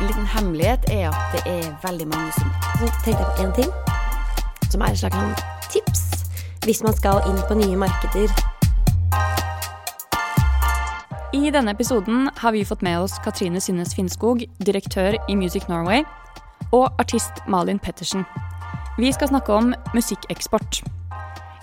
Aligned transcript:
En 0.00 0.06
liten 0.06 0.26
hemmelighet 0.26 0.84
er 0.94 1.08
at 1.10 1.32
det 1.34 1.40
er 1.50 1.72
veldig 1.82 2.06
mange 2.06 2.32
som 2.36 2.50
Så 2.78 2.90
tenkte 3.04 3.24
jeg 3.24 3.26
på 3.26 3.42
én 3.42 3.54
ting, 3.54 3.72
som 4.70 4.82
er 4.82 4.92
et 4.94 5.00
slags 5.00 5.16
sånn 5.16 5.34
tips 5.72 6.04
hvis 6.62 6.82
man 6.84 6.94
skal 6.94 7.24
inn 7.26 7.40
på 7.48 7.56
nye 7.58 7.78
markeder. 7.80 8.30
I 11.34 11.50
denne 11.50 11.72
episoden 11.72 12.28
har 12.36 12.52
vi 12.52 12.64
fått 12.68 12.84
med 12.84 13.00
oss 13.00 13.16
Katrine 13.24 13.60
Synnes 13.60 13.94
Finnskog, 13.96 14.44
direktør 14.62 15.16
i 15.28 15.36
Music 15.36 15.66
Norway, 15.68 16.04
og 16.72 16.92
artist 17.00 17.42
Malin 17.48 17.78
Pettersen. 17.78 18.26
Vi 18.98 19.10
skal 19.12 19.32
snakke 19.32 19.54
om 19.54 19.74
musikkeksport. 19.94 20.82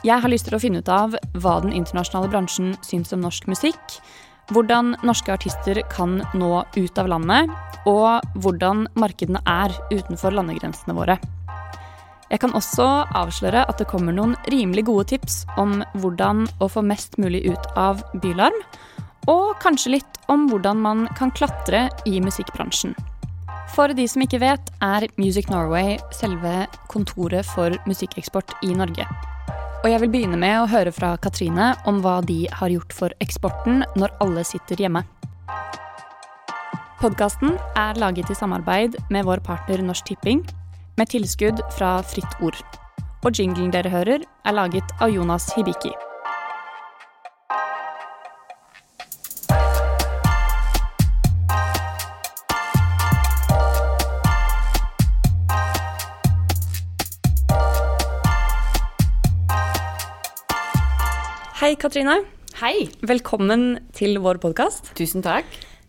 Jeg 0.04 0.22
har 0.22 0.30
lyst 0.30 0.50
til 0.50 0.58
å 0.58 0.62
finne 0.62 0.82
ut 0.82 0.90
av 0.90 1.16
hva 1.38 1.60
den 1.64 1.74
internasjonale 1.74 2.32
bransjen 2.34 2.76
syns 2.86 3.14
om 3.14 3.24
norsk 3.24 3.48
musikk, 3.48 4.00
hvordan 4.54 4.96
norske 5.06 5.34
artister 5.34 5.80
kan 5.92 6.20
nå 6.38 6.52
ut 6.76 7.00
av 7.02 7.10
landet, 7.10 7.50
og 7.90 8.22
hvordan 8.42 8.86
markedene 8.98 9.42
er 9.50 9.74
utenfor 9.94 10.36
landegrensene 10.36 10.96
våre. 10.98 11.18
Jeg 12.32 12.42
kan 12.42 12.56
også 12.58 12.86
avsløre 13.16 13.66
at 13.70 13.78
det 13.80 13.88
kommer 13.90 14.16
noen 14.16 14.34
rimelig 14.50 14.88
gode 14.88 15.06
tips 15.14 15.44
om 15.62 15.84
hvordan 16.02 16.48
å 16.58 16.70
få 16.72 16.82
mest 16.86 17.20
mulig 17.22 17.44
ut 17.46 17.68
av 17.78 18.02
bylarm, 18.22 18.58
og 19.30 19.56
kanskje 19.62 19.98
litt 19.98 20.20
om 20.30 20.48
hvordan 20.50 20.82
man 20.82 21.06
kan 21.18 21.34
klatre 21.34 21.88
i 22.10 22.20
musikkbransjen. 22.22 22.96
For 23.74 23.94
de 23.94 24.06
som 24.10 24.22
ikke 24.22 24.42
vet, 24.44 24.74
er 24.86 25.08
Music 25.18 25.50
Norway 25.50 25.98
selve 26.14 26.66
kontoret 26.92 27.46
for 27.50 27.74
musikkeksport 27.90 28.54
i 28.66 28.74
Norge. 28.78 29.08
Og 29.86 29.92
jeg 29.92 30.02
vil 30.02 30.10
begynne 30.16 30.38
med 30.42 30.56
å 30.58 30.66
høre 30.66 30.90
fra 30.90 31.12
Katrine 31.22 31.68
om 31.86 32.00
hva 32.02 32.16
de 32.26 32.48
har 32.50 32.72
gjort 32.74 32.94
for 32.98 33.14
eksporten 33.22 33.84
når 33.94 34.16
alle 34.24 34.42
sitter 34.42 34.82
hjemme. 34.82 35.04
Podkasten 36.98 37.54
er 37.78 38.00
laget 38.02 38.32
i 38.34 38.38
samarbeid 38.40 38.98
med 39.14 39.28
vår 39.30 39.44
partner 39.46 39.86
Norsk 39.86 40.10
Tipping, 40.10 40.42
med 40.98 41.14
tilskudd 41.14 41.62
fra 41.78 42.00
Fritt 42.02 42.42
Ord. 42.42 42.58
Og 43.22 43.38
jinglen 43.38 43.70
dere 43.70 43.94
hører, 43.94 44.26
er 44.26 44.58
laget 44.58 44.90
av 44.98 45.14
Jonas 45.14 45.52
Hibiki. 45.54 45.94
Hei, 61.66 61.74
Katrine. 61.82 62.20
Hei! 62.60 62.84
Velkommen 63.10 63.80
til 63.98 64.20
vår 64.22 64.38
podkast. 64.38 64.92
Tusen 64.94 65.24
takk. 65.26 65.48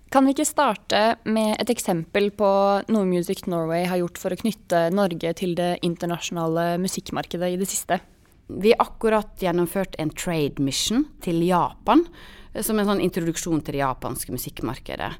Kan 0.09 0.25
vi 0.25 0.33
ikke 0.33 0.47
starte 0.49 1.01
med 1.29 1.51
et 1.61 1.69
eksempel 1.75 2.31
på 2.33 2.49
noe 2.89 3.05
Music 3.05 3.43
Norway 3.45 3.85
har 3.85 4.01
gjort 4.01 4.17
for 4.23 4.33
å 4.33 4.39
knytte 4.41 4.87
Norge 4.97 5.35
til 5.37 5.53
det 5.59 5.75
internasjonale 5.85 6.79
musikkmarkedet 6.81 7.51
i 7.53 7.61
det 7.61 7.69
siste? 7.69 8.01
Vi 8.49 8.73
har 8.73 8.87
akkurat 8.87 9.37
gjennomført 9.45 10.01
en 10.01 10.15
trade 10.17 10.65
mission 10.65 11.05
til 11.21 11.45
Japan, 11.45 12.07
som 12.57 12.81
en 12.81 12.89
sånn 12.95 13.05
introduksjon 13.11 13.61
til 13.61 13.77
det 13.77 13.85
japanske 13.85 14.33
musikkmarkedet. 14.33 15.13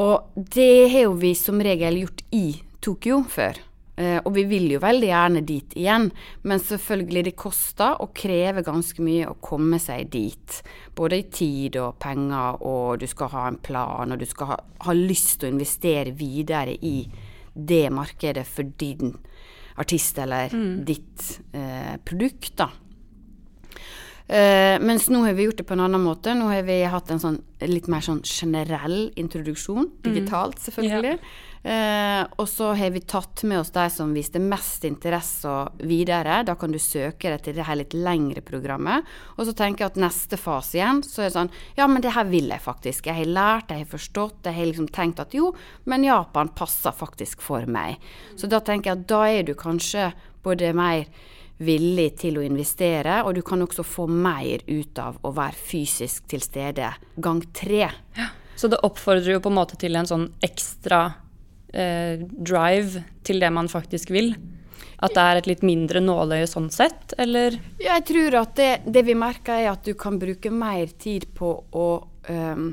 Og 0.00 0.32
det 0.56 0.88
har 0.94 1.10
jo 1.10 1.18
vi 1.20 1.36
som 1.36 1.60
regel 1.60 2.06
gjort 2.06 2.24
i 2.32 2.46
Tokyo 2.80 3.20
før. 3.28 3.60
Eh, 3.96 4.18
og 4.18 4.32
vi 4.34 4.42
vil 4.50 4.66
jo 4.72 4.80
veldig 4.82 5.06
gjerne 5.06 5.42
dit 5.46 5.74
igjen, 5.78 6.08
men 6.42 6.62
selvfølgelig 6.62 7.24
det 7.28 7.36
koster 7.38 8.00
og 8.02 8.10
krever 8.18 8.66
ganske 8.66 9.04
mye 9.06 9.28
å 9.30 9.36
komme 9.42 9.78
seg 9.82 10.08
dit. 10.14 10.56
Både 10.98 11.20
i 11.20 11.28
tid 11.30 11.78
og 11.78 12.00
penger, 12.02 12.58
og 12.66 13.04
du 13.04 13.06
skal 13.10 13.30
ha 13.36 13.46
en 13.50 13.60
plan, 13.62 14.10
og 14.10 14.18
du 14.18 14.26
skal 14.26 14.54
ha, 14.54 14.58
ha 14.88 14.96
lyst 14.98 15.38
til 15.38 15.50
å 15.50 15.54
investere 15.54 16.14
videre 16.18 16.74
i 16.74 16.96
det 17.54 17.86
markedet 17.94 18.42
for 18.50 18.66
din 18.82 19.14
artist 19.78 20.18
eller 20.22 20.50
ditt 20.86 21.28
eh, 21.54 21.94
produkt, 22.06 22.56
da. 22.58 22.70
Uh, 24.24 24.80
mens 24.80 25.10
nå 25.12 25.18
har 25.26 25.34
vi 25.36 25.44
gjort 25.44 25.58
det 25.60 25.66
på 25.68 25.74
en 25.76 25.82
annen 25.84 26.00
måte. 26.00 26.32
Nå 26.32 26.46
har 26.48 26.62
vi 26.64 26.78
hatt 26.88 27.10
en 27.12 27.20
sånn 27.20 27.34
litt 27.68 27.90
mer 27.92 28.00
sånn 28.00 28.22
generell 28.24 29.10
introduksjon, 29.20 29.90
digitalt 30.06 30.62
selvfølgelig. 30.64 31.18
Eh, 31.64 32.22
og 32.36 32.48
så 32.48 32.74
har 32.76 32.90
vi 32.92 33.00
tatt 33.00 33.40
med 33.48 33.62
oss 33.62 33.70
de 33.72 33.86
som 33.88 34.10
viste 34.12 34.40
mest 34.42 34.84
interesse 34.84 35.52
videre. 35.80 36.42
Da 36.44 36.54
kan 36.60 36.74
du 36.74 36.78
søke 36.82 37.32
deg 37.32 37.40
til 37.46 37.56
det 37.56 37.64
her 37.64 37.78
litt 37.80 37.96
lengre 37.96 38.42
programmet. 38.44 39.08
Og 39.38 39.48
så 39.48 39.54
tenker 39.56 39.86
jeg 39.86 39.94
at 39.94 40.02
neste 40.04 40.36
fase 40.40 40.76
igjen, 40.76 41.00
så 41.06 41.22
er 41.22 41.30
det 41.30 41.36
sånn 41.38 41.52
Ja, 41.78 41.88
men 41.88 42.04
det 42.04 42.12
her 42.12 42.28
vil 42.28 42.52
jeg 42.52 42.60
faktisk. 42.60 43.08
Jeg 43.08 43.22
har 43.22 43.32
lært, 43.38 43.72
jeg 43.72 43.86
har 43.86 43.94
forstått, 43.94 44.44
jeg 44.44 44.58
har 44.58 44.68
liksom 44.68 44.90
tenkt 44.92 45.24
at 45.24 45.32
jo, 45.36 45.54
men 45.88 46.04
Japan 46.04 46.52
passer 46.52 46.92
faktisk 46.92 47.40
for 47.44 47.64
meg. 47.64 47.96
Så 48.36 48.50
da 48.50 48.60
tenker 48.60 48.92
jeg 48.92 49.00
at 49.00 49.08
da 49.08 49.24
er 49.32 49.48
du 49.48 49.54
kanskje 49.56 50.12
både 50.44 50.74
mer 50.76 51.08
villig 51.64 52.10
til 52.20 52.36
å 52.36 52.44
investere, 52.44 53.22
og 53.24 53.36
du 53.36 53.42
kan 53.46 53.62
også 53.64 53.86
få 53.86 54.04
mer 54.10 54.64
ut 54.66 54.98
av 55.00 55.16
å 55.22 55.32
være 55.32 55.56
fysisk 55.56 56.26
til 56.28 56.42
stede 56.44 56.92
gang 57.16 57.40
tre. 57.56 57.86
Ja. 58.18 58.32
Så 58.54 58.68
det 58.70 58.82
oppfordrer 58.86 59.36
jo 59.36 59.42
på 59.42 59.50
en 59.50 59.58
måte 59.58 59.78
til 59.80 59.96
en 59.98 60.08
sånn 60.08 60.28
ekstra 60.44 61.06
eh, 61.74 62.22
drive 62.22 63.04
til 63.26 63.42
det 63.42 63.50
man 63.54 63.70
faktisk 63.70 64.14
vil? 64.14 64.34
At 65.04 65.16
det 65.16 65.24
er 65.24 65.40
et 65.40 65.48
litt 65.50 65.64
mindre 65.66 66.00
nåløye 66.00 66.46
sånn 66.48 66.70
sett, 66.72 67.12
eller? 67.20 67.58
Jeg 67.82 68.04
tror 68.08 68.38
at 68.40 68.54
det, 68.56 68.70
det 68.86 69.02
vi 69.04 69.16
merker 69.18 69.58
er 69.58 69.72
at 69.74 69.84
du 69.84 69.92
kan 69.98 70.16
bruke 70.20 70.52
mer 70.54 70.94
tid 71.00 71.26
på 71.36 71.50
å 71.74 71.88
um, 72.30 72.68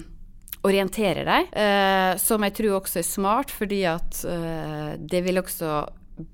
orientere 0.67 1.25
deg, 1.28 1.50
Uh, 1.51 2.13
som 2.22 2.44
jeg 2.45 2.56
tror 2.57 2.78
også 2.79 3.01
er 3.01 3.07
smart, 3.07 3.51
fordi 3.53 3.81
at 3.90 4.22
uh, 4.28 4.94
det 5.00 5.23
vil 5.25 5.41
også 5.41 5.81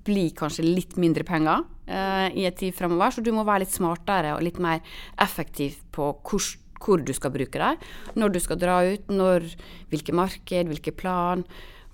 bli 0.06 0.28
kanskje 0.36 0.66
litt 0.66 0.98
mindre 1.00 1.24
penger 1.28 1.64
uh, 1.64 2.28
i 2.34 2.46
en 2.48 2.58
tid 2.58 2.76
fremover, 2.76 3.14
så 3.14 3.24
du 3.24 3.32
må 3.36 3.46
være 3.48 3.64
litt 3.66 3.76
smartere 3.76 4.36
og 4.36 4.44
litt 4.46 4.60
mer 4.64 4.84
effektiv 5.24 5.80
på 5.96 6.12
hvor, 6.28 6.50
hvor 6.84 7.02
du 7.02 7.14
skal 7.16 7.34
bruke 7.34 7.62
deg, 7.62 7.88
når 8.20 8.36
du 8.36 8.42
skal 8.44 8.60
dra 8.62 8.82
ut, 8.86 9.10
når, 9.10 9.48
hvilke 9.94 10.16
marked, 10.18 10.72
hvilke 10.74 10.96
plan, 10.98 11.46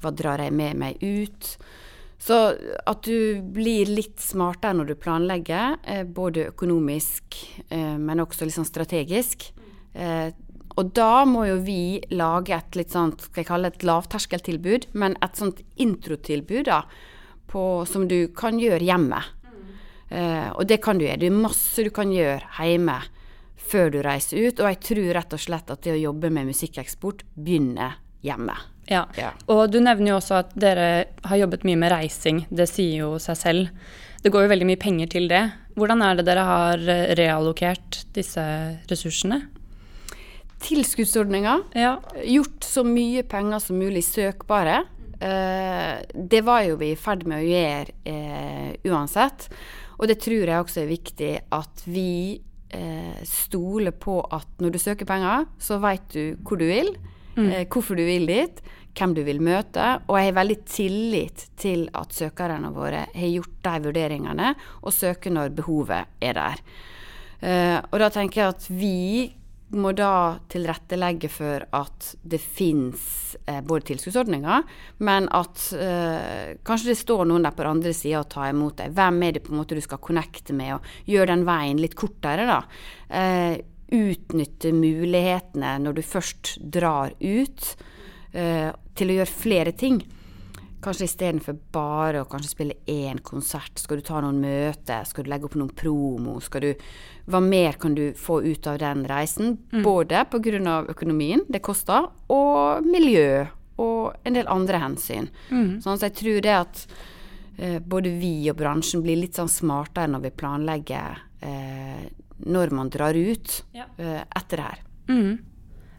hva 0.04 0.14
drar 0.14 0.44
jeg 0.44 0.54
med 0.56 0.80
meg 0.80 1.02
ut. 1.02 1.56
Så 2.24 2.38
at 2.88 3.04
du 3.04 3.42
blir 3.56 3.90
litt 3.90 4.22
smartere 4.24 4.78
når 4.78 4.94
du 4.94 4.96
planlegger, 4.96 5.78
eh, 5.84 6.06
både 6.08 6.50
økonomisk, 6.54 7.36
eh, 7.68 7.98
men 8.00 8.24
også 8.24 8.48
litt 8.48 8.56
sånn 8.56 8.70
strategisk. 8.70 9.50
Eh, 9.94 10.32
og 10.74 10.94
da 10.98 11.26
må 11.30 11.46
jo 11.46 11.60
vi 11.62 12.02
lage 12.16 12.56
et 12.56 12.78
litt 12.80 12.94
sånt, 12.94 13.28
skal 13.28 13.44
jeg 13.44 13.50
kalle 13.50 13.70
et 13.70 13.86
lavterskeltilbud, 13.86 14.88
men 14.98 15.18
et 15.22 15.38
sånt 15.38 15.62
introtilbud 15.78 16.66
da, 16.70 16.82
på, 17.52 17.86
som 17.86 18.08
du 18.10 18.32
kan 18.34 18.58
gjøre 18.62 18.88
hjemme. 18.88 19.22
Eh, 20.10 20.50
og 20.54 20.66
det 20.70 20.80
kan 20.82 20.98
du 20.98 21.06
gjøre. 21.06 21.22
Det 21.22 21.30
er 21.30 21.44
masse 21.44 21.86
du 21.86 21.92
kan 21.94 22.12
gjøre 22.14 22.66
hjemme 22.66 23.00
før 23.64 23.94
du 23.94 24.02
reiser 24.06 24.50
ut, 24.50 24.60
og 24.60 24.70
jeg 24.72 24.82
tror 24.90 25.14
rett 25.18 25.34
og 25.34 25.42
slett 25.42 25.72
at 25.74 25.86
det 25.86 25.96
å 25.96 26.04
jobbe 26.10 26.32
med 26.34 26.50
musikkeksport 26.52 27.24
begynner 27.36 28.00
hjemme. 28.26 28.56
Ja. 28.90 29.06
Ja. 29.18 29.32
Og 29.52 29.68
du 29.72 29.80
nevner 29.84 30.14
jo 30.14 30.20
også 30.20 30.42
at 30.42 30.56
dere 30.60 30.88
har 31.24 31.40
jobbet 31.40 31.66
mye 31.68 31.80
med 31.80 31.94
reising. 31.94 32.44
Det 32.52 32.68
sier 32.70 33.06
jo 33.06 33.12
seg 33.22 33.40
selv. 33.40 33.84
Det 34.24 34.32
går 34.32 34.46
jo 34.46 34.54
veldig 34.54 34.70
mye 34.70 34.80
penger 34.80 35.12
til 35.12 35.28
det. 35.32 35.44
Hvordan 35.76 36.04
er 36.06 36.20
det 36.20 36.28
dere 36.28 36.46
har 36.48 36.84
eh, 36.92 37.12
reallokert 37.20 38.04
disse 38.16 38.44
ressursene? 38.92 39.42
Tilskuddsordninger. 40.64 41.66
Ja. 41.76 41.98
Gjort 42.24 42.64
så 42.64 42.86
mye 42.88 43.26
penger 43.28 43.64
som 43.64 43.82
mulig 43.82 44.06
søkbare. 44.08 44.84
Eh, 45.20 45.96
det 46.14 46.44
var 46.48 46.64
jo 46.70 46.80
vi 46.80 46.94
i 46.94 47.00
ferd 47.00 47.26
med 47.28 47.42
å 47.42 47.50
gjøre 47.50 47.98
eh, 48.08 48.70
uansett. 48.88 49.50
Og 50.00 50.08
det 50.10 50.22
tror 50.24 50.48
jeg 50.48 50.64
også 50.64 50.84
er 50.84 50.92
viktig 50.92 51.36
at 51.54 51.86
vi 51.86 52.42
stoler 53.30 53.94
på 53.94 54.16
at 54.34 54.48
når 54.58 54.72
du 54.74 54.80
søker 54.82 55.06
penger, 55.06 55.44
så 55.62 55.76
vet 55.78 56.08
du 56.10 56.40
hvor 56.42 56.58
du 56.58 56.64
vil, 56.66 56.88
eh, 57.38 57.68
hvorfor 57.68 57.98
du 57.98 58.04
vil 58.06 58.28
dit, 58.30 58.64
hvem 58.94 59.14
du 59.18 59.24
vil 59.26 59.42
møte. 59.44 59.86
Og 60.08 60.18
jeg 60.20 60.30
har 60.30 60.40
veldig 60.40 60.60
tillit 60.70 61.46
til 61.60 61.88
at 61.98 62.14
søkerne 62.16 62.74
våre 62.76 63.06
har 63.14 63.32
gjort 63.32 63.62
de 63.66 63.78
vurderingene, 63.88 64.56
og 64.84 64.96
søker 64.96 65.34
når 65.34 65.56
behovet 65.58 66.20
er 66.22 66.38
der. 66.40 66.66
Eh, 67.44 67.80
og 67.80 67.98
da 68.00 68.12
tenker 68.14 68.44
jeg 68.44 68.54
at 68.56 68.68
vi 68.72 68.98
må 69.74 69.90
da 69.98 70.38
tilrettelegge 70.54 71.32
for 71.34 71.64
at 71.74 72.12
det 72.22 72.38
fins 72.38 73.34
eh, 73.50 73.58
både 73.66 73.88
tilskuddsordninger, 73.90 74.68
men 75.02 75.26
at 75.34 75.64
kanskje 76.62 76.92
det 76.92 77.00
står 77.00 77.26
noen 77.26 77.48
der 77.48 77.56
på 77.58 77.66
den 77.66 77.80
andre 77.80 77.94
sida 77.98 78.22
og 78.22 78.30
tar 78.30 78.52
imot 78.52 78.78
deg. 78.84 78.94
Hvem 78.94 79.18
er 79.26 79.34
det 79.34 79.42
på 79.48 79.56
en 79.56 79.64
måte 79.64 79.74
du 79.74 79.82
skal 79.82 80.04
connecte 80.04 80.54
med, 80.54 80.76
og 80.78 81.10
gjøre 81.10 81.32
den 81.34 81.48
veien 81.50 81.82
litt 81.82 81.98
kortere, 81.98 82.46
da. 82.46 82.62
Utnytte 83.94 84.74
mulighetene 84.76 85.76
når 85.84 86.00
du 86.00 86.04
først 86.06 86.58
drar 86.74 87.14
ut, 87.20 87.70
eh, 88.34 88.72
til 88.96 89.14
å 89.14 89.18
gjøre 89.20 89.40
flere 89.44 89.74
ting. 89.78 90.02
Kanskje 90.84 91.08
istedenfor 91.08 91.56
bare 91.72 92.26
å 92.26 92.40
spille 92.44 92.76
én 92.92 93.22
konsert, 93.24 93.80
skal 93.80 94.02
du 94.02 94.04
ta 94.04 94.20
noen 94.20 94.42
møter, 94.44 95.06
skal 95.08 95.24
du 95.24 95.30
legge 95.32 95.48
opp 95.48 95.56
noen 95.56 95.72
promo, 95.72 96.40
skal 96.42 96.62
du 96.62 96.74
Hva 97.24 97.40
mer 97.40 97.78
kan 97.80 97.96
du 97.96 98.12
få 98.12 98.42
ut 98.44 98.68
av 98.68 98.80
den 98.80 99.06
reisen? 99.08 99.58
Både 99.72 100.26
pga. 100.28 100.90
økonomien, 100.90 101.46
det 101.48 101.62
koster, 101.62 102.10
og 102.28 102.84
miljø 102.84 103.48
og 103.78 104.14
en 104.26 104.34
del 104.34 104.48
andre 104.48 104.78
hensyn. 104.78 105.30
Mm. 105.50 105.82
Sånn, 105.82 105.98
så 105.98 106.10
jeg 106.10 106.18
tror 106.20 106.42
det 106.42 106.54
at 106.54 106.84
eh, 107.58 107.80
både 107.80 108.12
vi 108.20 108.50
og 108.52 108.58
bransjen 108.60 109.02
blir 109.02 109.22
litt 109.22 109.40
sånn 109.40 109.50
smartere 109.50 110.12
når 110.12 110.26
vi 110.28 110.34
planlegger 110.44 111.24
eh, 111.42 112.04
når 112.46 112.72
man 112.76 112.90
drar 112.94 113.14
ut 113.16 113.64
Ja. 113.74 113.86
eh, 113.98 114.22
etter 114.36 114.58
det 114.58 114.66
her. 114.68 114.80
Mm. 115.10 115.40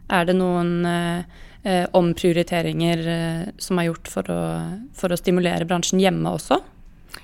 Er 0.09 0.25
det 0.25 0.35
noen 0.37 0.85
eh, 0.85 1.23
eh, 1.63 1.85
omprioriteringer 1.97 3.07
eh, 3.07 3.51
som 3.57 3.79
er 3.79 3.87
gjort 3.89 4.07
for 4.11 4.29
å, 4.29 4.39
for 4.93 5.09
å 5.13 5.17
stimulere 5.17 5.65
bransjen 5.65 5.99
hjemme 6.03 6.29
også? 6.35 6.59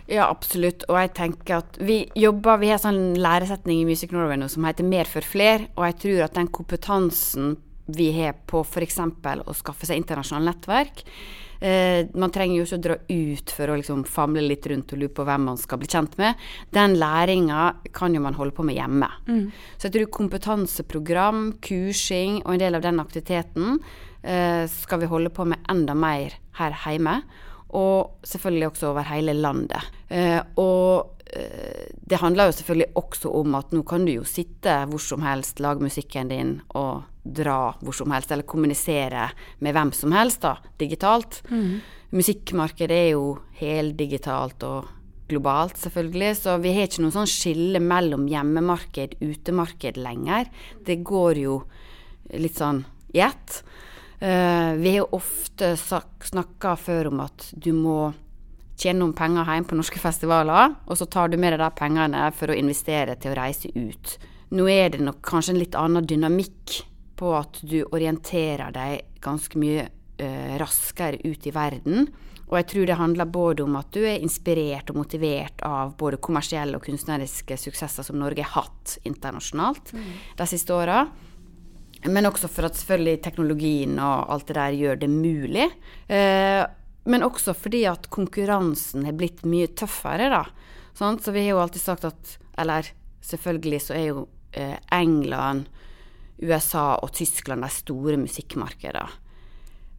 Ja, 0.07 0.29
absolutt. 0.29 0.85
Og 0.89 0.97
jeg 0.97 1.13
tenker 1.17 1.57
at 1.59 1.77
vi 1.83 2.05
jobber 2.15 2.57
Vi 2.61 2.69
har 2.71 2.79
sånn 2.79 3.13
læresetning 3.19 3.81
i 3.81 3.85
Music 3.87 4.11
Norway 4.15 4.39
nå 4.39 4.47
som 4.51 4.63
heter 4.65 4.87
Mer 4.87 5.05
for 5.09 5.21
fler, 5.21 5.67
og 5.75 5.85
jeg 5.89 5.97
tror 6.05 6.23
at 6.25 6.37
den 6.39 6.47
kompetansen 6.47 7.57
vi 7.91 8.11
har 8.15 8.37
på 8.47 8.61
f.eks. 8.63 8.99
å 9.01 9.53
skaffe 9.57 9.85
seg 9.89 9.99
internasjonale 9.99 10.53
nettverk 10.53 11.03
eh, 11.61 12.07
Man 12.13 12.33
trenger 12.33 12.57
jo 12.57 12.65
ikke 12.65 12.79
å 12.79 12.85
dra 12.87 12.97
ut 13.07 13.53
for 13.55 13.71
å 13.71 13.77
liksom 13.79 14.03
famle 14.09 14.43
litt 14.45 14.67
rundt 14.69 14.93
og 14.93 15.01
lure 15.01 15.15
på 15.15 15.25
hvem 15.27 15.47
man 15.51 15.59
skal 15.61 15.81
bli 15.81 15.89
kjent 15.91 16.17
med. 16.21 16.39
Den 16.73 16.97
læringa 16.99 17.67
kan 17.95 18.15
jo 18.17 18.23
man 18.23 18.37
holde 18.39 18.55
på 18.57 18.65
med 18.67 18.79
hjemme. 18.79 19.09
Så 19.77 19.87
jeg 19.87 19.97
tror 19.97 20.11
kompetanseprogram, 20.17 21.45
kursing 21.63 22.41
og 22.43 22.55
en 22.55 22.65
del 22.65 22.79
av 22.79 22.85
den 22.85 22.99
aktiviteten 23.03 23.79
eh, 24.23 24.65
skal 24.69 25.01
vi 25.01 25.11
holde 25.11 25.33
på 25.33 25.45
med 25.45 25.63
enda 25.71 25.95
mer 25.97 26.35
her 26.59 26.75
hjemme 26.85 27.21
og 27.77 28.27
selvfølgelig 28.27 28.68
også 28.71 28.91
over 28.91 29.07
hele 29.07 29.35
landet. 29.38 29.91
Eh, 30.12 30.39
og 30.59 31.21
eh, 31.31 31.88
det 31.94 32.19
handler 32.19 32.50
jo 32.50 32.57
selvfølgelig 32.57 32.89
også 33.00 33.31
om 33.39 33.56
at 33.59 33.71
nå 33.75 33.83
kan 33.88 34.06
du 34.07 34.13
jo 34.18 34.27
sitte 34.27 34.75
hvor 34.91 35.01
som 35.03 35.23
helst, 35.25 35.62
lage 35.63 35.83
musikken 35.83 36.31
din 36.31 36.57
og 36.75 37.07
dra 37.23 37.73
hvor 37.79 37.95
som 37.95 38.12
helst, 38.12 38.31
eller 38.31 38.47
kommunisere 38.50 39.29
med 39.59 39.77
hvem 39.77 39.94
som 39.95 40.15
helst, 40.15 40.41
da, 40.44 40.57
digitalt. 40.81 41.41
Musikkmarkedet 42.12 42.97
er 42.97 43.12
jo 43.13 43.38
heldigitalt 43.62 44.65
og 44.67 44.89
globalt, 45.31 45.77
selvfølgelig, 45.79 46.33
så 46.41 46.57
vi 46.59 46.74
har 46.75 46.89
ikke 46.89 47.06
noe 47.06 47.15
sånn 47.15 47.29
skille 47.29 47.79
mellom 47.83 48.25
hjemmemarked, 48.27 49.15
utemarked 49.21 50.00
lenger. 50.01 50.50
Det 50.83 51.00
går 51.07 51.39
jo 51.45 51.62
litt 52.35 52.59
sånn 52.59 52.83
i 53.15 53.24
ett. 53.24 53.62
Eh, 54.21 54.73
vi 54.73 54.97
har 54.97 55.15
ofte 55.15 55.73
snakka 55.77 56.75
før 56.77 57.09
om 57.09 57.23
at 57.23 57.47
du 57.57 57.71
må 57.73 58.12
tjene 58.77 59.01
noen 59.01 59.15
penger 59.18 59.50
hjem 59.50 59.65
på 59.69 59.77
norske 59.79 60.01
festivaler, 60.01 60.75
og 60.85 61.00
så 61.00 61.07
tar 61.09 61.31
du 61.31 61.39
med 61.41 61.56
deg 61.56 61.62
de 61.63 61.69
pengene 61.79 62.27
for 62.38 62.53
å 62.53 62.57
investere 62.57 63.15
til 63.18 63.33
å 63.33 63.39
reise 63.39 63.71
ut. 63.73 64.13
Nå 64.53 64.68
er 64.69 64.94
det 64.94 65.01
nok 65.01 65.23
kanskje 65.25 65.56
en 65.56 65.62
litt 65.62 65.77
annen 65.79 66.06
dynamikk 66.06 66.81
på 67.18 67.31
at 67.38 67.63
du 67.65 67.79
orienterer 67.88 68.73
deg 68.75 69.21
ganske 69.25 69.57
mye 69.62 69.88
eh, 69.88 70.53
raskere 70.62 71.21
ut 71.25 71.50
i 71.50 71.56
verden. 71.56 72.12
Og 72.51 72.59
jeg 72.59 72.67
tror 72.67 72.88
det 72.89 73.00
handler 73.00 73.31
både 73.31 73.65
om 73.65 73.77
at 73.79 73.89
du 73.95 74.03
er 74.03 74.21
inspirert 74.21 74.91
og 74.91 75.01
motivert 75.01 75.65
av 75.65 75.95
både 75.97 76.21
kommersielle 76.21 76.77
og 76.77 76.85
kunstneriske 76.85 77.57
suksesser 77.57 78.06
som 78.06 78.19
Norge 78.21 78.44
har 78.44 78.65
hatt 78.67 78.97
internasjonalt 79.07 79.94
de 80.38 80.50
siste 80.51 80.75
åra. 80.75 81.06
Men 82.09 82.25
også 82.30 82.50
for 82.50 82.65
at 82.65 82.77
selvfølgelig 82.80 83.21
teknologien 83.25 84.00
og 84.01 84.31
alt 84.33 84.48
det 84.50 84.57
der 84.57 84.77
gjør 84.77 85.01
det 85.03 85.09
mulig. 85.12 85.68
Eh, 86.09 86.63
men 87.03 87.25
også 87.25 87.53
fordi 87.57 87.83
at 87.89 88.09
konkurransen 88.13 89.06
har 89.07 89.18
blitt 89.18 89.44
mye 89.50 89.69
tøffere, 89.77 90.30
da. 90.33 90.44
Sant? 90.98 91.24
Så 91.24 91.33
vi 91.33 91.45
har 91.45 91.56
jo 91.56 91.63
alltid 91.63 91.81
sagt 91.81 92.06
at 92.06 92.38
Eller 92.59 92.92
selvfølgelig 93.24 93.80
så 93.81 93.94
er 93.95 94.06
jo 94.09 94.27
eh, 94.51 94.77
England, 94.92 95.69
USA 96.42 96.98
og 97.01 97.13
Tyskland 97.13 97.63
de 97.63 97.69
store 97.71 98.18
musikkmarkedene. 98.18 99.07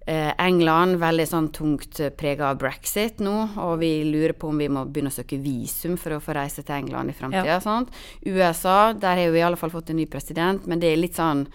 Eh, 0.07 0.33
England 0.43 0.99
veldig 0.99 1.25
sånn 1.31 1.49
tungt 1.55 2.01
prega 2.19 2.49
av 2.51 2.59
brexit 2.59 3.21
nå, 3.23 3.35
og 3.63 3.77
vi 3.79 4.03
lurer 4.03 4.35
på 4.35 4.51
om 4.51 4.59
vi 4.59 4.67
må 4.69 4.83
begynne 4.85 5.13
å 5.13 5.15
søke 5.15 5.39
visum 5.39 5.95
for 5.97 6.17
å 6.17 6.23
få 6.23 6.35
reise 6.35 6.65
til 6.67 6.75
England 6.75 7.13
i 7.13 7.15
framtida. 7.15 7.61
Ja. 7.63 7.77
USA, 8.27 8.93
der 8.93 9.23
har 9.23 9.31
vi 9.31 9.39
i 9.39 9.47
alle 9.47 9.61
fall 9.61 9.71
fått 9.71 9.95
en 9.95 10.01
ny 10.03 10.09
president, 10.11 10.67
men 10.67 10.83
det 10.83 10.91
er 10.91 11.01
litt 11.01 11.19
sånn 11.19 11.47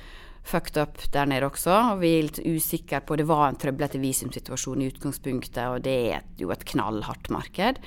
fucked 0.48 0.80
up 0.82 1.02
der 1.14 1.30
nede 1.30 1.50
også. 1.50 1.74
Og 1.94 2.02
vi 2.04 2.14
er 2.18 2.28
litt 2.30 2.42
usikre 2.46 3.02
på 3.06 3.20
Det 3.20 3.28
var 3.28 3.48
en 3.50 3.60
trøblete 3.60 4.02
visumsituasjon 4.02 4.84
i 4.84 4.90
utgangspunktet, 4.92 5.64
og 5.68 5.84
det 5.86 5.98
er 6.16 6.26
jo 6.40 6.52
et 6.56 6.66
knallhardt 6.74 7.32
marked. 7.34 7.82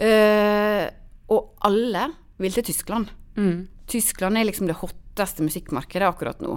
Uh, 0.00 0.86
og 1.30 1.54
alle 1.68 2.08
vil 2.40 2.56
til 2.56 2.70
Tyskland. 2.70 3.10
Tyskland 3.90 4.38
er 4.38 4.46
liksom 4.46 4.68
det 4.70 4.78
hotteste 4.80 5.44
musikkmarkedet 5.44 6.08
akkurat 6.08 6.40
nå. 6.42 6.56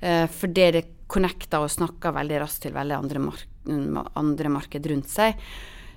Eh, 0.00 0.24
fordi 0.30 0.66
det 0.74 0.82
connecter 1.10 1.62
og 1.62 1.70
snakker 1.70 2.14
veldig 2.16 2.40
raskt 2.42 2.66
til 2.66 2.74
veldig 2.74 2.96
andre, 2.96 3.22
mark 3.22 3.48
andre 4.18 4.50
marked 4.50 4.86
rundt 4.90 5.10
seg. 5.10 5.38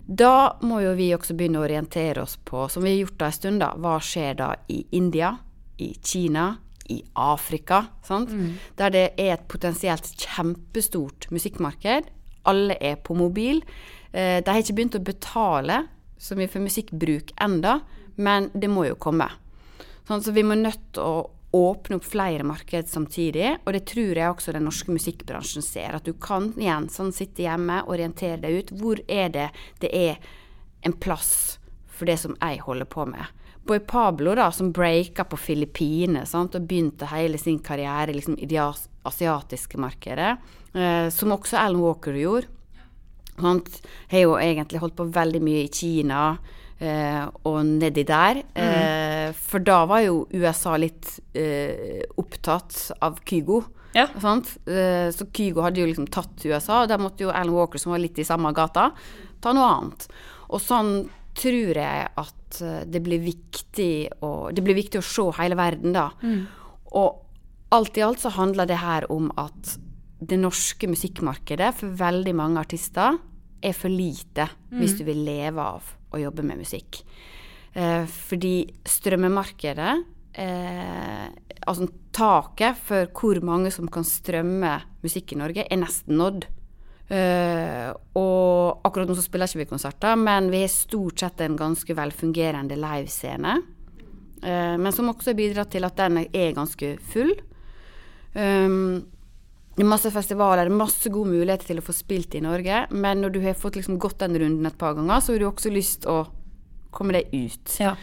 Da 0.06 0.58
må 0.62 0.82
jo 0.84 0.94
vi 0.98 1.10
også 1.16 1.34
begynne 1.38 1.62
å 1.62 1.66
orientere 1.66 2.22
oss 2.22 2.36
på, 2.38 2.68
som 2.70 2.86
vi 2.86 2.94
har 2.94 3.06
gjort 3.06 3.20
da 3.22 3.30
en 3.30 3.38
stund, 3.40 3.64
da, 3.64 3.72
hva 3.82 3.96
skjer 4.04 4.38
da 4.38 4.52
i 4.70 4.84
India, 4.98 5.32
i 5.82 5.96
Kina, 5.98 6.52
i 6.92 7.02
Afrika, 7.14 7.86
sant? 8.06 8.32
der 8.78 8.94
det 8.94 9.06
er 9.18 9.34
et 9.36 9.48
potensielt 9.48 10.12
kjempestort 10.22 11.30
musikkmarked. 11.34 12.10
Alle 12.46 12.78
er 12.80 12.96
på 12.96 13.16
mobil. 13.18 13.64
Eh, 14.12 14.42
de 14.44 14.50
har 14.52 14.62
ikke 14.62 14.78
begynt 14.78 15.00
å 15.00 15.04
betale 15.04 15.86
så 16.18 16.38
mye 16.38 16.50
for 16.52 16.64
musikkbruk 16.64 17.34
enda, 17.42 17.80
men 18.16 18.50
det 18.54 18.70
må 18.72 18.86
jo 18.88 18.96
komme. 18.96 19.28
Sånn, 20.08 20.22
så 20.22 20.32
vi 20.32 20.46
må 20.46 20.56
nødt 20.56 20.94
til 20.94 21.04
å 21.04 21.26
åpne 21.56 21.98
opp 21.98 22.08
flere 22.08 22.44
marked 22.44 22.90
samtidig, 22.92 23.56
og 23.64 23.74
det 23.74 23.86
tror 23.88 24.18
jeg 24.18 24.32
også 24.32 24.54
den 24.56 24.66
norske 24.68 24.92
musikkbransjen 24.92 25.64
ser. 25.64 25.96
At 25.96 26.08
du 26.08 26.14
kan 26.20 26.52
igjen 26.60 26.90
sånn 26.92 27.14
sitte 27.16 27.46
hjemme, 27.46 27.82
orientere 27.92 28.42
deg 28.44 28.60
ut. 28.60 28.74
Hvor 28.76 29.02
er 29.08 29.32
det 29.32 29.48
det 29.84 29.92
er 29.96 30.20
en 30.86 30.94
plass 30.94 31.58
for 31.88 32.10
det 32.10 32.18
som 32.22 32.36
jeg 32.42 32.64
holder 32.66 32.90
på 32.92 33.08
med? 33.08 33.24
Boy 33.66 33.80
Pablo, 33.80 34.36
da, 34.38 34.52
som 34.54 34.72
breaka 34.72 35.26
på 35.26 35.38
Filippinene 35.42 36.26
og 36.26 36.58
begynte 36.60 37.10
hele 37.10 37.40
sin 37.42 37.58
karriere 37.66 38.14
liksom, 38.14 38.38
i 38.38 38.46
det 38.50 38.62
asiatiske 38.62 39.80
markedet, 39.82 40.36
eh, 40.74 41.08
som 41.10 41.34
også 41.34 41.58
Alan 41.58 41.82
Walker 41.82 42.14
gjorde. 42.14 42.52
Han 43.42 43.64
har 44.12 44.22
jo 44.22 44.38
egentlig 44.40 44.80
holdt 44.80 44.96
på 44.96 45.10
veldig 45.12 45.42
mye 45.44 45.66
i 45.66 45.72
Kina 45.74 46.20
eh, 46.80 47.26
og 47.44 47.58
nedi 47.66 48.06
der. 48.08 48.44
Eh, 48.54 49.34
for 49.36 49.66
da 49.66 49.82
var 49.90 50.06
jo 50.06 50.22
USA 50.32 50.78
litt 50.80 51.18
eh, 51.34 52.06
opptatt 52.22 52.94
av 53.04 53.20
Kygo. 53.28 53.64
Ja. 53.96 54.08
Sant? 54.22 54.56
Eh, 54.70 55.10
så 55.16 55.28
Kygo 55.34 55.66
hadde 55.66 55.82
jo 55.82 55.90
liksom 55.90 56.08
tatt 56.12 56.46
USA, 56.46 56.84
og 56.84 56.90
da 56.92 57.00
måtte 57.02 57.26
jo 57.26 57.34
Alan 57.34 57.56
Walker, 57.56 57.82
som 57.82 57.96
var 57.96 58.04
litt 58.04 58.20
i 58.22 58.28
samme 58.28 58.54
gata, 58.56 58.92
ta 59.44 59.56
noe 59.56 59.74
annet. 59.74 60.08
Og 60.54 60.62
sånn 60.64 60.98
tror 61.36 61.76
jeg 61.82 62.10
at 62.16 62.45
eh, 62.62 62.84
det 62.88 63.02
blir 63.04 63.20
viktig 63.24 64.22
å, 64.24 64.52
det 64.54 64.64
blir 64.66 64.78
viktig 64.78 65.02
å 65.02 65.06
se 65.06 65.28
hele 65.40 65.58
verden, 65.60 65.96
da. 65.96 66.10
Og 66.96 67.22
alt 67.76 67.98
i 67.98 68.04
alt 68.06 68.22
så 68.24 68.32
handler 68.36 68.70
det 68.70 68.80
her 68.80 69.08
om 69.12 69.32
at 69.38 69.78
det 70.26 70.38
norske 70.40 70.88
musikkmarkedet 70.88 71.74
for 71.76 71.98
veldig 72.00 72.34
mange 72.38 72.62
artister 72.62 73.18
er 73.66 73.74
for 73.76 73.92
lite 73.92 74.48
hvis 74.80 74.96
du 75.00 75.04
vil 75.08 75.24
leve 75.26 75.62
av 75.62 75.90
å 76.14 76.22
jobbe 76.22 76.46
med 76.46 76.62
musikk. 76.62 77.02
Eh, 77.76 78.06
fordi 78.08 78.56
strømmemarkedet 78.88 79.94
eh, 80.40 81.26
Altså 81.66 81.88
taket 82.14 82.78
for 82.78 83.10
hvor 83.18 83.40
mange 83.42 83.72
som 83.74 83.88
kan 83.90 84.06
strømme 84.06 84.76
musikk 85.02 85.34
i 85.34 85.38
Norge, 85.40 85.64
er 85.66 85.80
nesten 85.82 86.20
nådd. 86.20 86.46
Eh, 87.06 87.90
og 88.18 88.86
akkurat 88.88 89.10
nå 89.10 89.16
så 89.18 89.24
spiller 89.26 89.50
ikke 89.50 89.62
vi 89.62 89.70
konserter, 89.70 90.18
men 90.18 90.50
vi 90.54 90.64
har 90.64 90.72
stort 90.74 91.22
sett 91.22 91.44
en 91.46 91.58
ganske 91.60 91.98
velfungerende 91.98 92.78
livescene. 92.80 93.60
Uh, 94.46 94.76
men 94.78 94.92
som 94.94 95.08
også 95.10 95.32
har 95.32 95.38
bidratt 95.40 95.72
til 95.74 95.86
at 95.88 95.98
den 95.98 96.20
er 96.26 96.52
ganske 96.54 96.96
full. 97.10 97.32
Um, 98.36 99.06
det 99.76 99.84
er 99.84 99.90
masse 99.90 100.12
festivaler, 100.14 100.68
er 100.68 100.76
masse 100.76 101.10
gode 101.12 101.34
muligheter 101.34 101.72
til 101.72 101.82
å 101.82 101.86
få 101.86 101.96
spilt 101.96 102.36
i 102.38 102.44
Norge. 102.44 102.84
Men 102.94 103.24
når 103.24 103.34
du 103.34 103.40
har 103.46 103.58
fått 103.58 103.80
liksom 103.80 103.98
gått 104.02 104.20
den 104.22 104.38
runden 104.38 104.70
et 104.70 104.78
par 104.78 104.94
ganger, 104.98 105.24
så 105.24 105.34
har 105.34 105.42
du 105.42 105.48
også 105.50 105.74
lyst 105.74 106.06
å 106.10 106.20
komme 106.96 107.18
deg 107.18 107.34
ut. 107.34 107.74
Ja. 107.82 107.96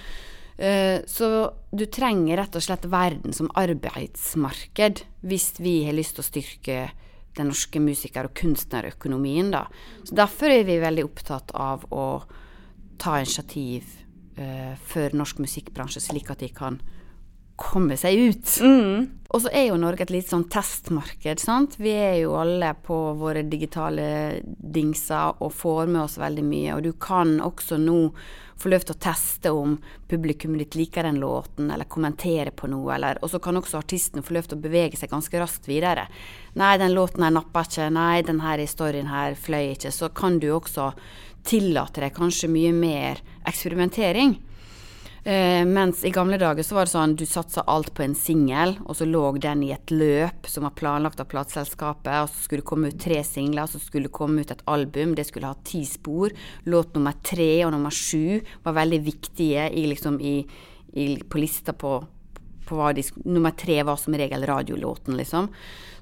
Uh, 0.58 0.98
så 1.08 1.28
du 1.70 1.86
trenger 1.90 2.42
rett 2.42 2.58
og 2.58 2.64
slett 2.64 2.90
verden 2.90 3.34
som 3.36 3.50
arbeidsmarked 3.58 5.04
hvis 5.26 5.54
vi 5.62 5.78
har 5.86 5.96
lyst 5.96 6.18
til 6.18 6.24
å 6.24 6.28
styrke 6.28 6.82
den 7.36 7.48
norske 7.50 7.80
musiker- 7.80 8.28
og 8.28 8.34
kunstnerøkonomien, 8.38 9.50
da. 9.54 9.66
Så 10.04 10.16
derfor 10.16 10.52
er 10.52 10.64
vi 10.68 10.80
veldig 10.82 11.04
opptatt 11.06 11.52
av 11.54 11.86
å 11.90 12.06
ta 12.98 13.18
initiativ 13.18 13.88
eh, 14.36 14.74
for 14.76 15.16
norsk 15.16 15.40
musikkbransje, 15.42 16.02
slik 16.04 16.30
at 16.30 16.44
de 16.44 16.50
kan 16.52 16.80
komme 17.56 17.96
seg 18.00 18.18
ut. 18.18 18.54
Mm. 18.60 19.10
Og 19.32 19.40
så 19.40 19.48
er 19.56 19.70
jo 19.70 19.78
Norge 19.80 20.04
et 20.04 20.12
litt 20.12 20.28
sånn 20.28 20.44
testmarked, 20.52 21.40
sant. 21.40 21.78
Vi 21.80 21.92
er 21.96 22.18
jo 22.20 22.34
alle 22.36 22.74
på 22.84 22.96
våre 23.16 23.46
digitale 23.48 24.42
dingser 24.44 25.40
og 25.40 25.54
får 25.56 25.88
med 25.88 26.02
oss 26.02 26.18
veldig 26.20 26.44
mye. 26.44 26.74
Og 26.76 26.84
du 26.84 26.92
kan 27.00 27.38
også 27.40 27.78
nå 27.80 28.10
få 28.60 28.70
lov 28.70 28.84
til 28.84 28.94
å 28.94 29.02
teste 29.02 29.54
om 29.56 29.78
publikummet 30.10 30.66
ditt 30.66 30.76
liker 30.78 31.08
den 31.08 31.22
låten, 31.22 31.70
eller 31.72 31.88
kommentere 31.88 32.52
på 32.54 32.68
noe, 32.70 32.92
eller 32.94 33.18
Og 33.24 33.32
så 33.32 33.40
kan 33.42 33.56
også 33.56 33.80
artistene 33.80 34.22
få 34.22 34.36
lov 34.36 34.50
til 34.50 34.58
å 34.58 34.64
bevege 34.68 35.00
seg 35.00 35.10
ganske 35.10 35.40
raskt 35.40 35.66
videre. 35.66 36.06
Nei, 36.54 36.76
den 36.78 36.94
låten 36.94 37.24
her 37.24 37.32
nappa 37.32 37.64
ikke. 37.64 37.88
Nei, 37.90 38.22
den 38.22 38.44
her 38.44 38.60
historien 38.60 39.08
her 39.08 39.34
fløy 39.34 39.72
ikke. 39.72 39.90
Så 39.90 40.12
kan 40.12 40.38
du 40.38 40.50
også 40.52 40.92
tillate 41.48 42.04
deg 42.04 42.14
kanskje 42.14 42.52
mye 42.52 42.72
mer 42.76 43.22
eksperimentering. 43.48 44.36
Eh, 45.24 45.64
mens 45.64 46.04
i 46.04 46.10
gamle 46.10 46.34
dager 46.34 46.66
så 46.66 46.74
var 46.74 46.88
det 46.88 46.90
sånn 46.90 47.12
du 47.14 47.22
satsa 47.30 47.62
alt 47.70 47.92
på 47.94 48.02
en 48.02 48.14
singel, 48.18 48.74
og 48.82 48.96
så 48.98 49.06
lå 49.06 49.20
den 49.38 49.60
i 49.62 49.70
et 49.70 49.92
løp 49.94 50.48
som 50.50 50.66
var 50.66 50.74
planlagt 50.74 51.20
av 51.22 51.28
plateselskapet, 51.30 52.24
og 52.24 52.30
så 52.32 52.42
skulle 52.42 52.64
det 52.64 52.70
komme 52.72 52.90
ut 52.90 52.98
tre 52.98 53.20
singler, 53.26 53.68
og 53.68 53.70
så 53.70 53.78
skulle 53.78 54.10
det 54.10 54.16
komme 54.16 54.42
ut 54.42 54.50
et 54.50 54.64
album. 54.66 55.14
Det 55.14 55.28
skulle 55.28 55.52
ha 55.52 55.58
ti 55.62 55.84
spor. 55.86 56.34
Låt 56.66 56.96
nummer 56.98 57.14
tre 57.22 57.52
og 57.68 57.70
nummer 57.76 57.94
sju 57.94 58.40
var 58.64 58.74
veldig 58.80 58.98
viktige 59.06 59.68
i, 59.70 59.86
liksom, 59.92 60.18
i, 60.18 60.40
i, 60.98 61.06
på 61.22 61.38
lista 61.38 61.70
på, 61.70 61.94
på 62.66 62.80
hva 62.80 62.90
de 62.96 63.06
Nummer 63.22 63.54
tre 63.54 63.78
var 63.86 64.02
som 64.02 64.18
regel 64.18 64.42
radiolåten, 64.50 65.14
liksom. 65.20 65.52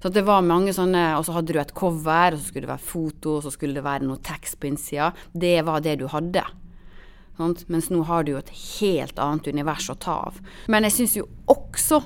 Så 0.01 0.09
det 0.09 0.23
var 0.25 0.41
mange 0.41 0.73
sånne 0.73 1.19
Og 1.19 1.27
så 1.27 1.35
hadde 1.37 1.53
du 1.53 1.59
et 1.61 1.75
cover, 1.77 2.33
og 2.33 2.41
så 2.41 2.49
skulle 2.49 2.65
det 2.65 2.73
være 2.73 2.89
foto, 2.89 3.37
og 3.37 3.45
så 3.45 3.53
skulle 3.53 3.77
det 3.77 3.85
være 3.85 4.09
noe 4.09 4.25
tekst 4.25 4.57
på 4.57 4.73
innsida. 4.73 5.13
Det 5.37 5.59
var 5.69 5.85
det 5.85 5.99
du 6.01 6.09
hadde. 6.09 6.47
Sant? 7.41 7.65
Mens 7.73 7.89
nå 7.91 8.03
har 8.05 8.25
du 8.25 8.33
jo 8.35 8.39
et 8.41 8.53
helt 8.81 9.19
annet 9.19 9.47
univers 9.49 9.89
å 9.89 9.95
ta 9.97 10.15
av. 10.29 10.41
Men 10.69 10.85
jeg 10.89 10.95
syns 10.99 11.17
jo 11.17 11.29
også 11.49 12.03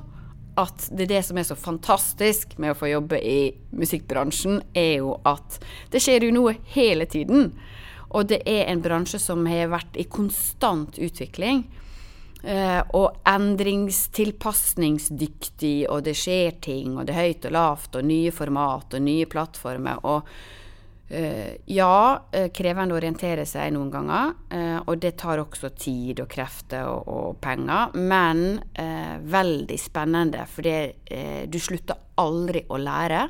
at 0.60 0.90
det 0.94 1.02
er 1.08 1.12
det 1.16 1.22
som 1.26 1.38
er 1.38 1.44
så 1.48 1.56
fantastisk 1.58 2.58
med 2.62 2.70
å 2.70 2.78
få 2.78 2.86
jobbe 2.92 3.18
i 3.18 3.52
musikkbransjen, 3.74 4.62
er 4.70 5.00
jo 5.00 5.16
at 5.26 5.58
det 5.90 6.00
skjer 6.04 6.24
jo 6.28 6.36
noe 6.36 6.52
hele 6.76 7.06
tiden. 7.10 7.50
Og 8.14 8.22
det 8.30 8.40
er 8.46 8.70
en 8.70 8.82
bransje 8.84 9.18
som 9.18 9.46
har 9.50 9.72
vært 9.72 9.96
i 9.98 10.04
konstant 10.06 10.98
utvikling. 11.02 11.64
Eh, 12.44 12.82
og 12.94 13.16
endringstilpasningsdyktig, 13.26 15.88
og 15.90 16.04
det 16.06 16.14
skjer 16.20 16.50
ting, 16.62 16.98
og 16.98 17.06
det 17.08 17.14
er 17.14 17.22
høyt 17.24 17.46
og 17.48 17.52
lavt, 17.56 17.96
og 17.98 18.04
nye 18.06 18.32
format 18.36 18.94
og 18.94 19.00
nye 19.02 19.26
plattformer. 19.26 19.98
og 20.04 20.22
ja, 21.08 21.96
uh, 22.16 22.46
krevende 22.54 22.94
å 22.94 22.98
orientere 22.98 23.44
seg 23.46 23.74
noen 23.74 23.90
ganger, 23.92 24.30
uh, 24.54 24.78
og 24.88 24.98
det 25.02 25.12
tar 25.20 25.42
også 25.42 25.70
tid 25.76 26.22
og 26.24 26.30
krefter 26.32 26.88
og, 26.88 27.08
og 27.08 27.40
penger. 27.44 27.92
Men 27.94 28.60
veldig 29.34 29.76
spennende, 29.80 30.46
for 30.50 30.64
du 30.64 31.58
slutter 31.62 32.00
aldri 32.20 32.64
å 32.68 32.78
lære. 32.80 33.20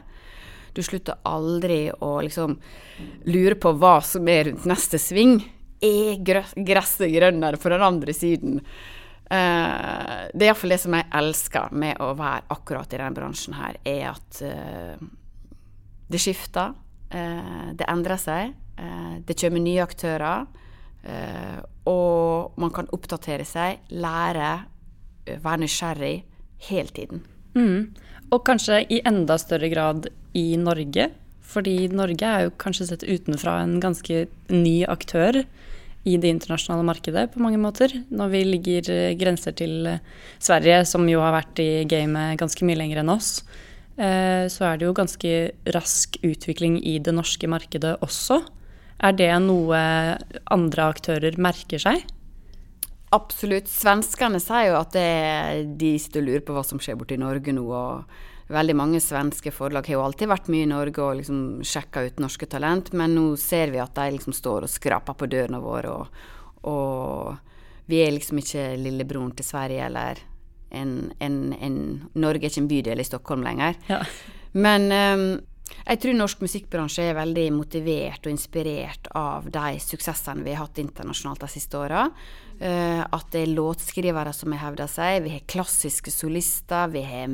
Du 0.75 0.83
slutter 0.83 1.21
aldri 1.29 1.87
å 1.93 2.17
liksom 2.25 2.57
lure 3.31 3.59
på 3.61 3.75
hva 3.79 3.99
som 4.05 4.29
er 4.31 4.49
rundt 4.49 4.67
neste 4.69 4.99
sving. 5.03 5.37
Er 5.85 6.23
gresset 6.25 7.13
grønnere 7.13 7.61
på 7.61 7.73
den 7.73 7.85
andre 7.85 8.15
siden? 8.17 8.61
det 9.25 10.43
er 10.45 10.51
iallfall 10.51 10.75
det 10.75 10.79
som 10.83 10.95
jeg 10.95 11.09
elsker 11.17 11.73
med 11.81 12.01
å 12.05 12.11
være 12.19 12.45
akkurat 12.55 12.93
i 12.93 12.99
denne 13.01 13.17
bransjen 13.17 13.57
her, 13.57 13.79
er 13.89 14.11
at 14.13 14.43
det 16.13 16.21
skifter. 16.21 16.75
Eh, 17.11 17.73
det 17.77 17.89
endrer 17.91 18.21
seg. 18.21 18.55
Eh, 18.79 19.17
det 19.27 19.37
kommer 19.41 19.63
nye 19.63 19.85
aktører. 19.85 20.47
Eh, 21.05 21.59
og 21.91 22.57
man 22.61 22.73
kan 22.75 22.89
oppdatere 22.97 23.45
seg, 23.47 23.83
lære, 23.93 24.55
være 25.45 25.61
nysgjerrig 25.65 26.15
hele 26.71 26.95
tiden. 26.97 27.25
Mm. 27.55 27.93
Og 28.33 28.41
kanskje 28.47 28.83
i 28.91 29.03
enda 29.07 29.37
større 29.39 29.69
grad 29.73 30.09
i 30.35 30.55
Norge. 30.61 31.11
Fordi 31.45 31.77
Norge 31.93 32.25
er 32.27 32.47
jo 32.47 32.57
kanskje 32.59 32.89
sett 32.89 33.05
utenfra 33.05 33.61
en 33.63 33.77
ganske 33.83 34.25
ny 34.51 34.79
aktør 34.89 35.43
i 36.05 36.17
det 36.21 36.33
internasjonale 36.33 36.85
markedet 36.89 37.29
på 37.33 37.43
mange 37.45 37.61
måter. 37.61 37.93
Når 38.11 38.33
vi 38.33 38.41
ligger 38.49 38.89
grenser 39.21 39.55
til 39.57 39.87
Sverige, 40.43 40.83
som 40.89 41.05
jo 41.09 41.21
har 41.23 41.37
vært 41.37 41.61
i 41.63 41.85
gamet 41.89 42.41
ganske 42.41 42.65
mye 42.67 42.81
lenger 42.81 43.05
enn 43.05 43.13
oss. 43.13 43.45
Eh, 43.95 44.47
så 44.51 44.67
er 44.67 44.79
det 44.79 44.89
jo 44.89 44.97
ganske 44.97 45.33
rask 45.75 46.19
utvikling 46.27 46.81
i 46.83 46.99
det 46.99 47.15
norske 47.15 47.49
markedet 47.51 47.97
også. 48.03 48.41
Er 49.05 49.15
det 49.15 49.31
noe 49.45 49.79
andre 50.55 50.91
aktører 50.91 51.39
merker 51.39 51.83
seg? 51.83 52.05
Absolutt. 53.15 53.69
Svenskene 53.71 54.41
sier 54.43 54.73
jo 54.73 54.79
at 54.81 54.95
det, 54.97 55.75
de 55.79 55.95
sitter 56.03 56.25
og 56.25 56.29
lurer 56.31 56.47
på 56.47 56.57
hva 56.57 56.65
som 56.67 56.81
skjer 56.83 56.99
borti 56.99 57.19
Norge 57.21 57.55
nå. 57.55 57.67
og 57.71 58.51
Veldig 58.55 58.75
mange 58.77 59.01
svenske 59.01 59.55
forlag 59.55 59.87
har 59.89 59.97
jo 59.97 60.05
alltid 60.05 60.29
vært 60.29 60.51
mye 60.53 60.67
i 60.67 60.69
Norge 60.69 61.01
og 61.01 61.21
liksom 61.21 61.39
sjekka 61.65 62.03
ut 62.05 62.19
norske 62.21 62.49
talent, 62.51 62.91
men 62.93 63.15
nå 63.17 63.39
ser 63.41 63.73
vi 63.73 63.81
at 63.81 63.95
de 63.97 64.11
liksom 64.19 64.35
står 64.37 64.67
og 64.67 64.73
skraper 64.73 65.17
på 65.17 65.29
dørene 65.33 65.63
våre. 65.65 65.95
Og, 65.95 66.27
og 66.69 67.89
vi 67.89 68.03
er 68.05 68.13
liksom 68.13 68.43
ikke 68.43 68.75
lillebroren 68.83 69.33
til 69.39 69.49
Sverige 69.49 69.87
eller 69.87 70.21
en, 70.75 70.95
en, 71.25 71.41
en, 71.57 71.81
Norge 72.15 72.47
er 72.47 72.53
ikke 72.53 72.65
en 72.65 72.71
bydel 72.71 73.03
i 73.03 73.09
Stockholm 73.09 73.45
lenger. 73.47 73.77
Ja. 73.89 74.03
Men 74.55 74.91
um, 74.93 75.27
jeg 75.85 76.01
tror 76.01 76.17
norsk 76.17 76.41
musikkbransje 76.45 77.05
er 77.11 77.17
veldig 77.17 77.45
motivert 77.57 78.25
og 78.25 78.33
inspirert 78.33 79.09
av 79.17 79.49
de 79.53 79.79
suksessene 79.83 80.45
vi 80.45 80.55
har 80.55 80.65
hatt 80.65 80.81
internasjonalt 80.81 81.45
de 81.45 81.51
siste 81.53 81.79
åra. 81.81 82.07
Uh, 82.55 83.03
at 83.03 83.27
det 83.35 83.43
er 83.43 83.55
låtskrivere 83.57 84.33
som 84.37 84.55
har 84.55 84.63
hevda 84.69 84.87
seg. 84.89 85.25
Vi 85.25 85.35
har 85.35 85.47
klassiske 85.51 86.13
solister. 86.15 86.89
Vi 86.93 87.03
har 87.05 87.33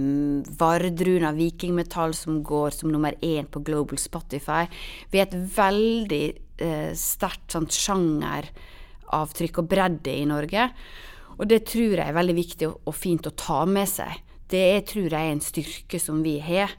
Vardruna 0.63 1.35
vikingmetall 1.37 2.17
som 2.17 2.41
går 2.47 2.75
som 2.79 2.91
nummer 2.95 3.19
én 3.23 3.51
på 3.51 3.63
Global 3.67 4.01
Spotify. 4.01 4.65
Vi 5.13 5.21
har 5.21 5.29
et 5.29 5.55
veldig 5.57 6.25
uh, 6.65 6.91
sterkt 6.99 7.55
sånt 7.55 7.77
sjangeravtrykk 7.77 9.63
og 9.63 9.71
bredde 9.71 10.17
i 10.17 10.27
Norge. 10.31 10.71
Og 11.41 11.49
det 11.49 11.65
tror 11.71 11.97
jeg 11.97 12.05
er 12.05 12.17
veldig 12.17 12.37
viktig 12.37 12.69
og, 12.69 12.93
fint 12.97 13.27
å 13.27 13.33
ta 13.33 13.63
med 13.69 13.89
seg. 13.89 14.21
Det 14.51 14.61
jeg 14.61 14.87
tror 14.91 15.09
jeg 15.09 15.17
er 15.17 15.33
en 15.33 15.45
styrke 15.45 16.01
som 16.03 16.21
vi 16.25 16.37
har. 16.45 16.75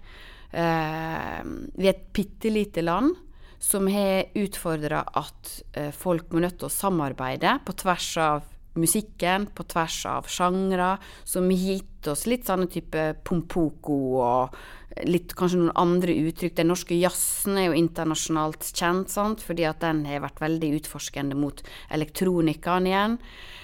Uh, 0.51 1.41
vi 1.73 1.87
er 1.87 1.95
et 1.95 2.07
bitte 2.13 2.51
lite 2.51 2.83
land 2.83 3.15
som 3.61 3.87
har 3.89 4.27
utfordra 4.37 5.05
at 5.17 5.51
uh, 5.77 5.91
folk 5.95 6.33
må 6.33 6.43
nødt 6.43 6.59
til 6.59 6.67
å 6.67 6.73
samarbeide 6.73 7.55
på 7.65 7.75
tvers 7.79 8.09
av 8.21 8.49
musikken, 8.79 9.47
på 9.55 9.65
tvers 9.67 9.97
av 10.07 10.27
sjangre, 10.31 10.93
som 11.27 11.49
har 11.49 11.63
gitt 11.71 12.07
oss 12.11 12.25
litt 12.29 12.47
sånne 12.47 12.69
type 12.71 13.07
pompoko 13.27 13.97
og 14.23 14.61
litt 15.07 15.33
kanskje 15.39 15.59
noen 15.59 15.79
andre 15.79 16.15
uttrykk. 16.27 16.55
Den 16.59 16.71
norske 16.71 16.97
jazzen 16.99 17.59
er 17.59 17.69
jo 17.69 17.79
internasjonalt 17.79 18.67
kjent, 18.75 19.11
sant? 19.11 19.43
fordi 19.43 19.65
at 19.67 19.81
den 19.83 20.05
har 20.07 20.23
vært 20.23 20.43
veldig 20.43 20.75
utforskende 20.81 21.39
mot 21.39 21.63
elektronikaen 21.91 22.89
igjen 22.91 23.17
eh, 23.19 23.60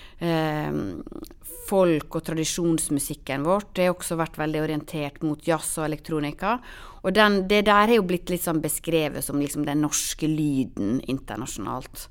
folk- 1.68 2.16
og 2.16 2.24
tradisjonsmusikken 2.26 3.44
vårt. 3.46 3.74
Det 3.76 3.86
har 3.86 3.94
også 3.94 4.18
vært 4.18 4.40
veldig 4.40 4.62
orientert 4.64 5.22
mot 5.22 5.42
jazz 5.46 5.76
og 5.78 5.86
elektronika. 5.90 6.58
Og 7.04 7.14
den, 7.14 7.44
det 7.48 7.66
der 7.68 7.92
er 7.92 8.00
jo 8.00 8.08
blitt 8.08 8.32
litt 8.32 8.46
sånn 8.46 8.64
beskrevet 8.64 9.26
som 9.26 9.40
liksom 9.42 9.68
den 9.68 9.84
norske 9.86 10.28
lyden 10.28 11.02
internasjonalt. 11.06 12.08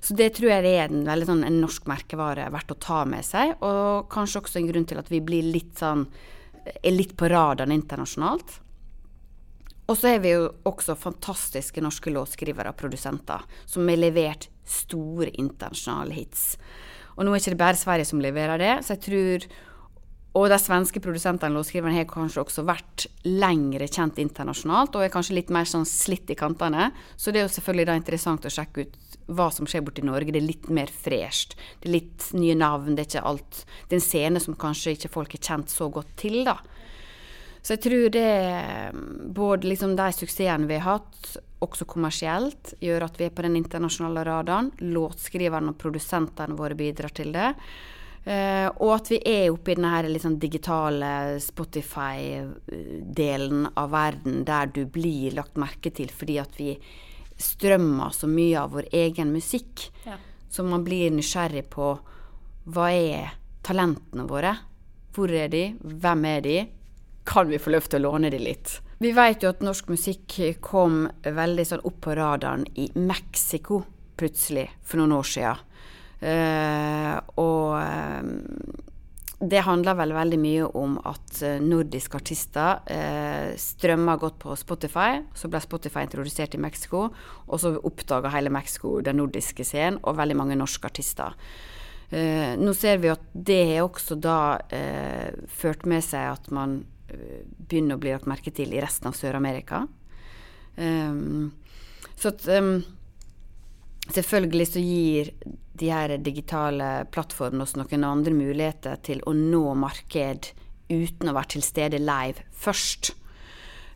Så 0.00 0.14
det 0.16 0.30
tror 0.36 0.52
jeg 0.54 0.68
er 0.70 0.88
en, 0.88 1.04
veldig 1.08 1.28
sånn, 1.28 1.44
en 1.44 1.60
norsk 1.60 1.88
merkevare 1.90 2.48
verdt 2.52 2.72
å 2.72 2.80
ta 2.80 3.02
med 3.08 3.26
seg, 3.26 3.56
og 3.60 4.08
kanskje 4.12 4.40
også 4.40 4.60
en 4.60 4.70
grunn 4.70 4.88
til 4.88 5.00
at 5.02 5.10
vi 5.12 5.20
blir 5.24 5.50
litt 5.50 5.74
sånn 5.80 6.06
er 6.60 6.92
litt 6.92 7.16
på 7.16 7.28
radaren 7.28 7.72
internasjonalt. 7.72 8.60
Og 9.90 9.98
så 9.98 10.12
har 10.12 10.20
vi 10.22 10.34
jo 10.36 10.46
også 10.68 10.94
fantastiske 10.94 11.82
norske 11.82 12.12
låtskrivere 12.14 12.70
og 12.70 12.78
produsenter 12.78 13.42
som 13.66 13.88
har 13.90 13.98
levert 13.98 14.46
store 14.70 15.32
internasjonale 15.40 16.14
hits. 16.14 16.44
Og 17.20 17.26
nå 17.26 17.34
er 17.34 17.42
det 17.42 17.50
ikke 17.50 17.60
bare 17.60 17.76
Sverige 17.76 18.08
som 18.08 18.22
leverer 18.24 18.56
det, 18.60 18.78
så 18.86 18.96
jeg 18.96 19.04
tror 19.04 19.50
og 20.30 20.46
de 20.46 20.56
svenske 20.62 21.00
produsentene 21.02 21.50
og 21.50 21.58
låtskriverne 21.58 21.96
har 21.96 22.06
kanskje 22.06 22.44
også 22.44 22.62
vært 22.62 23.08
lengre 23.26 23.88
kjent 23.90 24.20
internasjonalt, 24.22 24.94
og 24.94 25.02
er 25.02 25.10
kanskje 25.10 25.34
litt 25.40 25.50
mer 25.50 25.66
sånn 25.66 25.86
slitt 25.88 26.30
i 26.30 26.36
kantene. 26.38 26.92
Så 27.18 27.34
det 27.34 27.40
er 27.40 27.48
jo 27.48 27.54
selvfølgelig 27.56 27.86
da 27.88 27.96
interessant 27.98 28.46
å 28.46 28.52
sjekke 28.54 28.84
ut 28.84 29.16
hva 29.26 29.48
som 29.50 29.66
skjer 29.66 29.82
borti 29.86 30.04
Norge. 30.06 30.30
Det 30.30 30.38
er 30.38 30.46
litt 30.46 30.70
mer 30.70 30.90
fresht. 30.94 31.56
Det 31.82 31.90
er 31.90 31.96
litt 31.96 32.28
nye 32.38 32.54
navn. 32.58 32.94
Det 32.94 33.02
er 33.02 33.10
ikke 33.10 33.26
alt 33.32 33.64
Det 33.88 33.96
er 33.96 33.98
en 33.98 34.06
scene 34.06 34.42
som 34.42 34.58
kanskje 34.58 34.94
ikke 34.94 35.10
folk 35.18 35.34
har 35.34 35.44
kjent 35.50 35.74
så 35.74 35.90
godt 35.90 36.14
til, 36.22 36.44
da. 36.46 36.60
Så 37.60 37.74
jeg 37.74 37.82
tror 37.84 38.06
det 38.14 38.28
Både 39.36 39.68
liksom 39.68 39.98
de 39.98 40.06
suksessene 40.14 40.70
vi 40.70 40.78
har 40.78 41.02
hatt, 41.02 41.34
også 41.60 41.84
kommersielt, 41.88 42.74
gjør 42.80 43.04
at 43.06 43.20
vi 43.20 43.24
er 43.28 43.36
på 43.36 43.42
den 43.44 43.56
internasjonale 43.60 44.24
radaren. 44.26 44.70
Låtskriverne 44.80 45.68
og 45.72 45.78
produsentene 45.80 46.56
våre 46.58 46.74
bidrar 46.78 47.10
til 47.14 47.32
det. 47.36 47.50
Uh, 48.20 48.68
og 48.84 48.90
at 48.98 49.06
vi 49.14 49.18
er 49.24 49.48
oppe 49.48 49.72
i 49.72 49.76
denne 49.78 50.08
liksom 50.10 50.34
digitale 50.40 51.10
Spotify-delen 51.40 53.62
av 53.80 53.88
verden 53.94 54.44
der 54.44 54.66
du 54.68 54.84
blir 54.92 55.32
lagt 55.38 55.56
merke 55.56 55.90
til 55.96 56.10
fordi 56.12 56.36
at 56.42 56.52
vi 56.60 56.74
strømmer 57.40 58.10
så 58.12 58.26
mye 58.28 58.60
av 58.60 58.70
vår 58.76 58.86
egen 58.92 59.32
musikk. 59.32 59.88
Ja. 60.04 60.16
Så 60.52 60.62
man 60.66 60.84
blir 60.84 61.10
nysgjerrig 61.14 61.70
på 61.72 61.98
hva 62.70 62.90
er 62.92 63.30
talentene 63.64 64.24
våre? 64.28 64.56
Hvor 65.16 65.32
er 65.32 65.48
de? 65.48 65.74
Hvem 65.80 66.24
er 66.28 66.40
de? 66.44 66.68
Kan 67.24 67.48
vi 67.48 67.58
få 67.62 67.70
lov 67.72 67.88
til 67.88 68.00
å 68.00 68.02
låne 68.10 68.30
de 68.32 68.38
litt? 68.42 68.89
Vi 69.00 69.14
vet 69.16 69.40
jo 69.40 69.48
at 69.48 69.62
norsk 69.64 69.88
musikk 69.88 70.34
kom 70.60 71.06
veldig 71.24 71.64
sånn 71.64 71.86
opp 71.88 72.02
på 72.04 72.12
radaren 72.18 72.66
i 72.76 72.90
Mexico 73.00 73.78
plutselig 74.20 74.66
for 74.84 75.00
noen 75.00 75.14
år 75.16 75.30
siden. 75.30 75.62
Uh, 76.20 77.14
og 77.40 77.78
um, 77.80 78.34
det 79.40 79.62
handler 79.64 79.96
vel 79.96 80.12
veldig 80.12 80.40
mye 80.42 80.68
om 80.76 80.98
at 81.08 81.38
eh, 81.48 81.62
nordiske 81.64 82.18
artister 82.18 82.82
uh, 82.84 83.56
strømmer 83.56 84.20
godt 84.20 84.36
på 84.42 84.52
Spotify. 84.60 85.22
Så 85.32 85.48
ble 85.48 85.64
Spotify 85.64 86.04
introdusert 86.04 86.58
i 86.58 86.60
Mexico, 86.60 87.06
og 87.48 87.62
så 87.62 87.72
oppdaga 87.80 88.34
hele 88.36 88.52
Mexico 88.52 88.98
den 89.00 89.16
nordiske 89.22 89.64
scenen 89.64 89.96
og 90.04 90.20
veldig 90.20 90.36
mange 90.42 90.60
norske 90.60 90.92
artister. 90.92 91.40
Uh, 92.12 92.52
nå 92.60 92.76
ser 92.76 93.00
vi 93.00 93.14
at 93.16 93.24
det 93.32 93.80
også 93.80 94.20
da 94.20 94.40
uh, 94.60 95.28
ført 95.56 95.88
med 95.88 96.04
seg 96.04 96.34
at 96.34 96.52
man 96.52 96.82
eh, 96.82 96.99
begynner 97.10 97.96
å 97.96 98.02
bli 98.02 98.14
lagt 98.14 98.28
merke 98.30 98.52
til 98.54 98.72
i 98.74 98.80
resten 98.82 99.10
av 99.10 99.16
Sør-Amerika. 99.18 99.84
Um, 100.76 101.50
så 102.16 102.32
at 102.32 102.46
um, 102.54 102.78
Selvfølgelig 104.10 104.64
så 104.66 104.80
gir 104.82 105.28
de 105.78 105.90
her 105.92 106.16
digitale 106.18 107.04
plattformene 107.14 107.62
oss 107.62 107.76
noen 107.78 108.06
andre 108.08 108.34
muligheter 108.34 108.98
til 109.06 109.20
å 109.28 109.34
nå 109.36 109.62
marked 109.78 110.48
uten 110.90 111.30
å 111.30 111.34
være 111.36 111.52
til 111.54 111.62
stede 111.62 112.00
live 112.02 112.42
først. 112.50 113.12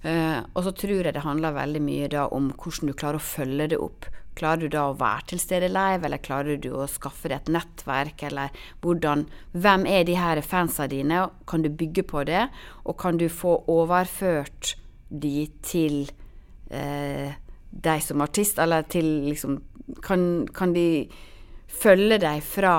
Uh, 0.05 0.45
og 0.53 0.67
så 0.67 0.75
tror 0.77 1.09
jeg 1.09 1.17
det 1.17 1.25
handler 1.25 1.57
veldig 1.57 1.83
mye 1.83 2.11
da 2.13 2.29
om 2.37 2.53
hvordan 2.53 2.93
du 2.93 2.95
klarer 2.95 3.19
å 3.19 3.27
følge 3.27 3.73
det 3.73 3.81
opp. 3.81 4.07
Klarer 4.35 4.65
du 4.65 4.73
da 4.75 4.89
å 4.91 4.97
være 4.99 5.29
til 5.31 5.43
stede 5.43 5.69
live, 5.71 6.03
eller 6.07 6.23
klarer 6.23 6.59
du 6.59 6.73
å 6.75 6.89
skaffe 6.91 7.31
deg 7.31 7.45
et 7.45 7.53
nettverk, 7.55 8.25
eller 8.27 8.55
hvordan 8.83 9.27
Hvem 9.53 9.87
er 9.87 10.07
de 10.09 10.17
her 10.19 10.41
fansa 10.43 10.89
dine? 10.91 11.29
Kan 11.47 11.63
du 11.63 11.71
bygge 11.71 12.03
på 12.11 12.25
det? 12.27 12.49
Og 12.85 12.99
kan 12.99 13.21
du 13.21 13.29
få 13.31 13.61
overført 13.71 14.75
de 15.09 15.47
til 15.63 16.09
eh, 16.71 17.37
deg 17.71 18.03
som 18.03 18.25
artist, 18.25 18.59
eller 18.59 18.83
til 18.91 19.07
liksom 19.29 19.61
kan, 20.03 20.47
kan 20.55 20.75
de 20.75 21.07
følge 21.69 22.19
deg 22.23 22.43
fra 22.47 22.75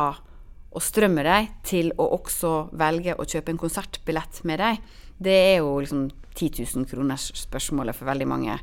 å 0.76 0.82
strømme 0.84 1.24
deg 1.24 1.52
til 1.64 1.94
å 2.02 2.10
også 2.18 2.54
velge 2.76 3.16
å 3.16 3.28
kjøpe 3.28 3.54
en 3.54 3.62
konsertbillett 3.62 4.44
med 4.44 4.60
deg? 4.60 4.84
Det 5.16 5.36
er 5.54 5.58
jo 5.62 5.78
liksom 5.80 6.10
10 6.36 6.66
000 6.76 6.90
kroners 6.90 7.30
spørsmålet 7.40 7.96
for 7.96 8.10
veldig 8.10 8.28
mange. 8.28 8.58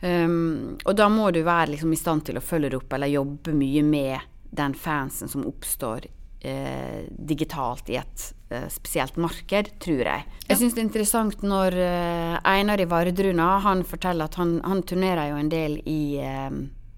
Um, 0.00 0.78
og 0.88 0.94
da 0.96 1.10
må 1.12 1.28
du 1.34 1.42
være 1.44 1.74
liksom 1.74 1.92
i 1.92 1.98
stand 2.00 2.24
til 2.28 2.40
å 2.40 2.44
følge 2.44 2.72
det 2.72 2.78
opp, 2.80 2.92
eller 2.96 3.12
jobbe 3.12 3.52
mye 3.56 3.82
med 3.84 4.30
den 4.50 4.74
fansen 4.74 5.28
som 5.30 5.44
oppstår 5.46 6.08
eh, 6.40 7.04
digitalt 7.08 7.90
i 7.90 7.98
et 8.00 8.24
eh, 8.50 8.66
spesielt 8.72 9.16
marked, 9.20 9.70
tror 9.82 10.02
jeg. 10.06 10.26
Jeg 10.48 10.60
syns 10.60 10.74
det 10.74 10.82
er 10.82 10.88
interessant 10.88 11.44
når 11.46 11.76
eh, 11.84 12.36
Einar 12.48 12.82
i 12.82 12.88
Vardruna 12.90 13.52
han 13.64 13.84
forteller 13.86 14.30
at 14.30 14.40
han, 14.40 14.58
han 14.64 14.82
turnerer 14.82 15.30
jo 15.30 15.38
en 15.40 15.52
del 15.52 15.78
i 15.84 16.00
eh, 16.24 16.50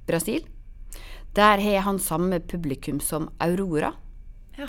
Brasil. 0.09 0.47
Der 1.37 1.63
har 1.65 1.87
han 1.87 2.01
samme 2.03 2.41
publikum 2.45 3.01
som 3.01 3.31
Aurora. 3.41 3.93
Ja. 4.59 4.69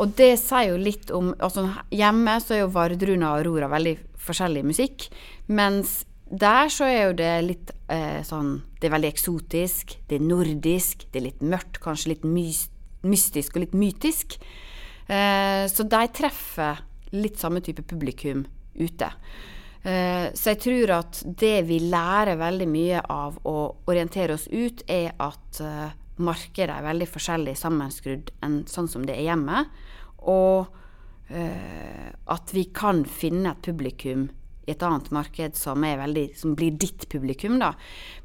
Og 0.00 0.14
det 0.16 0.34
sier 0.40 0.70
jo 0.72 0.80
litt 0.80 1.10
om 1.12 1.30
altså 1.40 1.66
Hjemme 1.92 2.38
så 2.40 2.56
er 2.56 2.62
jo 2.62 2.72
Vardruna 2.72 3.34
og 3.34 3.42
Aurora 3.42 3.68
veldig 3.72 3.96
forskjellig 4.22 4.64
musikk. 4.64 5.08
Mens 5.52 6.02
der 6.32 6.70
så 6.72 6.86
er 6.88 7.02
jo 7.10 7.16
det 7.18 7.32
litt 7.44 7.70
eh, 7.92 8.22
sånn 8.24 8.54
Det 8.80 8.88
er 8.88 8.94
veldig 8.94 9.10
eksotisk, 9.12 9.96
det 10.08 10.16
er 10.16 10.24
nordisk, 10.24 11.04
det 11.12 11.20
er 11.20 11.26
litt 11.28 11.42
mørkt, 11.44 11.78
kanskje 11.84 12.14
litt 12.14 12.24
mystisk 12.26 13.56
og 13.56 13.66
litt 13.66 13.76
mytisk. 13.78 14.38
Eh, 15.06 15.64
så 15.70 15.86
de 15.86 16.02
treffer 16.16 16.80
litt 17.12 17.38
samme 17.38 17.60
type 17.62 17.84
publikum 17.86 18.46
ute. 18.74 19.12
Eh, 19.82 20.32
så 20.34 20.54
jeg 20.54 20.60
tror 20.64 20.94
at 20.98 21.22
det 21.26 21.56
vi 21.68 21.80
lærer 21.92 22.40
veldig 22.40 22.68
mye 22.70 23.04
av 23.12 23.38
å 23.46 23.56
orientere 23.90 24.38
oss 24.38 24.48
ut, 24.48 24.84
er 24.90 25.12
at 25.22 25.62
eh, 25.62 25.94
markedet 26.22 26.74
er 26.74 26.86
veldig 26.86 27.08
forskjellig 27.10 27.56
sammenskrudd 27.58 28.32
enn 28.42 28.62
sånn 28.70 28.90
som 28.90 29.06
det 29.06 29.18
er 29.18 29.30
hjemme. 29.32 29.64
Og 30.32 30.68
uh, 31.32 32.08
at 32.30 32.52
vi 32.54 32.68
kan 32.70 33.00
finne 33.08 33.54
et 33.56 33.64
publikum 33.64 34.28
et 34.72 34.82
annet 34.86 35.10
marked 35.14 35.58
som, 35.58 35.84
veldig, 35.84 36.26
som 36.38 36.56
blir 36.58 36.74
ditt 36.80 37.08
publikum, 37.12 37.58
da. 37.62 37.72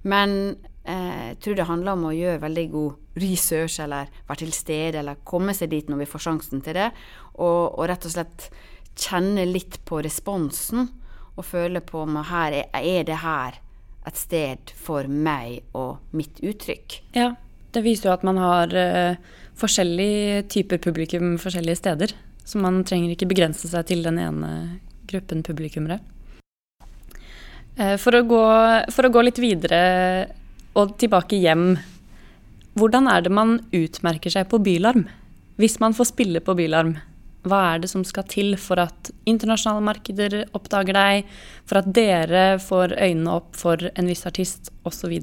Men 0.07 0.55
eh, 0.83 1.33
jeg 1.33 1.39
tror 1.43 1.59
det 1.59 1.67
handler 1.69 1.97
om 1.97 2.07
å 2.09 2.15
gjøre 2.15 2.43
veldig 2.45 2.65
god 2.73 3.21
research, 3.21 3.79
eller 3.83 4.11
være 4.27 4.43
til 4.45 4.55
stede, 4.55 5.01
eller 5.01 5.21
komme 5.27 5.55
seg 5.57 5.71
dit 5.73 5.89
når 5.91 6.03
vi 6.03 6.09
får 6.13 6.25
sjansen 6.27 6.63
til 6.65 6.79
det. 6.79 6.89
Og, 7.37 7.77
og 7.77 7.87
rett 7.91 8.07
og 8.07 8.15
slett 8.15 8.49
kjenne 8.97 9.45
litt 9.49 9.79
på 9.85 10.01
responsen, 10.05 10.89
og 11.37 11.45
føle 11.45 11.83
på 11.85 12.01
om 12.01 12.17
her 12.25 12.63
er, 12.63 12.69
er 12.73 13.03
det 13.05 13.21
her 13.21 13.59
et 14.07 14.17
sted 14.17 14.71
for 14.79 15.09
meg 15.11 15.61
og 15.77 16.15
mitt 16.15 16.39
uttrykk. 16.41 17.01
Ja, 17.17 17.33
det 17.75 17.83
viser 17.85 18.09
jo 18.09 18.15
at 18.15 18.23
man 18.25 18.39
har 18.41 18.71
uh, 18.73 19.19
forskjellige 19.59 20.45
typer 20.53 20.81
publikum 20.81 21.35
forskjellige 21.41 21.81
steder. 21.81 22.15
Så 22.47 22.61
man 22.63 22.83
trenger 22.87 23.11
ikke 23.11 23.27
begrense 23.27 23.67
seg 23.67 23.89
til 23.89 24.05
den 24.07 24.19
ene 24.23 24.51
gruppen 25.11 25.43
publikummere. 25.43 25.99
Uh, 27.77 27.93
for, 28.01 28.17
for, 28.89 29.05
å 29.05 29.13
gå 29.13 29.23
litt 29.25 29.41
videre 29.41 29.81
og 30.77 30.95
tilbake 31.01 31.37
hjem. 31.37 31.75
Hvordan 32.77 33.09
er 33.09 33.25
det 33.25 33.33
man 33.33 33.59
utmerker 33.73 34.33
seg 34.33 34.49
på 34.49 34.59
Bylarm? 34.65 35.05
Hvis 35.57 35.79
man 35.81 35.95
får 35.97 36.11
spille 36.11 36.41
på 36.45 36.53
Bylarm, 36.57 36.95
hva 37.47 37.59
er 37.73 37.81
det 37.81 37.89
som 37.89 38.03
skal 38.05 38.25
til 38.29 38.55
for 38.61 38.81
at 38.81 39.11
internasjonale 39.29 39.85
markeder 39.85 40.35
oppdager 40.57 40.97
deg, 40.97 41.29
for 41.69 41.81
at 41.81 41.91
dere 41.95 42.45
får 42.61 42.97
øynene 42.97 43.37
opp 43.39 43.55
for 43.57 43.89
en 43.93 44.09
viss 44.09 44.25
artist, 44.29 44.71
osv.? 44.85 45.13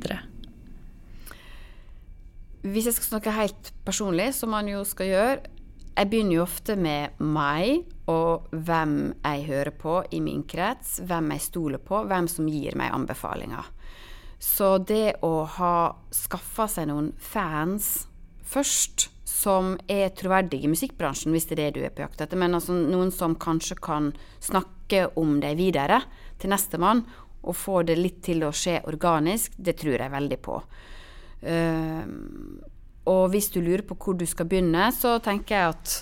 Hvis 2.64 2.88
jeg 2.88 2.96
skal 2.96 3.10
snakke 3.10 3.34
helt 3.36 3.74
personlig, 3.84 4.30
som 4.38 4.54
man 4.54 4.70
jo 4.70 4.82
skal 4.88 5.10
gjøre 5.10 5.53
Jeg 5.94 6.10
begynner 6.10 6.40
jo 6.40 6.44
ofte 6.44 6.74
med 6.74 7.20
meg 7.22 7.84
og 8.10 8.48
hvem 8.50 8.96
jeg 9.12 9.44
hører 9.46 9.74
på 9.78 10.00
i 10.10 10.18
min 10.24 10.42
krets, 10.50 10.98
hvem 11.06 11.30
jeg 11.36 11.44
stoler 11.44 11.82
på, 11.82 12.02
hvem 12.10 12.26
som 12.30 12.48
gir 12.50 12.74
meg 12.78 12.90
anbefalinger. 12.96 13.68
Så 14.42 14.76
det 14.82 15.20
å 15.24 15.44
ha 15.56 15.76
skaffa 16.12 16.66
seg 16.68 16.90
noen 16.90 17.12
fans 17.22 18.08
først, 18.44 19.08
som 19.24 19.74
er 19.90 20.12
troverdige 20.16 20.66
i 20.66 20.70
musikkbransjen, 20.72 21.32
hvis 21.34 21.46
det 21.48 21.56
er 21.56 21.62
det 21.62 21.70
du 21.76 21.86
er 21.86 21.94
på 21.94 22.04
jakt 22.04 22.20
etter, 22.22 22.38
men 22.38 22.54
altså 22.56 22.74
noen 22.76 23.10
som 23.14 23.38
kanskje 23.40 23.76
kan 23.82 24.10
snakke 24.42 25.06
om 25.20 25.38
deg 25.42 25.56
videre 25.58 26.02
til 26.40 26.52
nestemann, 26.52 27.02
og 27.44 27.56
få 27.58 27.82
det 27.84 27.98
litt 27.98 28.22
til 28.24 28.44
å 28.46 28.52
skje 28.54 28.78
organisk, 28.88 29.56
det 29.56 29.76
tror 29.80 29.98
jeg 30.00 30.12
veldig 30.12 30.38
på. 30.44 30.60
Uh, 31.44 32.04
og 33.10 33.28
hvis 33.32 33.50
du 33.52 33.60
lurer 33.60 33.84
på 33.84 33.96
hvor 34.00 34.16
du 34.16 34.24
skal 34.28 34.48
begynne, 34.48 34.88
så 34.96 35.18
tenker 35.24 35.56
jeg 35.56 35.74
at 35.74 35.94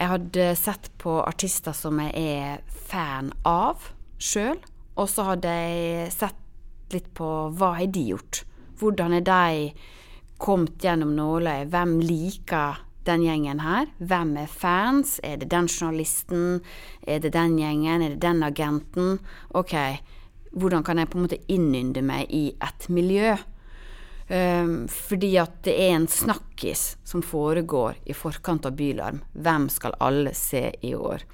jeg 0.00 0.08
hadde 0.14 0.44
sett 0.56 0.90
på 0.98 1.18
artister 1.22 1.76
som 1.76 2.00
jeg 2.00 2.12
er 2.16 2.60
fan 2.88 3.30
av 3.46 3.90
sjøl. 4.20 4.58
Og 4.96 5.08
så 5.12 5.26
hadde 5.28 5.50
jeg 5.52 6.12
sett 6.14 6.94
litt 6.94 7.10
på 7.16 7.28
hva 7.56 7.74
har 7.78 7.90
de 7.92 8.06
gjort. 8.10 8.42
Hvordan 8.80 9.18
er 9.18 9.26
de 9.26 9.72
kommet 10.40 10.80
gjennom 10.82 11.12
nåløyet? 11.16 11.68
Hvem 11.70 11.98
liker 12.02 12.80
den 13.06 13.26
gjengen 13.26 13.60
her? 13.62 13.92
Hvem 13.98 14.34
er 14.40 14.50
fans? 14.50 15.18
Er 15.22 15.36
det 15.40 15.50
den 15.52 15.68
journalisten? 15.68 16.62
Er 17.06 17.20
det 17.20 17.34
den 17.36 17.58
gjengen? 17.60 18.02
Er 18.02 18.16
det 18.16 18.22
den 18.24 18.42
agenten? 18.42 19.20
Ok, 19.50 19.76
hvordan 20.52 20.84
kan 20.84 20.98
jeg 20.98 21.10
på 21.12 21.18
en 21.18 21.28
måte 21.28 21.42
innynde 21.48 22.02
meg 22.02 22.32
i 22.34 22.48
et 22.56 22.88
miljø? 22.88 23.36
Um, 24.30 24.84
fordi 24.86 25.32
at 25.42 25.56
det 25.66 25.72
er 25.74 25.96
en 25.96 26.06
snakkis 26.06 26.94
som 27.02 27.22
foregår 27.22 27.96
i 28.06 28.14
forkant 28.14 28.68
av 28.68 28.76
Bylarm. 28.78 29.24
Hvem 29.34 29.66
skal 29.74 29.96
alle 29.98 30.30
se 30.38 30.68
i 30.86 30.92
år? 30.94 31.24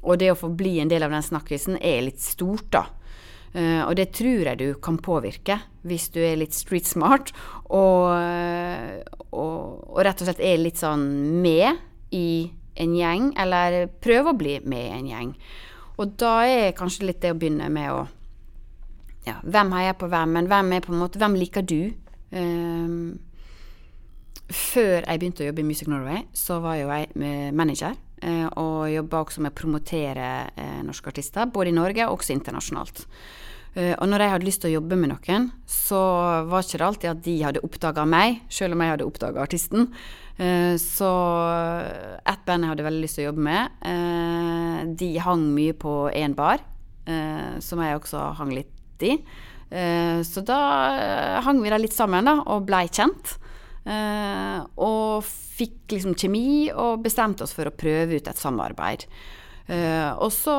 Og 0.00 0.16
det 0.16 0.30
å 0.32 0.38
få 0.38 0.48
bli 0.56 0.78
en 0.80 0.88
del 0.88 1.04
av 1.04 1.12
den 1.12 1.26
snakkisen 1.26 1.76
er 1.76 2.06
litt 2.06 2.22
stort, 2.24 2.70
da. 2.72 2.86
Uh, 3.52 3.84
og 3.84 3.98
det 4.00 4.10
tror 4.16 4.48
jeg 4.48 4.60
du 4.60 4.66
kan 4.80 4.96
påvirke 5.00 5.58
hvis 5.88 6.08
du 6.12 6.18
er 6.24 6.40
litt 6.40 6.52
street 6.52 6.84
smart 6.84 7.30
og, 7.72 8.12
og, 9.32 9.54
og, 9.88 10.00
rett 10.04 10.20
og 10.20 10.28
slett 10.28 10.42
er 10.44 10.60
litt 10.60 10.76
sånn 10.76 11.06
med 11.40 11.78
i 12.12 12.50
en 12.78 12.92
gjeng, 12.94 13.30
eller 13.40 13.86
prøver 14.04 14.32
å 14.32 14.38
bli 14.38 14.58
med 14.68 14.84
i 14.84 14.98
en 14.98 15.08
gjeng. 15.08 15.30
Og 15.98 16.12
da 16.20 16.34
er 16.48 16.76
kanskje 16.76 17.08
litt 17.08 17.24
det 17.24 17.32
å 17.34 17.38
begynne 17.38 17.68
med 17.72 17.92
å 17.92 18.04
ja, 19.26 19.40
Hvem 19.44 19.72
heier 19.74 19.96
på 19.98 20.08
hvem, 20.08 20.36
men 20.38 20.46
hvem 20.48 20.76
er 20.76 20.84
på 20.84 20.94
en 20.94 21.02
måte 21.02 21.20
Hvem 21.20 21.34
liker 21.36 21.64
du? 21.66 21.90
Um, 22.32 23.18
før 24.48 25.04
jeg 25.04 25.20
begynte 25.20 25.44
å 25.44 25.48
jobbe 25.50 25.64
i 25.64 25.68
Music 25.68 25.88
Norway, 25.90 26.24
så 26.36 26.58
var 26.64 26.78
jo 26.80 26.92
jeg 26.92 27.52
manager. 27.56 27.96
Uh, 28.18 28.48
og 28.58 28.78
jobba 28.90 29.20
også 29.22 29.42
med 29.44 29.52
å 29.52 29.58
promotere 29.60 30.28
uh, 30.50 30.80
norske 30.82 31.10
artister, 31.12 31.46
både 31.54 31.70
i 31.70 31.76
Norge 31.76 32.06
og 32.08 32.18
også 32.18 32.34
internasjonalt. 32.34 33.04
Uh, 33.76 33.92
og 33.92 34.08
når 34.10 34.24
jeg 34.24 34.32
hadde 34.32 34.48
lyst 34.48 34.62
til 34.64 34.72
å 34.72 34.76
jobbe 34.78 34.98
med 34.98 35.12
noen, 35.12 35.50
så 35.70 36.00
var 36.48 36.64
ikke 36.64 36.80
det 36.80 36.88
alltid 36.88 37.10
at 37.12 37.20
de 37.28 37.36
hadde 37.44 37.62
oppdaga 37.68 38.06
meg, 38.08 38.40
selv 38.50 38.74
om 38.74 38.82
jeg 38.82 38.94
hadde 38.94 39.06
oppdaga 39.06 39.44
artisten. 39.44 39.92
Så 40.78 41.06
ett 42.30 42.42
band 42.46 42.62
jeg 42.62 42.70
hadde 42.70 42.84
veldig 42.86 43.00
lyst 43.02 43.16
til 43.18 43.24
å 43.24 43.30
jobbe 43.32 43.42
med, 43.42 44.92
de 45.00 45.08
hang 45.18 45.48
mye 45.50 45.74
på 45.74 45.94
én 46.14 46.36
bar, 46.38 46.62
som 47.58 47.82
jeg 47.82 47.98
også 47.98 48.20
hang 48.38 48.52
litt 48.54 49.02
i. 49.02 49.16
så 49.68 50.40
da 50.48 50.60
hang 51.44 51.58
vi 51.60 51.68
der 51.68 51.82
litt 51.82 51.96
sammen 51.96 52.24
da, 52.24 52.38
og 52.48 52.64
blei 52.68 52.86
kjent. 52.88 53.36
og 53.88 55.24
fikk 55.24 55.92
liksom 55.94 56.14
kjemi 56.16 56.70
og 56.72 57.02
bestemte 57.04 57.44
oss 57.44 57.54
for 57.56 57.68
å 57.68 57.76
prøve 57.76 58.16
ut 58.16 58.28
et 58.28 58.40
samarbeid. 58.40 59.04
og 60.16 60.32
så 60.32 60.56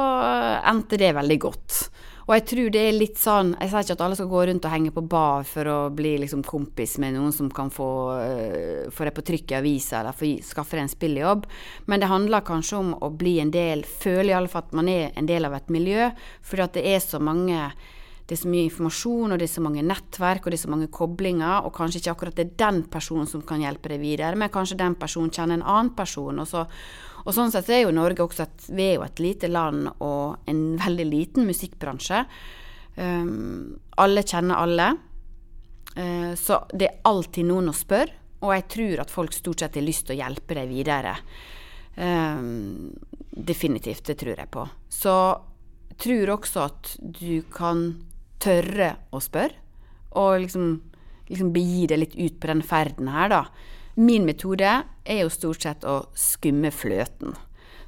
endte 0.69 0.98
det 0.98 1.13
veldig 1.17 1.39
godt. 1.41 1.89
Og 2.30 2.36
jeg 2.36 2.43
tror 2.45 2.67
det 2.69 2.82
er 2.86 2.93
litt 2.93 3.17
sånn 3.17 3.56
Jeg 3.58 3.72
sier 3.72 3.86
ikke 3.88 3.95
at 3.95 4.02
alle 4.06 4.17
skal 4.19 4.30
gå 4.30 4.41
rundt 4.45 4.65
og 4.69 4.74
henge 4.74 4.91
på 4.93 5.02
bar 5.10 5.48
for 5.50 5.65
å 5.65 5.78
bli 5.89 6.12
liksom 6.22 6.43
kompis 6.45 7.00
med 7.02 7.15
noen 7.15 7.34
som 7.34 7.50
kan 7.50 7.72
få, 7.74 7.89
få 8.93 9.08
det 9.08 9.13
på 9.17 9.24
trykk 9.26 9.54
i 9.56 9.58
avisa 9.58 10.04
eller 10.04 10.17
få, 10.17 10.36
skaffe 10.45 10.78
deg 10.78 10.86
en 10.86 10.93
spillejobb, 10.93 11.48
men 11.89 12.04
det 12.04 12.12
handler 12.12 12.45
kanskje 12.45 12.78
om 12.78 12.91
å 13.02 13.10
bli 13.10 13.39
en 13.41 13.54
del 13.54 13.82
Føle 13.89 14.30
i 14.30 14.36
alle 14.38 14.52
fall 14.52 14.67
at 14.67 14.76
man 14.78 14.91
er 14.91 15.10
en 15.17 15.30
del 15.30 15.48
av 15.48 15.56
et 15.58 15.72
miljø, 15.74 16.12
fordi 16.45 16.65
at 16.67 16.78
det 16.78 16.86
er 16.91 17.02
så 17.02 17.17
mange 17.24 17.58
det 18.30 18.36
er 18.36 18.42
så 18.44 18.50
mye 18.52 18.68
informasjon, 18.68 19.34
og 19.34 19.39
det 19.42 19.48
er 19.48 19.52
så 19.56 19.63
mange 19.65 19.82
nettverk, 19.82 20.46
og 20.46 20.54
det 20.54 20.60
er 20.60 20.62
så 20.68 20.70
mange 20.70 20.89
koblinger, 20.94 21.65
og 21.65 21.74
kanskje 21.74 22.04
ikke 22.04 22.13
akkurat 22.13 22.38
det 22.38 22.46
er 22.46 22.58
den 22.62 22.84
personen 22.94 23.30
som 23.30 23.42
kan 23.42 23.63
hjelpe 23.63 23.89
deg 23.89 24.04
videre, 24.04 24.38
men 24.38 24.52
kanskje 24.54 24.78
den 24.78 24.98
personen 25.02 25.34
kjenner 25.34 25.58
en 25.58 25.65
annen 25.65 25.96
person, 25.98 26.44
og 26.44 26.50
så 26.50 26.68
og 27.26 27.36
sånn 27.36 27.52
sett 27.52 27.68
er 27.74 27.84
jo 27.84 27.92
Norge 27.94 28.24
også 28.24 28.46
et, 28.46 28.65
vi 28.72 28.86
er 28.88 28.96
jo 28.98 29.04
et 29.06 29.22
lite 29.22 29.50
land 29.52 29.89
og 30.00 30.50
en 30.50 30.63
veldig 30.80 31.06
liten 31.06 31.48
musikkbransje. 31.50 32.24
Um, 32.96 33.76
alle 34.00 34.24
kjenner 34.24 34.63
alle. 34.63 34.88
Uh, 35.98 36.34
så 36.39 36.62
det 36.72 36.88
er 36.88 37.02
alltid 37.10 37.50
noen 37.50 37.72
å 37.72 37.76
spørre, 37.76 38.15
og 38.39 38.54
jeg 38.56 38.68
tror 38.72 39.04
at 39.04 39.13
folk 39.13 39.36
stort 39.36 39.65
sett 39.65 39.76
har 39.76 39.86
lyst 39.86 40.08
til 40.08 40.15
å 40.15 40.22
hjelpe 40.22 40.58
deg 40.58 40.72
videre. 40.72 41.18
Um, 42.00 42.89
definitivt, 43.30 44.06
det 44.08 44.20
tror 44.22 44.39
jeg 44.39 44.52
på. 44.54 44.65
Så 44.89 45.15
jeg 45.92 46.00
tror 46.06 46.36
også 46.38 46.65
at 46.70 46.94
du 47.04 47.42
kan 47.52 47.89
tørre 48.41 48.93
å 49.12 49.21
spørre, 49.23 49.58
og 50.19 50.39
liksom, 50.45 50.71
liksom 51.30 51.52
begi 51.54 51.86
det 51.91 51.99
litt 51.99 52.15
ut 52.17 52.39
på 52.41 52.49
den 52.49 52.63
ferden 52.65 53.12
her, 53.13 53.30
da. 53.32 53.43
Min 53.99 54.25
metode 54.25 54.71
er 55.04 55.21
jo 55.21 55.30
stort 55.34 55.65
sett 55.65 55.86
å 55.88 56.02
skumme 56.17 56.71
fløten. 56.71 57.36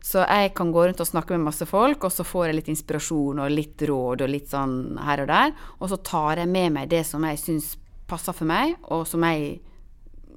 Så 0.02 0.24
jeg 0.26 0.56
kan 0.58 0.72
gå 0.74 0.88
rundt 0.88 1.02
og 1.04 1.08
snakke 1.08 1.36
med 1.38 1.46
masse 1.46 1.66
folk, 1.70 2.04
og 2.04 2.12
så 2.14 2.26
får 2.26 2.48
jeg 2.48 2.58
litt 2.58 2.72
inspirasjon 2.74 3.42
og 3.44 3.54
litt 3.54 3.84
råd 3.86 4.24
og 4.26 4.34
litt 4.34 4.50
sånn 4.50 4.98
her 5.06 5.22
og 5.24 5.30
der. 5.30 5.54
Og 5.78 5.92
så 5.92 6.00
tar 6.02 6.42
jeg 6.42 6.50
med 6.50 6.74
meg 6.78 6.90
det 6.90 7.04
som 7.08 7.24
jeg 7.28 7.40
syns 7.40 7.76
passer 8.10 8.36
for 8.36 8.50
meg, 8.50 8.74
og 8.90 9.06
som 9.08 9.24
jeg 9.30 9.60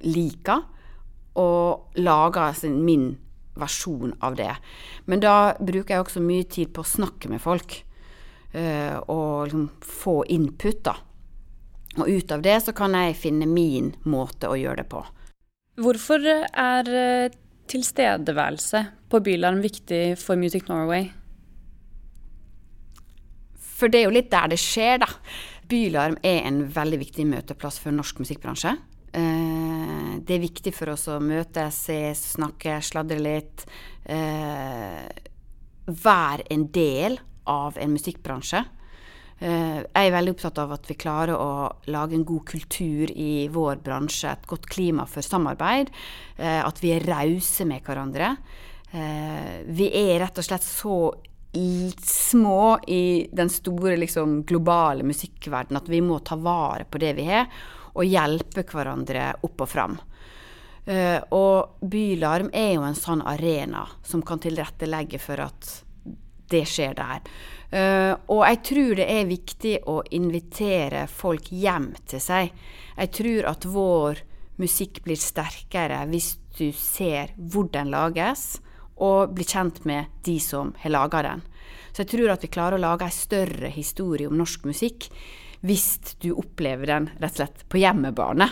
liker, 0.05 0.61
og 1.41 1.97
lager 1.99 2.61
min 2.71 3.15
versjon 3.59 4.13
av 4.23 4.37
det. 4.37 4.53
Men 5.09 5.23
da 5.23 5.55
bruker 5.59 5.95
jeg 5.95 6.05
også 6.05 6.23
mye 6.23 6.45
tid 6.47 6.71
på 6.75 6.85
å 6.85 6.93
snakke 6.95 7.31
med 7.31 7.41
folk, 7.43 7.81
og 8.55 9.49
liksom 9.49 9.65
få 9.83 10.13
input, 10.31 10.79
da. 10.85 10.95
Og 11.97 12.09
ut 12.09 12.31
av 12.31 12.43
det 12.43 12.55
så 12.63 12.73
kan 12.75 12.95
jeg 12.97 13.17
finne 13.19 13.47
min 13.47 13.93
måte 14.07 14.49
å 14.51 14.57
gjøre 14.59 14.83
det 14.83 14.89
på. 14.91 15.01
Hvorfor 15.79 16.23
er 16.23 16.89
eh, 16.91 17.35
tilstedeværelse 17.71 18.81
på 19.11 19.21
Bylarm 19.23 19.61
viktig 19.63 20.15
for 20.19 20.39
Music 20.39 20.69
Norway? 20.71 21.09
For 23.75 23.91
det 23.91 24.01
er 24.01 24.07
jo 24.07 24.15
litt 24.15 24.31
der 24.31 24.51
det 24.53 24.59
skjer, 24.61 25.01
da. 25.03 25.09
Bylarm 25.67 26.19
er 26.23 26.45
en 26.47 26.61
veldig 26.71 26.99
viktig 27.01 27.25
møteplass 27.27 27.79
for 27.81 27.95
norsk 27.95 28.21
musikkbransje. 28.23 28.75
Eh, 29.15 30.11
det 30.23 30.35
er 30.35 30.43
viktig 30.43 30.75
for 30.75 30.93
oss 30.93 31.07
å 31.11 31.19
møtes, 31.23 31.79
ses, 31.87 32.23
snakke, 32.35 32.79
sladre 32.83 33.19
litt. 33.19 33.65
Eh, 34.03 35.07
være 35.85 36.47
en 36.51 36.67
del 36.75 37.19
av 37.45 37.77
en 37.77 37.93
musikkbransje. 37.95 38.65
Eh, 39.35 39.81
jeg 39.83 40.07
er 40.07 40.13
veldig 40.15 40.31
opptatt 40.31 40.59
av 40.63 40.71
at 40.77 40.87
vi 40.87 40.95
klarer 40.95 41.35
å 41.35 41.67
lage 41.91 42.15
en 42.15 42.23
god 42.27 42.45
kultur 42.47 43.11
i 43.11 43.47
vår 43.51 43.81
bransje. 43.83 44.31
Et 44.31 44.47
godt 44.47 44.67
klima 44.71 45.05
for 45.09 45.25
samarbeid. 45.25 45.91
Eh, 46.37 46.61
at 46.63 46.79
vi 46.83 46.93
er 46.95 47.07
rause 47.07 47.67
med 47.67 47.83
hverandre. 47.83 48.35
Eh, 48.91 49.63
vi 49.67 49.89
er 49.91 50.21
rett 50.23 50.39
og 50.39 50.47
slett 50.47 50.63
så 50.63 50.99
små 51.55 52.79
i 52.91 53.29
den 53.31 53.47
store 53.47 53.93
liksom, 53.95 54.41
globale 54.43 55.05
musikkverdenen 55.07 55.79
at 55.79 55.87
vi 55.87 56.01
må 56.03 56.19
ta 56.19 56.35
vare 56.35 56.83
på 56.83 56.99
det 56.99 57.13
vi 57.15 57.29
har, 57.29 57.47
og 57.95 58.03
hjelpe 58.03 58.65
hverandre 58.67 59.29
opp 59.39 59.63
og 59.63 59.69
fram. 59.71 59.95
Og 61.31 61.79
Bylarm 61.79 62.51
er 62.51 62.73
jo 62.75 62.83
en 62.83 62.99
sånn 62.99 63.23
arena 63.23 63.85
som 64.03 64.19
kan 64.21 64.43
tilrettelegge 64.43 65.17
for 65.23 65.45
at 65.47 65.84
det 66.51 66.63
skjer 66.69 66.95
der. 66.97 67.25
Uh, 67.75 68.13
og 68.31 68.45
jeg 68.45 68.61
tror 68.69 68.93
det 68.99 69.07
er 69.11 69.29
viktig 69.29 69.75
å 69.91 69.97
invitere 70.15 71.05
folk 71.11 71.49
hjem 71.51 71.91
til 72.07 72.21
seg. 72.23 72.53
Jeg 72.95 73.11
tror 73.17 73.49
at 73.51 73.67
vår 73.67 74.21
musikk 74.61 75.01
blir 75.03 75.19
sterkere 75.19 76.03
hvis 76.11 76.35
du 76.55 76.69
ser 76.77 77.33
hvor 77.35 77.67
den 77.73 77.91
lages, 77.91 78.61
og 78.95 79.33
blir 79.35 79.47
kjent 79.49 79.81
med 79.83 80.13
de 80.23 80.37
som 80.39 80.71
har 80.79 80.93
laga 80.93 81.23
den. 81.25 81.41
Så 81.91 82.03
jeg 82.03 82.13
tror 82.13 82.31
at 82.31 82.45
vi 82.45 82.51
klarer 82.51 82.77
å 82.77 82.85
lage 82.85 83.07
ei 83.07 83.15
større 83.15 83.71
historie 83.71 84.29
om 84.29 84.37
norsk 84.39 84.63
musikk 84.67 85.09
hvis 85.65 86.15
du 86.21 86.29
opplever 86.35 86.87
den 86.91 87.09
rett 87.17 87.33
og 87.33 87.41
slett 87.41 87.65
på 87.71 87.81
hjemmebane. 87.81 88.47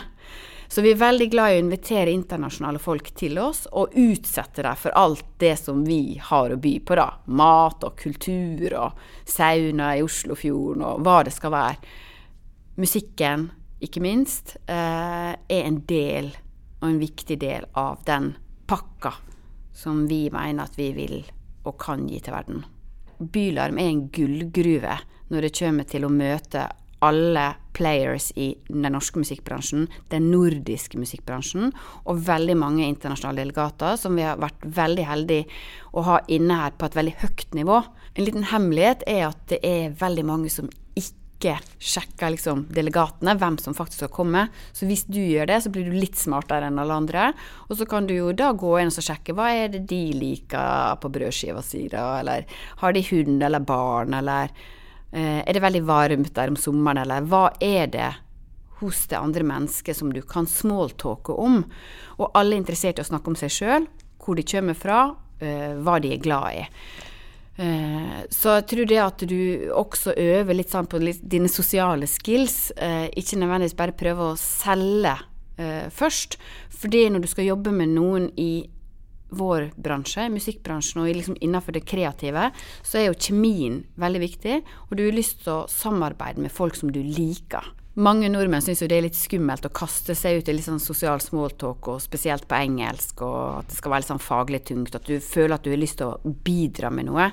Så 0.68 0.82
vi 0.82 0.92
er 0.94 1.00
veldig 1.00 1.28
glad 1.32 1.52
i 1.52 1.58
å 1.58 1.64
invitere 1.64 2.12
internasjonale 2.14 2.80
folk 2.82 3.10
til 3.18 3.38
oss, 3.42 3.64
og 3.72 3.94
utsette 3.98 4.64
dem 4.64 4.78
for 4.80 4.96
alt 4.98 5.26
det 5.42 5.54
som 5.60 5.84
vi 5.86 6.16
har 6.30 6.54
å 6.54 6.60
by 6.60 6.74
på, 6.86 6.96
da. 6.98 7.08
Mat 7.26 7.84
og 7.86 7.98
kultur 8.00 8.74
og 8.80 9.04
sauna 9.28 9.94
i 9.98 10.02
Oslofjorden 10.04 10.84
og 10.86 11.04
hva 11.04 11.20
det 11.26 11.34
skal 11.36 11.54
være. 11.54 11.92
Musikken, 12.80 13.50
ikke 13.84 14.02
minst, 14.02 14.56
eh, 14.66 15.34
er 15.34 15.62
en 15.62 15.82
del, 15.86 16.32
og 16.80 16.88
en 16.88 16.98
viktig 16.98 17.38
del, 17.38 17.66
av 17.74 18.02
den 18.04 18.34
pakka 18.66 19.12
som 19.74 20.06
vi 20.08 20.30
mener 20.30 20.64
at 20.64 20.78
vi 20.78 20.92
vil 20.92 21.24
og 21.64 21.78
kan 21.78 22.06
gi 22.08 22.20
til 22.20 22.34
verden. 22.34 22.64
Bylarm 23.18 23.78
er 23.78 23.90
en 23.90 24.08
gullgruve 24.08 24.98
når 25.30 25.46
det 25.46 25.56
kommer 25.58 25.86
til 25.88 26.04
å 26.04 26.12
møte 26.12 26.68
alle 27.04 27.52
players 27.74 28.30
i 28.38 28.52
den 28.68 28.92
norske 28.94 29.18
musikkbransjen, 29.20 29.88
den 30.12 30.30
nordiske 30.32 30.98
musikkbransjen, 31.00 31.72
og 32.06 32.22
veldig 32.28 32.56
mange 32.60 32.86
internasjonale 32.86 33.42
delegater 33.42 33.98
som 34.00 34.14
vi 34.18 34.26
har 34.26 34.40
vært 34.42 34.62
veldig 34.78 35.08
heldige 35.08 35.48
å 35.94 36.06
ha 36.06 36.20
inne 36.32 36.60
her 36.62 36.78
på 36.78 36.88
et 36.88 36.96
veldig 37.00 37.18
høyt 37.24 37.58
nivå. 37.58 37.82
En 38.14 38.26
liten 38.26 38.48
hemmelighet 38.52 39.04
er 39.10 39.28
at 39.32 39.44
det 39.50 39.60
er 39.66 39.94
veldig 39.98 40.26
mange 40.28 40.52
som 40.52 40.70
ikke 40.94 41.58
sjekker 41.82 42.36
liksom, 42.36 42.62
delegatene, 42.72 43.34
hvem 43.40 43.58
som 43.60 43.74
faktisk 43.76 44.04
skal 44.04 44.12
komme. 44.14 44.46
Så 44.72 44.86
hvis 44.88 45.02
du 45.10 45.18
gjør 45.18 45.50
det, 45.50 45.58
så 45.64 45.72
blir 45.74 45.90
du 45.90 45.98
litt 45.98 46.16
smartere 46.16 46.70
enn 46.70 46.78
alle 46.80 47.00
andre. 47.02 47.26
Og 47.66 47.76
så 47.80 47.88
kan 47.90 48.06
du 48.08 48.14
jo 48.14 48.30
da 48.32 48.52
gå 48.56 48.70
inn 48.80 48.94
og 48.94 49.04
sjekke 49.04 49.34
hva 49.36 49.50
er 49.52 49.74
det 49.74 49.82
de 49.90 50.04
liker 50.16 50.94
på 51.02 51.10
brødskiva 51.12 51.60
si, 51.66 51.88
da, 51.92 52.06
eller 52.22 52.46
har 52.80 52.94
de 52.94 53.04
hund 53.10 53.42
eller 53.42 53.66
barn, 53.66 54.14
eller 54.22 54.54
er 55.14 55.54
det 55.54 55.62
veldig 55.62 55.84
varmt 55.86 56.34
der 56.34 56.50
om 56.50 56.58
sommeren, 56.58 56.98
eller 57.04 57.26
hva 57.30 57.48
er 57.62 57.86
det 57.92 58.10
hos 58.80 59.04
det 59.10 59.18
andre 59.18 59.46
mennesket 59.46 59.96
som 59.96 60.12
du 60.12 60.20
kan 60.26 60.48
smalltalke 60.50 61.36
om? 61.38 61.62
Og 62.18 62.30
alle 62.34 62.56
er 62.56 62.62
interessert 62.62 62.98
i 62.98 63.04
å 63.04 63.08
snakke 63.08 63.30
om 63.30 63.38
seg 63.38 63.52
sjøl, 63.54 63.88
hvor 64.18 64.38
de 64.38 64.46
kommer 64.48 64.74
fra, 64.74 65.14
eh, 65.38 65.76
hva 65.78 66.00
de 66.02 66.14
er 66.14 66.22
glad 66.22 66.60
i. 66.64 66.64
Uh, 67.54 68.26
så 68.34 68.56
jeg 68.56 68.64
tror 68.66 68.88
det 68.90 68.96
at 68.98 69.20
du 69.30 69.70
også 69.70 70.16
øver 70.18 70.56
litt 70.58 70.72
sånn 70.72 70.88
på 70.90 70.98
dine 71.22 71.46
sosiale 71.46 72.08
skills, 72.10 72.72
ikke 72.74 73.38
nødvendigvis 73.38 73.76
bare 73.78 73.94
prøve 73.94 74.32
å 74.32 74.38
selge 74.40 75.14
først. 75.94 76.34
Fordi 76.74 77.04
når 77.14 77.22
du 77.22 77.28
skal 77.30 77.46
jobbe 77.46 77.70
med 77.70 77.92
noen 77.94 78.26
i 78.34 78.66
vår 79.38 79.70
bransje, 79.76 80.26
musikkbransjen 80.32 81.02
og 81.02 81.12
liksom 81.12 81.38
innenfor 81.40 81.76
det 81.76 81.84
kreative, 81.88 82.50
så 82.82 83.00
er 83.00 83.08
jo 83.08 83.20
kjemien 83.28 83.82
veldig 84.00 84.24
viktig. 84.24 84.60
Og 84.88 84.98
du 84.98 85.06
har 85.06 85.16
lyst 85.16 85.42
til 85.44 85.56
å 85.56 85.64
samarbeide 85.70 86.42
med 86.42 86.54
folk 86.54 86.78
som 86.78 86.92
du 86.94 87.02
liker. 87.02 87.72
Mange 87.94 88.26
nordmenn 88.26 88.62
syns 88.64 88.80
jo 88.82 88.88
det 88.90 88.96
er 88.98 89.04
litt 89.04 89.14
skummelt 89.14 89.68
å 89.68 89.70
kaste 89.70 90.16
seg 90.18 90.40
ut 90.40 90.48
i 90.50 90.54
litt 90.56 90.66
sånn 90.66 90.80
sosial 90.82 91.20
smalltalk, 91.22 91.92
og 91.92 92.02
spesielt 92.02 92.48
på 92.50 92.56
engelsk, 92.58 93.22
og 93.22 93.60
at 93.60 93.70
det 93.70 93.78
skal 93.78 93.92
være 93.92 94.02
litt 94.02 94.10
sånn 94.10 94.24
faglig 94.24 94.60
tungt. 94.66 94.96
At 94.98 95.06
du 95.06 95.20
føler 95.22 95.54
at 95.54 95.62
du 95.62 95.70
har 95.70 95.78
lyst 95.78 96.00
til 96.00 96.10
å 96.10 96.34
bidra 96.46 96.90
med 96.90 97.06
noe. 97.06 97.28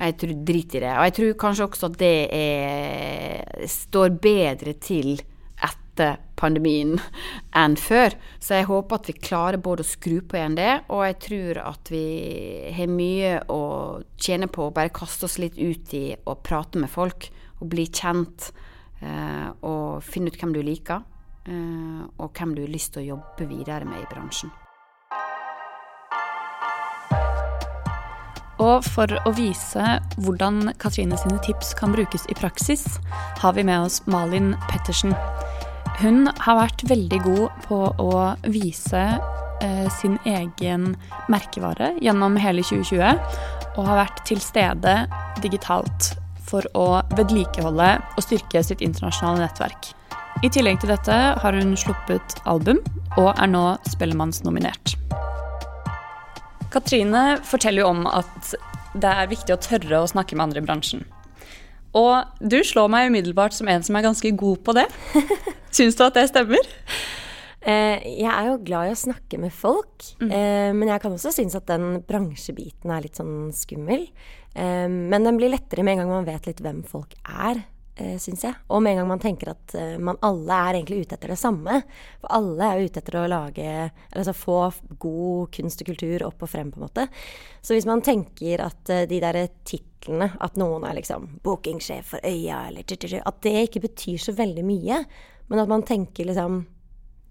Jeg 0.00 0.16
tror 0.22 0.32
drit 0.48 0.78
i 0.78 0.82
det. 0.86 0.94
Og 0.94 1.08
jeg 1.10 1.16
tror 1.18 1.38
kanskje 1.44 1.68
også 1.68 1.90
at 1.90 1.98
det 2.00 2.14
er, 2.32 3.66
står 3.68 4.16
bedre 4.24 4.72
til 4.80 5.18
etter 5.96 6.20
pandemien 6.36 6.98
enn 7.56 7.76
før. 7.80 8.14
Så 8.40 8.58
jeg 8.58 8.68
håper 8.68 9.00
at 9.00 9.08
vi 9.08 9.16
klarer 9.16 9.62
både 9.62 9.84
å 9.84 9.88
skru 9.88 10.20
på 10.20 10.36
igjen 10.36 10.58
det, 10.58 10.72
og 10.92 11.06
jeg 11.06 11.18
tror 11.24 11.62
at 11.64 11.90
vi 11.92 12.04
har 12.76 12.92
mye 12.92 13.38
å 13.48 13.62
tjene 14.20 14.48
på 14.52 14.68
å 14.68 14.74
bare 14.76 14.92
kaste 14.92 15.26
oss 15.26 15.38
litt 15.40 15.56
ut 15.56 15.94
i 15.96 16.12
å 16.24 16.36
prate 16.36 16.78
med 16.78 16.90
folk. 16.90 17.30
og 17.56 17.70
bli 17.72 17.86
kjent 17.88 18.50
eh, 19.00 19.48
og 19.64 20.04
finne 20.04 20.28
ut 20.28 20.36
hvem 20.36 20.52
du 20.52 20.60
liker, 20.60 21.00
eh, 21.48 22.04
og 22.20 22.36
hvem 22.36 22.52
du 22.52 22.66
har 22.66 22.68
lyst 22.68 22.92
til 22.92 23.00
å 23.00 23.16
jobbe 23.16 23.48
videre 23.48 23.88
med 23.88 24.02
i 24.02 24.08
bransjen. 24.12 24.52
Og 28.60 28.84
for 28.84 29.08
å 29.24 29.32
vise 29.36 29.84
hvordan 30.20 30.74
Katrine 30.80 31.16
sine 31.16 31.40
tips 31.44 31.72
kan 31.80 31.96
brukes 31.96 32.28
i 32.28 32.36
praksis, 32.36 32.84
har 33.40 33.56
vi 33.56 33.64
med 33.64 33.88
oss 33.88 34.02
Malin 34.04 34.54
Pettersen. 34.68 35.16
Hun 35.96 36.26
har 36.28 36.58
vært 36.58 36.82
veldig 36.90 37.18
god 37.24 37.60
på 37.64 37.76
å 38.04 38.16
vise 38.52 39.02
eh, 39.64 39.86
sin 39.96 40.18
egen 40.28 40.90
merkevare 41.32 41.94
gjennom 42.04 42.36
hele 42.36 42.60
2020, 42.60 43.22
og 43.76 43.88
har 43.88 44.02
vært 44.02 44.20
til 44.28 44.42
stede 44.44 44.98
digitalt 45.40 46.10
for 46.46 46.68
å 46.76 47.00
vedlikeholde 47.16 47.88
og 48.12 48.20
styrke 48.24 48.60
sitt 48.66 48.84
internasjonale 48.84 49.46
nettverk. 49.46 49.90
I 50.44 50.52
tillegg 50.52 50.82
til 50.82 50.92
dette 50.92 51.16
har 51.40 51.56
hun 51.56 51.72
sluppet 51.80 52.42
album, 52.44 52.82
og 53.16 53.32
er 53.32 53.48
nå 53.48 53.64
Spellemannsnominert. 53.88 54.98
Katrine 56.76 57.38
forteller 57.40 57.86
jo 57.86 57.92
om 57.94 58.04
at 58.10 58.52
det 59.00 59.08
er 59.16 59.32
viktig 59.32 59.56
å 59.56 59.62
tørre 59.64 60.02
å 60.02 60.10
snakke 60.12 60.36
med 60.36 60.50
andre 60.50 60.60
i 60.60 60.68
bransjen. 60.68 61.06
Og 61.96 62.40
du 62.40 62.58
slår 62.66 62.90
meg 62.92 63.10
umiddelbart 63.10 63.56
som 63.56 63.68
en 63.72 63.84
som 63.86 63.96
er 63.96 64.04
ganske 64.04 64.32
god 64.36 64.64
på 64.66 64.76
det. 64.76 64.86
Syns 65.76 65.96
du 65.96 66.04
at 66.06 66.16
det 66.18 66.28
stemmer? 66.30 66.74
Eh, 67.66 68.02
jeg 68.20 68.30
er 68.30 68.46
jo 68.46 68.58
glad 68.62 68.86
i 68.86 68.94
å 68.94 68.98
snakke 68.98 69.40
med 69.42 69.50
folk, 69.54 70.04
mm. 70.20 70.28
eh, 70.30 70.72
men 70.76 70.92
jeg 70.92 71.02
kan 71.02 71.14
også 71.16 71.32
synes 71.34 71.56
at 71.58 71.66
den 71.66 71.98
bransjebiten 72.06 72.92
er 72.94 73.02
litt 73.02 73.18
sånn 73.18 73.48
skummel. 73.56 74.04
Eh, 74.54 74.86
men 74.86 75.26
den 75.26 75.40
blir 75.40 75.50
lettere 75.50 75.82
med 75.82 75.96
en 75.96 76.04
gang 76.04 76.12
man 76.20 76.28
vet 76.28 76.46
litt 76.46 76.62
hvem 76.62 76.84
folk 76.86 77.16
er 77.24 77.64
syns 77.96 78.42
jeg. 78.44 78.52
Og 78.76 78.82
med 78.84 78.92
en 78.92 78.98
gang 79.00 79.06
man 79.08 79.20
tenker 79.22 79.48
at 79.54 79.72
man 80.04 80.18
alle 80.20 80.56
er 80.66 80.76
egentlig 80.76 81.06
ute 81.06 81.16
etter 81.16 81.30
det 81.32 81.38
samme. 81.40 81.78
For 82.20 82.28
alle 82.36 82.66
er 82.68 82.82
ute 82.84 83.00
etter 83.00 83.16
å 83.16 83.22
lage 83.32 83.70
Altså 84.10 84.34
få 84.36 84.58
god 85.00 85.48
kunst 85.56 85.80
og 85.80 85.88
kultur 85.88 86.26
opp 86.26 86.44
og 86.44 86.50
frem, 86.52 86.68
på 86.68 86.76
en 86.76 86.84
måte. 86.84 87.06
Så 87.64 87.72
hvis 87.72 87.88
man 87.88 88.04
tenker 88.04 88.66
at 88.66 88.92
de 89.08 89.22
derre 89.24 89.46
titlene, 89.64 89.95
at 90.08 90.56
noen 90.60 90.86
er 90.86 90.96
liksom 90.98 91.26
bookingsjef 91.44 92.14
for 92.14 92.26
Øya, 92.26 92.68
eller 92.68 93.20
At 93.26 93.42
det 93.42 93.68
ikke 93.68 93.88
betyr 93.88 94.18
så 94.18 94.32
veldig 94.32 94.64
mye, 94.64 95.04
men 95.48 95.58
at 95.62 95.68
man 95.68 95.82
tenker 95.82 96.24
liksom 96.24 96.64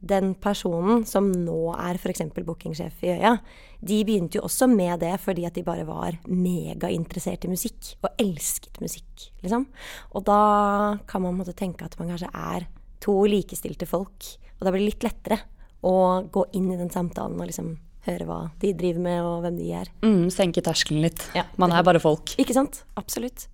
den 0.05 0.35
personen 0.35 1.05
som 1.07 1.31
nå 1.31 1.73
er 1.73 1.97
f.eks. 1.97 2.21
bookingsjef 2.35 3.03
i 3.03 3.13
Øya, 3.15 3.37
de 3.81 4.03
begynte 4.05 4.37
jo 4.37 4.45
også 4.45 4.67
med 4.69 4.99
det 5.01 5.15
fordi 5.21 5.45
at 5.47 5.55
de 5.55 5.63
bare 5.65 5.85
var 5.87 6.19
megainteressert 6.27 7.45
i 7.45 7.51
musikk, 7.51 7.95
og 8.03 8.21
elsket 8.21 8.79
musikk, 8.83 9.29
liksom. 9.41 9.65
Og 10.13 10.25
da 10.27 10.97
kan 11.07 11.25
man 11.25 11.39
måtte 11.39 11.57
tenke 11.57 11.87
at 11.87 11.97
man 11.99 12.13
kanskje 12.13 12.29
er 12.33 12.67
to 13.03 13.17
likestilte 13.29 13.89
folk, 13.89 14.35
og 14.59 14.65
da 14.65 14.71
blir 14.71 14.85
det 14.85 14.91
litt 14.93 15.07
lettere 15.07 15.41
å 15.85 16.25
gå 16.33 16.45
inn 16.57 16.71
i 16.73 16.79
den 16.79 16.93
samtalen 16.93 17.39
og 17.39 17.49
liksom 17.49 17.75
høre 18.05 18.27
hva 18.27 18.39
de 18.61 18.71
driver 18.77 19.03
med, 19.07 19.19
og 19.25 19.43
hvem 19.45 19.57
de 19.59 19.71
er. 19.81 19.89
Mm, 20.05 20.29
senke 20.33 20.63
terskelen 20.65 21.03
litt. 21.05 21.25
Ja, 21.37 21.45
man 21.61 21.73
er 21.75 21.85
bare 21.85 22.01
folk. 22.03 22.35
Ikke 22.41 22.55
sant. 22.57 22.83
Absolutt. 22.99 23.47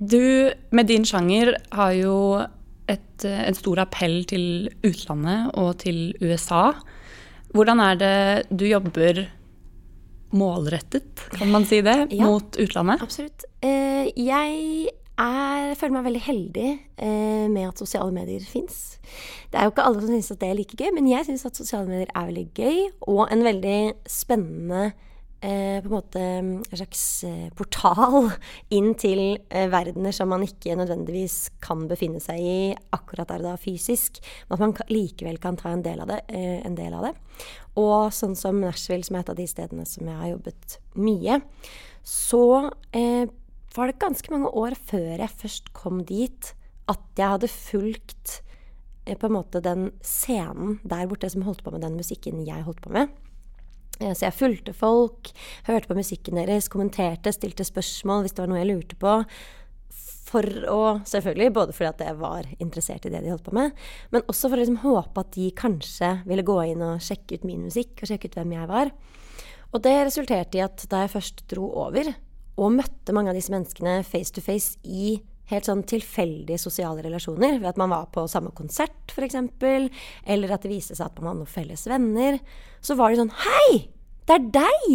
Du, 0.00 0.22
med 0.72 0.88
din 0.88 1.04
sjanger, 1.04 1.52
har 1.76 1.92
jo 1.98 2.14
et, 2.90 3.26
en 3.26 3.58
stor 3.58 3.82
appell 3.84 4.22
til 4.30 4.70
utlandet 4.86 5.50
og 5.60 5.74
til 5.82 6.14
USA. 6.22 6.70
Hvordan 7.54 7.82
er 7.84 8.00
det 8.00 8.16
du 8.48 8.64
jobber 8.68 9.26
målrettet, 10.30 11.24
kan 11.34 11.50
man 11.50 11.66
si 11.66 11.80
det, 11.82 11.96
ja, 12.14 12.22
mot 12.22 12.56
utlandet? 12.62 13.02
Absolutt. 13.02 13.44
Eh, 13.66 14.06
jeg 15.20 15.68
er, 15.70 15.76
føler 15.76 15.96
meg 15.98 16.06
veldig 16.06 16.22
heldig 16.24 16.70
eh, 17.04 17.46
med 17.52 17.68
at 17.68 17.80
sosiale 17.82 18.12
medier 18.14 18.44
fins. 18.46 18.98
Det 19.50 19.58
er 19.58 19.66
jo 19.66 19.74
ikke 19.74 19.84
alle 19.84 20.02
som 20.02 20.14
syns 20.14 20.32
at 20.32 20.40
det 20.40 20.48
er 20.48 20.58
like 20.58 20.78
gøy, 20.78 20.90
men 20.96 21.10
jeg 21.10 21.28
syns 21.28 21.46
at 21.48 21.60
sosiale 21.60 21.90
medier 21.90 22.10
er 22.14 22.28
veldig 22.30 22.48
gøy, 22.56 22.82
og 23.12 23.22
en 23.26 23.44
veldig 23.44 23.78
spennende 24.08 24.90
eh, 25.42 25.80
på 25.82 25.90
en 25.90 25.94
måte 25.94 26.22
en 26.22 26.52
slags 26.70 27.02
eh, 27.28 27.48
portal 27.56 28.30
inn 28.76 28.94
til 29.00 29.22
eh, 29.48 29.68
verdener 29.72 30.14
som 30.16 30.32
man 30.32 30.44
ikke 30.46 30.78
nødvendigvis 30.78 31.50
kan 31.64 31.84
befinne 31.90 32.22
seg 32.22 32.40
i 32.40 32.56
akkurat 32.96 33.28
der 33.32 33.44
og 33.44 33.50
da 33.50 33.58
fysisk, 33.60 34.22
men 34.48 34.56
at 34.56 34.64
man 34.64 34.76
likevel 34.92 35.40
kan 35.42 35.58
ta 35.60 35.74
en 35.74 35.84
del 35.84 36.04
det. 36.08 36.22
Eh, 36.32 36.58
en 36.64 36.78
del 36.78 36.96
av 36.96 37.10
det. 37.10 37.14
Og 37.80 38.10
sånn 38.14 38.36
som 38.38 38.60
Nashville, 38.62 39.04
som 39.06 39.18
er 39.18 39.24
et 39.24 39.32
av 39.32 39.38
de 39.38 39.48
stedene 39.48 39.86
som 39.88 40.08
jeg 40.08 40.20
har 40.22 40.32
jobbet 40.34 40.80
mye, 41.00 41.40
så 42.06 42.70
eh, 42.96 43.28
var 43.76 43.90
det 43.90 44.00
ganske 44.02 44.32
mange 44.32 44.50
år 44.56 44.74
før 44.88 45.20
jeg 45.20 45.38
først 45.42 45.72
kom 45.76 46.02
dit, 46.06 46.52
at 46.90 47.02
jeg 47.18 47.34
hadde 47.36 47.50
fulgt 47.52 48.40
eh, 49.06 49.16
på 49.16 49.28
en 49.28 49.36
måte 49.36 49.62
den 49.62 49.90
scenen 50.02 50.80
der 50.82 51.06
borte 51.10 51.30
som 51.30 51.46
holdt 51.46 51.62
på 51.64 51.74
med 51.74 51.84
den 51.86 51.98
musikken 52.00 52.42
jeg 52.46 52.66
holdt 52.66 52.82
på 52.82 52.94
med. 52.94 53.12
Så 54.00 54.24
jeg 54.24 54.32
fulgte 54.32 54.72
folk, 54.72 55.28
hørte 55.66 55.90
på 55.90 55.96
musikken 55.98 56.38
deres, 56.40 56.70
kommenterte, 56.72 57.34
stilte 57.36 57.66
spørsmål 57.68 58.24
hvis 58.24 58.32
det 58.32 58.40
var 58.40 58.48
noe 58.48 58.62
jeg 58.62 58.70
lurte 58.70 58.96
på. 59.00 59.16
For 60.30 60.46
å, 60.70 60.80
selvfølgelig, 61.10 61.50
Både 61.52 61.74
fordi 61.74 61.88
at 61.90 62.02
jeg 62.06 62.16
var 62.20 62.48
interessert 62.62 63.04
i 63.04 63.12
det 63.12 63.20
de 63.24 63.32
holdt 63.32 63.44
på 63.48 63.54
med, 63.56 63.74
men 64.14 64.24
også 64.30 64.48
for 64.48 64.56
å 64.56 64.62
liksom 64.62 64.80
håpe 64.84 65.24
at 65.24 65.32
de 65.34 65.50
kanskje 65.58 66.10
ville 66.30 66.46
gå 66.46 66.56
inn 66.70 66.84
og 66.86 67.02
sjekke 67.04 67.40
ut 67.40 67.46
min 67.48 67.66
musikk 67.66 67.98
og 67.98 68.12
sjekke 68.12 68.30
ut 68.30 68.38
hvem 68.38 68.54
jeg 68.56 68.70
var. 68.70 68.92
Og 69.74 69.82
det 69.84 69.96
resulterte 70.06 70.58
i 70.58 70.64
at 70.64 70.86
da 70.90 71.04
jeg 71.04 71.12
først 71.18 71.44
dro 71.50 71.68
over 71.82 72.12
og 72.60 72.74
møtte 72.76 73.14
mange 73.16 73.32
av 73.32 73.38
disse 73.38 73.52
menneskene 73.52 74.00
face 74.04 74.34
to 74.36 74.44
face 74.44 74.76
i 74.84 75.16
helt 75.50 75.66
sånn 75.66 75.82
tilfeldige 75.88 76.60
sosiale 76.62 77.02
relasjoner, 77.02 77.58
ved 77.58 77.72
at 77.72 77.80
man 77.80 77.90
var 77.90 78.10
på 78.14 78.26
samme 78.30 78.52
konsert 78.54 79.10
f.eks., 79.10 79.38
eller 80.30 80.54
at 80.54 80.62
det 80.62 80.70
viste 80.70 80.94
seg 80.94 81.08
at 81.08 81.18
man 81.18 81.32
hadde 81.32 81.42
noen 81.42 81.50
felles 81.50 81.86
venner, 81.90 82.38
så 82.84 82.96
var 82.98 83.10
de 83.10 83.22
sånn 83.22 83.34
Hei! 83.42 83.88
Det 84.28 84.36
er 84.36 84.50
deg! 84.60 84.90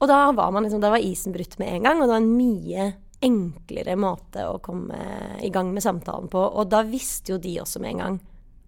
Og 0.00 0.08
da 0.08 0.20
var, 0.36 0.54
liksom, 0.56 0.80
da 0.82 0.92
var 0.92 1.04
isen 1.04 1.34
brutt 1.34 1.58
med 1.60 1.70
en 1.70 1.88
gang, 1.88 2.00
og 2.00 2.08
det 2.08 2.14
var 2.14 2.22
en 2.22 2.36
mye 2.38 2.86
enklere 3.24 3.96
måte 3.96 4.44
å 4.48 4.58
komme 4.64 4.98
i 5.44 5.50
gang 5.52 5.70
med 5.72 5.84
samtalen 5.84 6.28
på. 6.32 6.40
Og 6.40 6.68
da 6.72 6.82
visste 6.86 7.34
jo 7.34 7.40
de 7.40 7.54
også 7.62 7.80
med 7.80 7.94
en 7.94 8.02
gang 8.02 8.18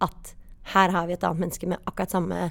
at 0.04 0.32
her 0.72 0.92
har 0.94 1.08
vi 1.08 1.14
et 1.16 1.24
annet 1.26 1.44
menneske 1.44 1.68
med 1.70 1.82
akkurat 1.84 2.14
samme 2.14 2.48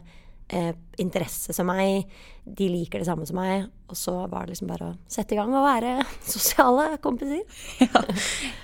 eh, 0.49 0.71
interesse 1.01 1.53
som 1.55 1.69
meg. 1.69 2.09
De 2.45 2.67
liker 2.71 3.01
det 3.01 3.09
samme 3.09 3.27
som 3.27 3.39
meg. 3.39 3.67
Og 3.89 3.99
så 3.99 4.15
var 4.31 4.45
det 4.45 4.55
liksom 4.55 4.71
bare 4.71 4.91
å 4.91 4.95
sette 5.11 5.35
i 5.35 5.39
gang 5.39 5.53
og 5.53 5.65
være 5.65 5.97
sosiale 6.35 6.95
kompiser. 7.03 7.43
ja, 7.85 8.03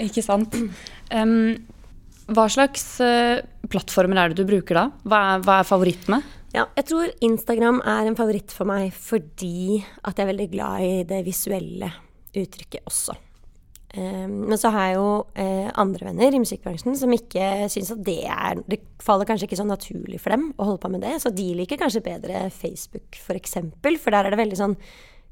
ikke 0.07 0.25
sant. 0.25 0.57
Um, 1.13 1.55
hva 2.31 2.45
slags 2.51 2.85
uh, 3.03 3.41
plattformer 3.71 4.21
er 4.21 4.31
det 4.31 4.43
du 4.43 4.47
bruker 4.49 4.77
da? 4.77 4.85
Hva 5.03 5.23
er, 5.33 5.43
hva 5.47 5.57
er 5.61 5.67
favorittene? 5.67 6.21
Ja, 6.51 6.65
jeg 6.75 6.87
tror 6.89 7.11
Instagram 7.23 7.79
er 7.87 8.09
en 8.09 8.17
favoritt 8.19 8.51
for 8.51 8.67
meg 8.67 8.91
fordi 8.95 9.79
at 10.03 10.17
jeg 10.17 10.25
er 10.25 10.31
veldig 10.33 10.47
glad 10.51 10.83
i 10.83 10.95
det 11.07 11.21
visuelle 11.23 11.87
uttrykket 12.35 12.87
også. 12.87 13.15
Ehm, 13.93 14.35
men 14.47 14.59
så 14.59 14.71
har 14.71 14.87
jeg 14.87 14.97
jo 14.99 15.07
eh, 15.35 15.67
andre 15.81 16.07
venner 16.07 16.35
i 16.35 16.39
musikkbransjen 16.39 16.95
som 16.95 17.11
ikke 17.11 17.67
syns 17.71 17.89
at 17.91 18.03
det 18.07 18.21
er 18.23 18.61
Det 18.63 18.79
faller 19.03 19.27
kanskje 19.27 19.49
ikke 19.49 19.59
så 19.59 19.67
naturlig 19.67 20.21
for 20.23 20.31
dem 20.31 20.51
å 20.55 20.69
holde 20.69 20.83
på 20.83 20.91
med 20.93 21.03
det. 21.03 21.17
Så 21.23 21.33
de 21.35 21.49
liker 21.57 21.79
kanskje 21.81 22.03
bedre 22.05 22.45
Facebook, 22.55 23.09
f.eks. 23.11 23.25
For, 23.25 23.39
eksempel, 23.39 23.97
for 23.99 24.15
der 24.15 24.27
er 24.27 24.35
det 24.35 24.39
veldig 24.39 24.61
sånn 24.61 24.77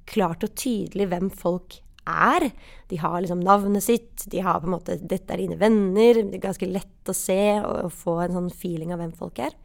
klart 0.10 0.44
og 0.44 0.56
tydelig 0.60 1.08
hvem 1.12 1.30
folk 1.32 1.80
er. 2.10 2.50
De 2.90 3.00
har 3.00 3.20
liksom 3.22 3.44
navnet 3.46 3.86
sitt, 3.86 4.26
de 4.32 4.42
har 4.44 4.60
på 4.60 4.68
en 4.68 4.76
måte 4.76 4.98
'Dette 5.00 5.34
er 5.34 5.44
dine 5.44 5.60
venner'. 5.60 6.24
Det 6.26 6.40
er 6.40 6.48
ganske 6.50 6.68
lett 6.68 7.12
å 7.12 7.16
se 7.16 7.62
og, 7.62 7.92
få 7.94 8.20
en 8.26 8.36
sånn 8.40 8.52
feeling 8.52 8.92
av 8.94 9.00
hvem 9.00 9.14
folk 9.16 9.40
er. 9.40 9.56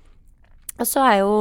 Og 0.78 0.87
så 0.87 1.02
er 1.07 1.18
jo 1.22 1.35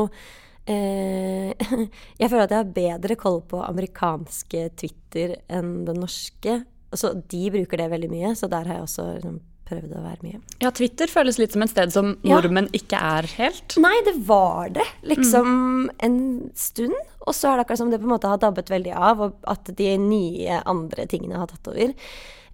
eh, 0.65 1.53
Jeg 2.21 2.29
føler 2.29 2.45
at 2.45 2.53
jeg 2.53 2.61
har 2.61 2.77
bedre 2.77 3.15
koll 3.19 3.41
på 3.41 3.61
amerikanske 3.61 4.69
Twitter 4.79 5.37
enn 5.49 5.83
den 5.85 6.01
norske. 6.01 6.63
Så 6.99 7.13
de 7.31 7.47
bruker 7.53 7.81
det 7.81 7.89
veldig 7.93 8.11
mye, 8.11 8.35
så 8.37 8.49
der 8.51 8.69
har 8.69 8.79
jeg 8.79 8.85
også 8.87 9.07
liksom, 9.15 9.39
prøvd 9.67 9.95
å 9.97 10.03
være 10.03 10.25
mye. 10.25 10.41
Ja, 10.63 10.71
Twitter 10.75 11.11
føles 11.11 11.39
litt 11.41 11.55
som 11.55 11.65
et 11.65 11.71
sted 11.71 11.93
som 11.95 12.13
nordmenn 12.27 12.69
ja. 12.71 12.79
ikke 12.81 12.99
er 12.99 13.29
helt. 13.37 13.77
Nei, 13.81 13.95
det 14.07 14.15
var 14.27 14.73
det 14.75 14.85
liksom 15.07 15.49
mm. 15.49 15.85
en 16.07 16.17
stund. 16.59 16.97
Og 17.23 17.35
så 17.37 17.51
er 17.51 17.57
det 17.57 17.65
akkurat 17.65 17.83
som 17.83 17.93
det 17.93 18.01
på 18.01 18.09
en 18.09 18.15
måte 18.15 18.31
har 18.31 18.41
dabbet 18.41 18.71
veldig 18.73 18.95
av, 18.97 19.23
og 19.27 19.47
at 19.49 19.71
de 19.77 19.93
nye 20.01 20.59
andre 20.69 21.07
tingene 21.09 21.39
har 21.39 21.51
tatt 21.51 21.71
over. 21.71 21.95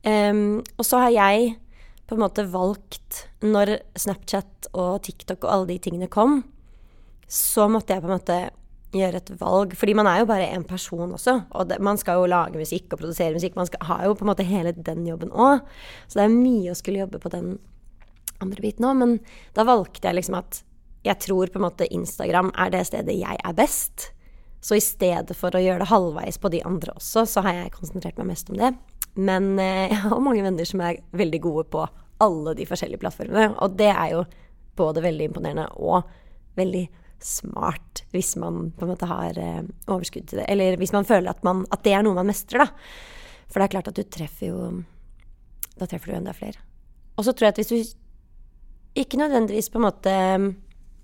Um, 0.05 0.61
og 0.77 0.85
så 0.87 1.01
har 1.03 1.15
jeg 1.15 1.57
på 2.09 2.15
en 2.17 2.23
måte 2.23 2.45
valgt, 2.49 3.25
når 3.45 3.75
Snapchat 3.99 4.71
og 4.73 5.03
TikTok 5.05 5.43
og 5.43 5.51
alle 5.53 5.69
de 5.73 5.81
tingene 5.83 6.09
kom, 6.09 6.41
så 7.29 7.67
måtte 7.69 7.93
jeg 7.93 8.01
på 8.01 8.09
en 8.09 8.15
måte 8.15 8.37
gjøre 8.95 9.21
et 9.21 9.31
valg. 9.39 9.75
Fordi 9.77 9.95
man 9.97 10.09
er 10.09 10.21
jo 10.21 10.29
bare 10.29 10.49
én 10.49 10.65
person 10.67 11.13
også. 11.15 11.35
Og 11.57 11.69
det, 11.69 11.79
man 11.85 11.99
skal 12.01 12.21
jo 12.21 12.29
lage 12.31 12.59
musikk 12.59 12.93
og 12.93 13.03
produsere 13.03 13.35
musikk. 13.35 13.57
Man 13.59 13.69
skal, 13.69 13.85
har 13.89 14.05
jo 14.07 14.15
på 14.17 14.25
en 14.25 14.31
måte 14.31 14.47
hele 14.47 14.73
den 14.73 15.05
jobben 15.07 15.33
òg. 15.33 15.65
Så 16.07 16.19
det 16.19 16.25
er 16.25 16.37
mye 16.37 16.73
å 16.73 16.77
skulle 16.77 17.03
jobbe 17.03 17.21
på 17.21 17.31
den 17.33 17.57
andre 18.43 18.63
biten 18.65 18.87
òg. 18.87 18.97
Men 19.01 19.17
da 19.57 19.67
valgte 19.67 20.09
jeg 20.09 20.19
liksom 20.19 20.39
at 20.39 20.63
jeg 21.07 21.21
tror 21.23 21.51
på 21.51 21.59
en 21.59 21.67
måte 21.67 21.87
Instagram 21.93 22.51
er 22.59 22.73
det 22.73 22.85
stedet 22.89 23.15
jeg 23.19 23.39
er 23.39 23.55
best. 23.55 24.09
Så 24.61 24.75
i 24.75 24.83
stedet 24.83 25.35
for 25.37 25.55
å 25.55 25.61
gjøre 25.63 25.85
det 25.85 25.91
halvveis 25.91 26.39
på 26.41 26.51
de 26.51 26.59
andre 26.67 26.91
også, 26.99 27.23
så 27.29 27.43
har 27.45 27.55
jeg 27.55 27.75
konsentrert 27.77 28.17
meg 28.19 28.33
mest 28.33 28.49
om 28.51 28.59
det. 28.59 28.73
men 29.15 29.59
eh, 29.59 29.87
jeg 29.91 30.01
har 30.03 30.19
mange 30.19 30.43
venner 30.43 30.67
som 30.67 30.81
er 30.83 30.99
veldig 31.11 31.39
gode 31.41 31.63
på 31.71 31.85
alle 32.19 32.53
de 32.55 32.65
forskjellige 32.67 32.99
plattformene. 32.99 33.55
Og 33.63 33.77
det 33.79 33.93
er 33.93 34.11
jo 34.11 34.25
både 34.75 35.03
veldig 35.03 35.29
imponerende 35.29 35.69
og 35.79 36.03
veldig 36.59 36.85
smart 37.25 38.03
hvis 38.13 38.35
man 38.41 38.69
på 38.75 38.85
en 38.85 38.93
måte 38.93 39.09
har 39.09 39.37
eh, 39.39 39.63
overskudd 39.87 40.29
til 40.29 40.41
det. 40.41 40.47
Eller 40.51 40.77
hvis 40.79 40.93
man 40.95 41.07
føler 41.07 41.31
at, 41.33 41.43
man, 41.47 41.65
at 41.73 41.83
det 41.85 41.95
er 41.95 42.05
noe 42.05 42.17
man 42.17 42.29
mestrer, 42.29 42.65
da. 42.65 42.69
For 43.49 43.59
det 43.59 43.67
er 43.67 43.75
klart 43.77 43.91
at 43.91 43.97
du 43.97 44.05
treffer 44.05 44.51
jo 44.51 44.57
Da 45.79 45.87
treffer 45.87 46.11
du 46.11 46.17
enda 46.19 46.35
flere. 46.35 46.59
Og 47.17 47.25
så 47.25 47.33
tror 47.33 47.49
jeg 47.49 47.55
at 47.55 47.61
hvis 47.61 47.71
du 47.71 48.99
ikke 48.99 49.19
nødvendigvis 49.21 49.71
på 49.71 49.79
en 49.79 49.85
måte 49.87 50.13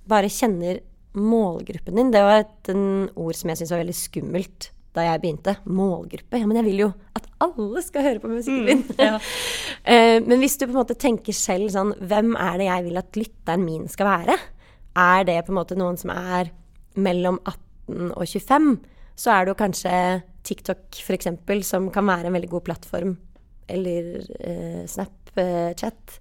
bare 0.09 0.29
kjenner 0.29 0.81
målgruppen 1.15 1.95
din 1.95 2.11
Det 2.11 2.21
var 2.25 2.43
et 2.43 2.71
ord 3.15 3.37
som 3.37 3.49
jeg 3.49 3.61
syntes 3.61 3.71
var 3.71 3.83
veldig 3.83 3.97
skummelt 3.97 4.69
da 4.95 5.03
jeg 5.03 5.21
begynte. 5.23 5.57
Målgruppe. 5.67 6.39
Ja, 6.39 6.47
men 6.47 6.59
jeg 6.61 6.67
vil 6.69 6.83
jo 6.85 6.89
at 7.17 7.25
alle 7.43 7.81
skal 7.83 8.05
høre 8.05 8.21
på 8.23 8.31
musikken 8.31 8.63
min. 8.63 8.83
Mm, 8.87 9.01
ja. 9.09 9.17
uh, 9.19 10.19
men 10.29 10.39
hvis 10.39 10.55
du 10.55 10.65
på 10.65 10.71
en 10.71 10.79
måte 10.79 10.97
tenker 10.99 11.35
selv 11.35 11.67
sånn 11.73 11.91
Hvem 11.99 12.35
er 12.39 12.61
det 12.61 12.69
jeg 12.69 12.85
vil 12.87 13.01
at 13.01 13.19
lytteren 13.19 13.65
min 13.65 13.89
skal 13.91 14.11
være? 14.11 14.37
Er 14.95 15.25
det 15.27 15.41
på 15.45 15.53
en 15.53 15.59
måte 15.59 15.77
noen 15.77 15.97
som 15.99 16.13
er 16.13 16.51
mellom 16.95 17.39
18 17.43 18.13
og 18.15 18.23
25, 18.25 18.69
så 19.15 19.31
er 19.31 19.43
det 19.43 19.53
jo 19.53 19.59
kanskje 19.59 19.97
TikTok 20.47 20.99
f.eks. 21.01 21.29
som 21.67 21.89
kan 21.93 22.07
være 22.07 22.29
en 22.29 22.37
veldig 22.37 22.51
god 22.51 22.65
plattform. 22.69 23.15
Eller 23.67 24.23
eh, 24.39 24.83
Snapchat. 24.87 26.17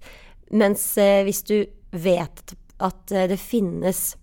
Mens 0.55 0.85
eh, 1.01 1.23
hvis 1.27 1.43
du 1.47 1.57
vet 1.95 2.55
at 2.83 3.15
det 3.31 3.39
finnes 3.39 4.15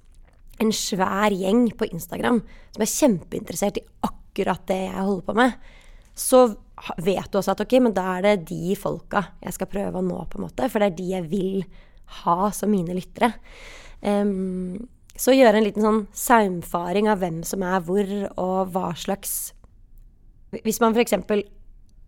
en 0.61 0.73
svær 0.77 1.33
gjeng 1.33 1.71
på 1.77 1.89
Instagram 1.89 2.43
som 2.75 2.85
er 2.85 2.91
kjempeinteressert 2.91 3.81
i 3.81 3.87
akkurat 4.05 4.67
det 4.69 4.83
jeg 4.85 5.07
holder 5.07 5.25
på 5.27 5.37
med, 5.39 5.57
så 6.13 6.45
vet 7.01 7.31
du 7.31 7.39
også 7.39 7.55
at 7.55 7.63
ok, 7.65 7.79
men 7.85 7.95
da 7.97 8.05
er 8.17 8.27
det 8.27 8.51
de 8.51 8.75
folka 8.79 9.25
jeg 9.41 9.57
skal 9.57 9.71
prøve 9.73 10.01
å 10.01 10.05
nå, 10.05 10.19
på 10.29 10.39
en 10.39 10.47
måte. 10.47 10.69
For 10.69 10.83
det 10.83 10.91
er 10.91 10.99
de 10.99 11.09
jeg 11.15 11.29
vil 11.31 11.65
ha 12.23 12.51
som 12.55 12.73
mine 12.73 12.97
lyttere. 12.97 13.33
Um, 14.03 14.89
så 15.17 15.35
gjøre 15.37 15.61
en 15.61 15.67
liten 15.67 15.85
sånn 15.85 16.05
saumfaring 16.17 17.09
av 17.13 17.21
hvem 17.23 17.43
som 17.47 17.63
er 17.67 17.83
hvor, 17.87 18.09
og 18.41 18.73
hva 18.75 18.93
slags 18.99 19.53
Hvis 20.53 20.81
man 20.83 20.97
f.eks. 20.97 21.15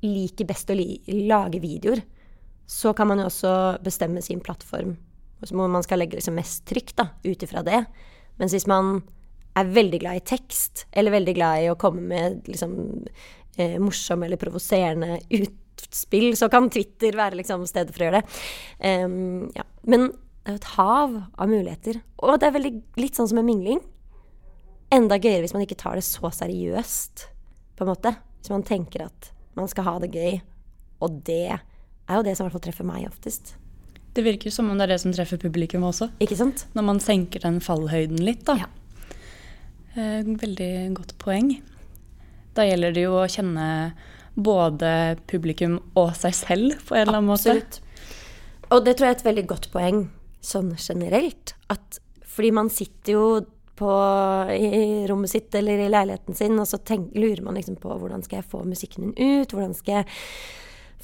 liker 0.04 0.48
best 0.48 0.72
å 0.72 0.76
li 0.76 0.98
lage 1.28 1.60
videoer, 1.62 2.02
så 2.66 2.92
kan 2.96 3.08
man 3.08 3.22
jo 3.22 3.28
også 3.30 3.54
bestemme 3.84 4.20
sin 4.24 4.42
plattform 4.44 4.96
hvor 5.44 5.68
man 5.68 5.84
skal 5.84 6.00
legge 6.00 6.16
liksom 6.16 6.38
mest 6.38 6.62
trykk 6.68 6.94
ut 7.24 7.42
ifra 7.44 7.60
det. 7.66 7.82
Mens 8.40 8.54
hvis 8.56 8.68
man 8.70 9.02
er 9.58 9.70
veldig 9.70 10.00
glad 10.02 10.18
i 10.18 10.24
tekst, 10.24 10.86
eller 10.92 11.14
veldig 11.14 11.34
glad 11.36 11.62
i 11.62 11.70
å 11.70 11.78
komme 11.78 12.00
med 12.00 12.48
liksom, 12.48 13.04
eh, 13.58 13.76
morsomme 13.78 14.26
eller 14.26 14.40
provoserende 14.40 15.18
utspill, 15.30 16.32
så 16.36 16.48
kan 16.50 16.70
Twitter 16.70 17.12
være 17.12 17.38
liksom 17.38 17.66
stedet 17.66 17.94
for 17.94 18.02
å 18.02 18.08
gjøre 18.08 18.22
det. 18.22 18.40
Um, 19.04 19.50
ja. 19.54 19.66
Men 19.84 20.08
det 20.44 20.52
er 20.52 20.56
jo 20.58 20.60
et 20.60 20.72
hav 20.76 21.12
av 21.40 21.48
muligheter. 21.48 21.98
Og 22.20 22.36
det 22.36 22.44
er 22.50 22.52
veldig, 22.52 22.72
litt 23.00 23.16
sånn 23.16 23.30
som 23.30 23.38
en 23.40 23.46
mingling. 23.48 23.78
Enda 24.92 25.16
gøyere 25.16 25.40
hvis 25.46 25.54
man 25.56 25.62
ikke 25.64 25.78
tar 25.80 25.96
det 25.96 26.04
så 26.04 26.28
seriøst, 26.36 27.22
på 27.78 27.84
en 27.84 27.88
måte. 27.88 28.12
Hvis 28.42 28.52
man 28.52 28.64
tenker 28.68 29.06
at 29.06 29.30
man 29.56 29.70
skal 29.72 29.86
ha 29.86 29.94
det 30.02 30.10
gøy. 30.12 30.42
Og 31.00 31.14
det 31.24 31.46
er 31.56 32.12
jo 32.12 32.24
det 32.26 32.34
som 32.36 32.44
i 32.44 32.50
hvert 32.50 32.58
fall 32.58 32.64
treffer 32.66 32.84
meg 32.84 33.06
oftest. 33.08 33.54
Det 34.14 34.22
virker 34.26 34.52
som 34.52 34.68
om 34.68 34.76
det 34.76 34.84
er 34.84 34.92
det 34.92 34.98
som 35.00 35.14
treffer 35.16 35.40
publikum 35.40 35.86
også. 35.88 36.10
Ikke 36.22 36.36
sant? 36.36 36.66
Når 36.76 36.86
man 36.90 37.00
senker 37.00 37.40
den 37.40 37.56
fallhøyden 37.64 38.20
litt, 38.20 38.44
da. 38.44 38.58
Ja. 38.60 38.68
Eh, 39.96 40.28
veldig 40.44 40.74
godt 40.98 41.16
poeng. 41.22 41.54
Da 42.54 42.66
gjelder 42.68 42.92
det 42.92 43.06
jo 43.06 43.16
å 43.16 43.24
kjenne 43.32 43.94
både 44.36 45.16
publikum 45.30 45.78
og 45.96 46.12
seg 46.18 46.36
selv 46.36 46.84
på 46.84 46.98
en 46.98 47.06
eller 47.06 47.22
annen 47.22 47.32
Absolutt. 47.32 47.80
måte. 47.80 48.68
Og 48.74 48.84
det 48.84 48.98
tror 48.98 49.08
jeg 49.08 49.16
er 49.16 49.18
et 49.22 49.26
veldig 49.30 49.46
godt 49.48 49.70
poeng 49.72 50.04
sånn 50.44 50.72
generelt. 50.78 51.54
At 51.72 52.00
fordi 52.34 52.50
man 52.54 52.70
sitter 52.72 53.14
jo 53.14 53.26
på, 53.74 53.92
i 54.54 55.06
rommet 55.10 55.32
sitt 55.32 55.54
eller 55.58 55.80
i 55.82 55.88
leiligheten 55.90 56.36
sin, 56.38 56.58
og 56.62 56.68
så 56.70 56.78
tenk, 56.78 57.14
lurer 57.18 57.42
man 57.46 57.58
liksom 57.58 57.78
på 57.82 57.96
hvordan 57.98 58.22
skal 58.22 58.40
jeg 58.40 58.50
få 58.52 58.62
musikken 58.68 59.08
min 59.08 59.40
ut? 59.40 59.54
Hvordan 59.54 59.74
skal 59.74 60.02
jeg 60.02 60.12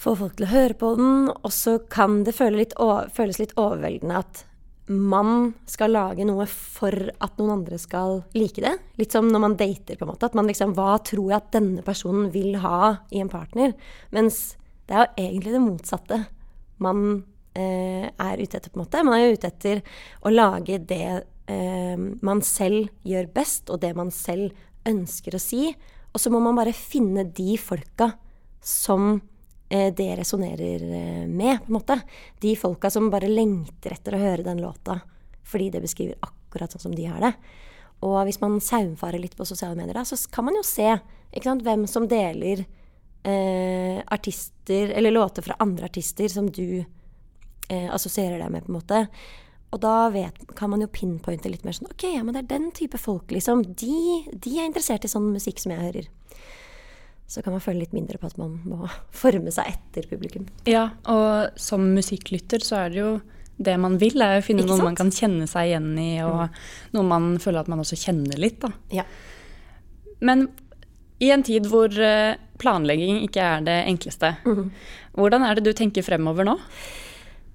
få 0.00 0.14
folk 0.16 0.38
til 0.38 0.46
å 0.48 0.53
høre 0.55 0.76
på 0.79 0.94
den. 0.98 1.16
Og 1.33 1.53
så 1.55 1.79
kan 1.92 2.22
det 2.26 2.37
føles 2.37 2.64
litt, 2.64 2.79
føles 3.16 3.40
litt 3.42 3.57
overveldende 3.61 4.22
at 4.22 4.44
man 4.90 5.53
skal 5.70 5.92
lage 5.94 6.24
noe 6.26 6.48
for 6.50 7.12
at 7.22 7.37
noen 7.38 7.61
andre 7.61 7.79
skal 7.79 8.24
like 8.35 8.62
det. 8.64 8.72
Litt 8.98 9.14
som 9.14 9.29
når 9.31 9.44
man 9.44 9.59
dater, 9.61 9.94
på 9.98 10.07
en 10.07 10.11
måte. 10.11 10.26
At 10.26 10.38
man 10.38 10.50
liksom 10.50 10.74
Hva 10.79 10.96
tror 11.07 11.29
jeg 11.31 11.38
at 11.38 11.53
denne 11.55 11.85
personen 11.87 12.31
vil 12.35 12.59
ha 12.64 12.96
i 13.14 13.22
en 13.22 13.31
partner? 13.31 13.76
Mens 14.14 14.57
det 14.90 14.96
er 14.96 15.05
jo 15.07 15.26
egentlig 15.29 15.55
det 15.55 15.62
motsatte 15.62 16.24
man 16.83 17.22
er 17.55 18.41
ute 18.41 18.57
etter, 18.57 18.71
på 18.71 18.79
en 18.79 18.85
måte. 18.85 19.03
Man 19.03 19.17
er 19.17 19.25
jo 19.25 19.39
ute 19.39 19.49
etter 19.51 19.81
å 20.23 20.31
lage 20.31 20.79
det 20.87 21.07
eh, 21.51 21.97
man 22.23 22.43
selv 22.47 22.91
gjør 23.03 23.31
best, 23.35 23.73
og 23.75 23.83
det 23.83 23.91
man 23.99 24.13
selv 24.15 24.55
ønsker 24.87 25.35
å 25.35 25.43
si. 25.43 25.71
Og 26.15 26.23
så 26.23 26.31
må 26.31 26.39
man 26.43 26.59
bare 26.59 26.77
finne 26.77 27.27
de 27.27 27.57
folka 27.61 28.13
som 28.63 29.19
Eh, 29.71 29.95
det 29.95 30.17
resonnerer 30.17 30.83
eh, 30.83 31.27
med, 31.29 31.59
på 31.59 31.65
en 31.67 31.73
måte. 31.73 32.01
De 32.41 32.57
folka 32.57 32.91
som 32.91 33.11
bare 33.11 33.31
lengter 33.31 33.95
etter 33.95 34.17
å 34.17 34.23
høre 34.23 34.47
den 34.47 34.63
låta 34.63 34.99
fordi 35.47 35.69
det 35.75 35.83
beskriver 35.83 36.19
akkurat 36.27 36.71
sånn 36.75 36.89
som 36.89 36.95
de 36.95 37.07
har 37.07 37.23
det. 37.23 37.31
Og 38.07 38.19
hvis 38.27 38.41
man 38.43 38.59
saumfarer 38.63 39.23
litt 39.23 39.37
på 39.39 39.47
sosiale 39.47 39.75
medier, 39.79 39.95
da, 39.99 40.05
så 40.07 40.19
kan 40.31 40.47
man 40.47 40.59
jo 40.59 40.63
se 40.67 40.89
sant, 41.43 41.63
hvem 41.67 41.87
som 41.91 42.07
deler 42.11 42.65
eh, 43.27 43.99
artister 44.11 44.95
eller 44.95 45.15
låter 45.15 45.47
fra 45.47 45.59
andre 45.63 45.87
artister 45.91 46.31
som 46.31 46.51
du 46.51 46.83
eh, 47.70 47.88
assosierer 47.94 48.42
deg 48.42 48.52
med, 48.52 48.66
på 48.66 48.74
en 48.74 48.78
måte. 48.80 49.04
Og 49.70 49.83
da 49.83 50.11
vet, 50.11 50.38
kan 50.59 50.72
man 50.72 50.83
jo 50.83 50.90
pinpointe 50.90 51.50
litt 51.50 51.62
mer 51.64 51.76
sånn 51.76 51.90
OK, 51.92 52.09
ja, 52.11 52.24
men 52.26 52.35
det 52.35 52.44
er 52.44 52.52
den 52.56 52.70
type 52.74 52.98
folk, 52.98 53.30
liksom. 53.30 53.62
De, 53.78 53.98
de 54.35 54.56
er 54.59 54.66
interessert 54.66 55.06
i 55.06 55.12
sånn 55.12 55.30
musikk 55.30 55.62
som 55.62 55.74
jeg 55.74 55.85
hører 55.85 56.11
så 57.30 57.44
kan 57.46 57.54
man 57.54 57.62
føle 57.62 57.85
litt 57.85 57.92
mindre 57.94 58.18
på 58.18 58.26
at 58.26 58.38
man 58.40 58.56
må 58.66 58.88
forme 59.22 59.52
seg 59.54 59.70
etter 59.70 60.09
publikum. 60.11 60.48
Ja, 60.66 60.88
og 61.11 61.61
som 61.61 61.92
musikklytter 61.94 62.64
så 62.66 62.85
er 62.85 62.94
det 62.94 63.04
jo 63.04 63.12
det 63.61 63.76
man 63.76 63.98
vil, 64.00 64.16
er 64.24 64.40
å 64.40 64.44
finne 64.44 64.64
noe 64.64 64.80
man 64.80 64.96
kan 64.96 65.12
kjenne 65.12 65.46
seg 65.50 65.68
igjen 65.68 65.92
i, 66.00 66.14
og 66.24 66.46
mm. 66.48 66.61
noe 66.96 67.06
man 67.06 67.35
føler 67.42 67.61
at 67.61 67.68
man 67.70 67.83
også 67.83 67.98
kjenner 68.00 68.40
litt. 68.40 68.56
Da. 68.62 68.72
Ja. 69.02 69.04
Men 70.24 70.48
i 71.20 71.28
en 71.30 71.44
tid 71.44 71.68
hvor 71.68 71.92
eh, 71.92 72.40
planlegging 72.61 73.20
ikke 73.26 73.44
er 73.44 73.66
det 73.66 73.76
enkleste, 73.92 74.33
mm. 74.48 74.64
hvordan 75.20 75.44
er 75.44 75.61
det 75.61 75.66
du 75.68 75.76
tenker 75.76 76.06
fremover 76.06 76.48
nå? 76.48 76.56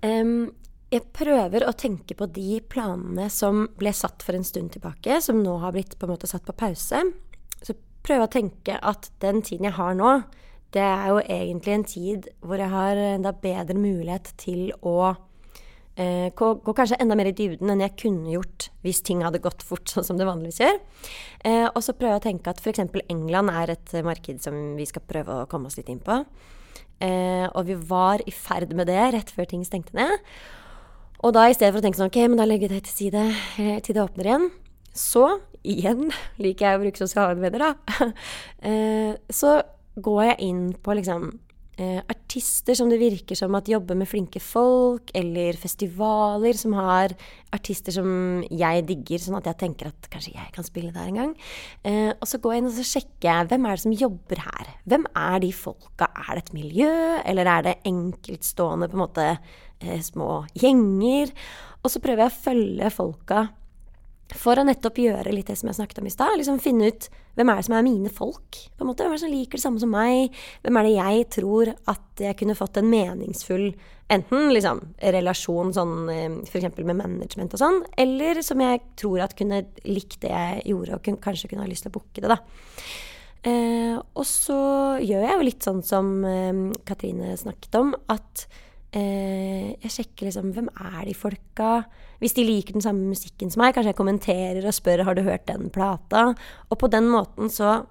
Um, 0.06 0.54
jeg 0.94 1.08
prøver 1.16 1.66
å 1.66 1.74
tenke 1.76 2.16
på 2.18 2.28
de 2.30 2.60
planene 2.70 3.26
som 3.34 3.66
ble 3.80 3.92
satt 3.96 4.24
for 4.24 4.38
en 4.38 4.46
stund 4.46 4.76
tilbake, 4.76 5.18
som 5.24 5.42
nå 5.44 5.58
har 5.64 5.74
blitt 5.76 5.98
på 5.98 6.08
en 6.08 6.14
måte 6.14 6.30
satt 6.30 6.46
på 6.46 6.56
pause 6.56 7.02
Så 7.66 7.76
prøver 8.06 8.22
jeg 8.22 8.30
å 8.30 8.36
tenke 8.36 8.80
at 8.94 9.10
den 9.24 9.42
tiden 9.46 9.70
jeg 9.70 9.80
har 9.80 9.96
nå, 9.98 10.20
det 10.76 10.84
er 10.84 11.08
jo 11.10 11.22
egentlig 11.24 11.74
en 11.74 11.88
tid 11.88 12.28
hvor 12.44 12.62
jeg 12.62 12.72
har 12.72 13.00
enda 13.16 13.32
bedre 13.32 13.78
mulighet 13.80 14.34
til 14.38 14.74
å 14.86 15.16
eh, 15.96 16.30
gå, 16.36 16.50
gå, 16.62 16.76
kanskje 16.76 17.00
enda 17.02 17.18
mer 17.18 17.32
i 17.32 17.36
dybden 17.36 17.72
enn 17.72 17.84
jeg 17.86 17.96
kunne 18.04 18.34
gjort 18.34 18.70
hvis 18.84 19.02
ting 19.08 19.24
hadde 19.26 19.42
gått 19.44 19.64
fort, 19.66 19.88
sånn 19.90 20.06
som 20.06 20.20
det 20.20 20.28
vanligvis 20.28 20.62
gjør. 20.62 20.82
Eh, 21.48 21.68
og 21.72 21.80
så 21.86 21.96
prøve 21.98 22.20
å 22.20 22.26
tenke 22.26 22.52
at 22.52 22.62
f.eks. 22.62 22.84
England 23.08 23.54
er 23.56 23.74
et 23.78 23.96
marked 24.06 24.44
som 24.44 24.76
vi 24.78 24.88
skal 24.90 25.08
prøve 25.08 25.42
å 25.42 25.48
komme 25.50 25.72
oss 25.72 25.80
litt 25.80 25.90
inn 25.90 26.04
på. 26.04 26.22
Eh, 27.04 27.48
og 27.52 27.68
vi 27.68 27.76
var 27.90 28.24
i 28.26 28.34
ferd 28.34 28.72
med 28.76 28.88
det 28.90 29.02
rett 29.16 29.34
før 29.36 29.50
ting 29.50 29.66
stengte 29.68 29.96
ned. 29.98 30.16
Og 31.26 31.34
da 31.36 31.48
i 31.50 31.56
stedet 31.56 31.74
for 31.74 31.82
å 31.82 31.86
tenke 31.86 32.00
sånn 32.00 32.12
OK, 32.12 32.22
men 32.30 32.40
da 32.40 32.48
legger 32.48 32.70
jeg 32.70 32.76
det 32.76 32.88
til 32.88 32.98
side 33.00 33.26
eh, 33.62 33.78
til 33.84 33.98
det 33.98 34.04
åpner 34.04 34.30
igjen, 34.30 34.50
så 34.96 35.26
igjen 35.66 36.12
liker 36.42 36.68
jeg 36.68 36.78
å 36.78 36.84
bruke 36.84 37.02
sosiale 37.02 37.40
medier, 37.40 37.66
da. 37.66 38.12
Eh, 38.66 39.14
så 39.30 39.60
går 40.02 40.22
jeg 40.24 40.38
inn 40.48 40.62
på 40.82 40.96
liksom 40.98 41.28
eh, 41.82 42.00
artister 42.12 42.78
som 42.78 42.90
det 42.92 43.00
virker 43.02 43.38
som 43.38 43.56
at 43.58 43.70
jobber 43.72 43.98
med 44.00 44.10
flinke 44.10 44.42
folk, 44.44 45.12
eller 45.16 45.58
festivaler 45.60 46.58
som 46.60 46.76
har 46.78 47.16
artister 47.56 47.96
som 47.96 48.44
jeg 48.50 48.86
digger, 48.90 49.22
sånn 49.22 49.40
at 49.40 49.50
jeg 49.52 49.62
tenker 49.64 49.92
at 49.92 50.10
kanskje 50.12 50.36
jeg 50.36 50.54
kan 50.56 50.68
spille 50.68 50.94
der 50.96 51.12
en 51.12 51.22
gang. 51.22 51.36
Eh, 51.88 52.12
og 52.14 52.28
så 52.30 52.40
går 52.42 52.56
jeg 52.56 52.64
inn 52.64 52.72
og 52.72 52.78
så 52.78 52.88
sjekker 52.94 53.30
jeg 53.30 53.52
hvem 53.52 53.68
er 53.68 53.76
det 53.76 53.86
som 53.86 54.00
jobber 54.06 54.46
her. 54.46 54.74
Hvem 54.86 55.06
er 55.26 55.38
de 55.44 55.52
folka? 55.56 56.10
Er 56.26 56.32
det 56.34 56.46
et 56.46 56.56
miljø, 56.58 56.96
eller 57.26 57.52
er 57.52 57.70
det 57.70 57.78
enkeltstående 57.92 58.90
på 58.92 59.00
en 59.00 59.06
måte 59.06 59.30
små 60.02 60.46
gjenger? 60.58 61.36
Og 61.84 61.92
så 61.94 62.02
prøver 62.02 62.26
jeg 62.26 62.34
å 62.34 62.44
følge 62.48 62.92
folka 62.94 63.46
for 64.34 64.58
å 64.58 64.66
nettopp 64.66 64.98
gjøre 64.98 65.34
litt 65.36 65.52
det 65.52 65.58
som 65.60 65.70
jeg 65.70 65.78
snakket 65.78 66.02
om 66.02 66.08
i 66.10 66.14
stad. 66.14 66.34
Liksom 66.40 66.58
finne 66.64 66.90
ut 66.90 67.10
hvem 67.36 67.52
er 67.52 67.60
det 67.60 67.66
som 67.68 67.76
er 67.78 67.86
mine 67.86 68.12
folk. 68.14 68.58
på 68.78 68.84
en 68.84 68.90
måte, 68.90 69.04
Hvem 69.04 69.14
er 69.14 69.20
det 69.20 69.26
som 69.26 69.34
liker 69.34 69.58
det 69.58 69.66
samme 69.66 69.80
som 69.80 69.92
meg? 69.92 70.34
Hvem 70.64 70.78
er 70.80 70.88
det 70.88 70.96
jeg 70.96 71.28
tror 71.36 71.74
at 71.92 72.24
jeg 72.24 72.38
kunne 72.40 72.58
fått 72.58 72.78
en 72.78 72.90
meningsfull 72.90 73.74
enten 74.14 74.54
liksom, 74.54 74.82
relasjon 75.02 75.74
sånn 75.74 75.96
eh, 76.14 76.38
f.eks. 76.46 76.78
med 76.78 76.98
management 77.00 77.56
og 77.58 77.62
sånn, 77.62 77.80
eller 77.98 78.42
som 78.46 78.62
jeg 78.62 78.84
tror 79.02 79.24
at 79.26 79.34
kunne 79.38 79.64
likt 79.86 80.20
det 80.22 80.30
jeg 80.30 80.62
gjorde, 80.70 80.98
og 80.98 81.06
kun, 81.06 81.18
kanskje 81.22 81.50
kunne 81.50 81.66
ha 81.66 81.70
lyst 81.70 81.88
til 81.88 81.94
å 81.94 81.98
booke 81.98 82.22
det, 82.22 82.30
da. 82.30 82.38
Eh, 83.46 83.98
og 83.98 84.26
så 84.26 84.60
gjør 85.02 85.26
jeg 85.26 85.34
jo 85.34 85.48
litt 85.50 85.66
sånn 85.66 85.82
som 85.86 86.14
eh, 86.26 86.62
Katrine 86.86 87.34
snakket 87.38 87.82
om, 87.82 87.96
at 88.14 88.46
jeg 88.96 89.92
sjekker 89.92 90.30
liksom 90.30 90.54
hvem 90.56 90.70
er 90.72 91.02
de 91.08 91.14
folka. 91.18 91.70
Hvis 92.22 92.36
de 92.38 92.46
liker 92.48 92.78
den 92.78 92.86
samme 92.86 93.10
musikken 93.12 93.52
som 93.52 93.64
meg, 93.64 93.74
kanskje 93.76 93.92
jeg 93.92 94.00
kommenterer 94.00 94.68
og 94.68 94.76
spør 94.76 95.04
har 95.08 95.18
du 95.18 95.24
hørt 95.26 95.48
den 95.50 95.68
plata. 95.74 96.30
Og 96.70 96.80
på 96.80 96.90
den 96.94 97.10
måten 97.12 97.52
så, 97.52 97.82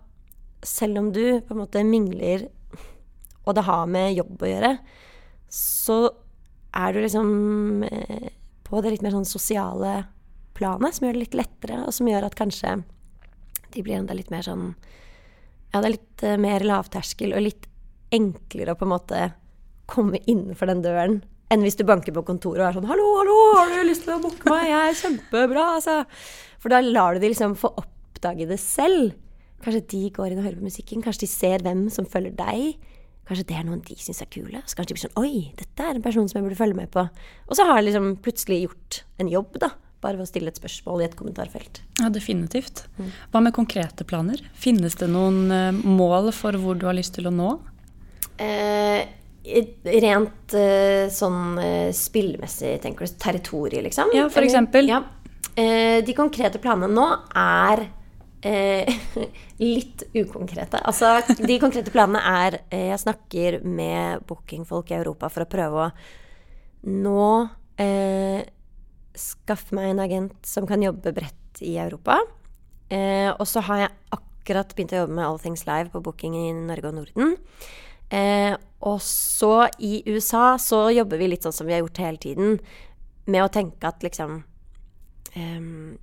selv 0.65 1.03
om 1.03 1.11
du 1.13 1.41
på 1.45 1.53
en 1.53 1.61
måte 1.61 1.85
mingler, 1.85 2.47
og 3.45 3.57
det 3.59 3.67
har 3.67 3.85
med 3.91 4.17
jobb 4.17 4.41
å 4.41 4.51
gjøre, 4.51 4.73
så 5.53 5.99
er 6.75 6.95
du 6.95 7.03
liksom 7.05 7.85
eh, 7.87 8.33
på 8.65 8.81
det 8.83 8.95
litt 8.95 9.05
mer 9.05 9.15
sånn 9.15 9.29
sosiale 9.29 9.95
planet, 10.57 10.97
som 10.97 11.07
gjør 11.07 11.17
det 11.19 11.25
litt 11.27 11.39
lettere, 11.39 11.81
og 11.85 11.95
som 11.95 12.09
gjør 12.09 12.29
at 12.29 12.39
kanskje 12.39 12.79
de 13.75 13.83
blir 13.83 13.99
enda 13.99 14.17
litt 14.17 14.33
mer 14.35 14.45
sånn 14.47 14.73
Ja, 15.75 15.81
det 15.81 15.87
er 15.89 15.95
litt 15.97 16.23
uh, 16.23 16.37
mer 16.39 16.63
lavterskel 16.63 17.35
og 17.35 17.43
litt 17.43 17.65
enklere 18.15 18.75
å 18.75 18.79
på 18.79 18.87
en 18.87 18.93
måte 18.93 19.23
komme 19.91 20.21
innenfor 20.25 20.71
den 20.71 20.83
døren 20.85 21.23
enn 21.53 21.63
hvis 21.65 21.77
du 21.79 21.85
banker 21.87 22.15
på 22.17 22.25
kontoret 22.27 22.63
og 22.63 22.69
er 22.69 22.77
sånn 22.79 22.89
'Hallo, 22.89 23.05
hallo, 23.21 23.37
har 23.59 23.69
du 23.71 23.89
lyst 23.89 24.07
til 24.07 24.17
å 24.17 24.23
booke 24.23 24.49
meg? 24.49 24.65
Jeg 24.71 24.89
er 24.89 25.01
kjempebra', 25.03 25.67
altså. 25.77 25.97
For 26.59 26.73
da 26.73 26.81
lar 26.81 27.15
du 27.15 27.21
de 27.21 27.31
liksom 27.31 27.55
få 27.61 27.71
oppdage 27.77 28.49
det 28.49 28.59
selv. 28.59 29.15
Kanskje 29.63 29.87
de 29.93 30.03
går 30.11 30.33
inn 30.33 30.41
og 30.41 30.49
hører 30.49 30.61
på 30.61 30.69
musikken. 30.69 31.05
Kanskje 31.05 31.27
de 31.27 31.31
ser 31.31 31.65
hvem 31.65 31.87
som 31.93 32.09
følger 32.09 32.35
deg. 32.37 32.81
Kanskje 33.29 33.47
det 33.49 33.57
er 33.57 33.65
noen 33.65 33.85
de 33.85 33.97
syns 33.97 34.21
er 34.21 34.29
kule. 34.33 34.61
Så 34.65 34.77
kanskje 34.77 34.93
de 34.93 34.97
blir 34.97 35.05
sånn 35.07 35.21
Oi, 35.21 35.53
dette 35.57 35.85
er 35.85 35.95
en 35.95 36.05
person 36.05 36.29
som 36.29 36.41
jeg 36.41 36.49
burde 36.49 36.61
følge 36.61 36.77
med 36.77 36.91
på. 36.91 37.05
Og 37.49 37.57
så 37.57 37.65
har 37.69 37.81
de 37.81 37.89
liksom 37.89 38.17
plutselig 38.25 38.65
gjort 38.67 39.05
en 39.21 39.29
jobb, 39.29 39.61
da 39.61 39.71
bare 40.05 40.19
ved 40.19 40.27
å 40.27 40.29
stille 40.29 40.53
et 40.53 40.61
spørsmål 40.61 41.01
i 41.03 41.07
et 41.09 41.17
kommentarfelt. 41.17 41.81
Ja, 41.97 42.11
definitivt. 42.13 42.85
Hva 43.33 43.41
med 43.41 43.55
konkrete 43.57 44.05
planer? 44.05 44.43
Finnes 44.53 44.99
det 45.01 45.09
noen 45.09 45.49
uh, 45.49 45.73
mål 45.73 46.29
for 46.37 46.57
hvor 46.61 46.77
du 46.77 46.85
har 46.85 46.97
lyst 46.99 47.17
til 47.17 47.31
å 47.31 47.33
nå? 47.33 47.55
Eh, 48.43 49.07
rent 49.45 50.55
uh, 50.57 51.11
sånn 51.13 51.59
uh, 51.61 51.91
spillmessig, 51.95 52.79
tenker 52.83 53.07
du, 53.07 53.19
territoriet, 53.21 53.85
liksom? 53.87 54.15
Ja, 54.17 54.29
for 54.33 54.47
eksempel. 54.47 54.89
Ja. 54.91 55.05
de 55.55 56.15
konkrete 56.17 56.59
planene 56.59 56.89
nå 56.91 57.05
er 57.39 57.85
litt 59.63 60.03
ukonkrete. 60.13 60.81
Altså, 60.85 61.15
de 61.39 61.55
konkrete 61.63 61.93
planene 61.95 62.21
er 62.21 62.57
Jeg 62.75 62.99
snakker 63.01 63.61
med 63.63 64.27
bookingfolk 64.29 64.91
i 64.91 64.99
Europa 64.99 65.31
for 65.33 65.47
å 65.47 65.49
prøve 65.49 65.87
å 65.87 65.93
nå 66.91 67.29
skaffe 69.15 69.79
meg 69.79 69.95
en 69.95 70.03
agent 70.05 70.51
som 70.51 70.67
kan 70.69 70.83
jobbe 70.83 71.15
bredt 71.17 71.63
i 71.65 71.77
Europa. 71.81 72.19
Eh, 72.93 73.31
og 73.33 73.47
så 73.49 73.63
har 73.65 73.85
jeg 73.85 73.95
akkurat 74.19 74.75
begynt 74.77 74.95
å 74.95 75.03
jobbe 75.05 75.17
med 75.17 75.27
All 75.27 75.41
Things 75.41 75.65
Live 75.69 75.93
på 75.95 76.03
booking 76.05 76.37
i 76.37 76.47
Norge 76.57 76.91
og 76.91 76.99
Norden. 76.99 77.37
Eh, 78.13 78.53
og 78.85 79.01
så 79.03 79.67
i 79.81 80.03
USA 80.07 80.55
så 80.61 80.87
jobber 80.93 81.21
vi 81.21 81.31
litt 81.33 81.47
sånn 81.47 81.57
som 81.57 81.69
vi 81.69 81.77
har 81.77 81.85
gjort 81.85 82.03
hele 82.05 82.21
tiden, 82.21 82.59
med 83.25 83.41
å 83.41 83.53
tenke 83.53 83.89
at 83.89 84.05
liksom 84.05 84.43
um, 85.33 85.95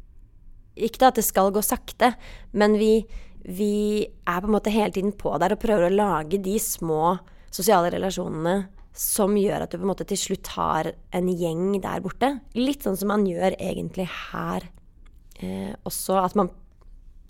Ikke 0.74 1.12
at 1.12 1.20
det 1.20 1.26
skal 1.28 1.52
gå 1.54 1.62
sakte, 1.62 2.16
men 2.58 2.78
vi, 2.82 3.04
vi 3.46 3.74
er 4.02 4.42
på 4.42 4.50
en 4.50 4.56
måte 4.56 4.74
hele 4.74 4.94
tiden 4.96 5.14
på 5.14 5.36
der 5.38 5.54
og 5.54 5.62
prøver 5.62 5.90
å 5.90 5.94
lage 5.94 6.42
de 6.42 6.56
små 6.58 7.20
sosiale 7.54 7.92
relasjonene 7.94 8.56
som 8.98 9.36
gjør 9.38 9.64
at 9.64 9.72
du 9.72 9.78
på 9.78 9.86
en 9.86 9.92
måte 9.92 10.08
til 10.08 10.20
slutt 10.20 10.50
har 10.56 10.90
en 11.16 11.28
gjeng 11.30 11.78
der 11.84 12.02
borte. 12.04 12.34
Litt 12.58 12.84
sånn 12.88 12.98
som 13.00 13.12
man 13.14 13.28
gjør 13.28 13.56
egentlig 13.56 14.08
her 14.32 14.66
eh, 15.40 15.72
også, 15.88 16.18
at 16.24 16.36
man 16.40 16.52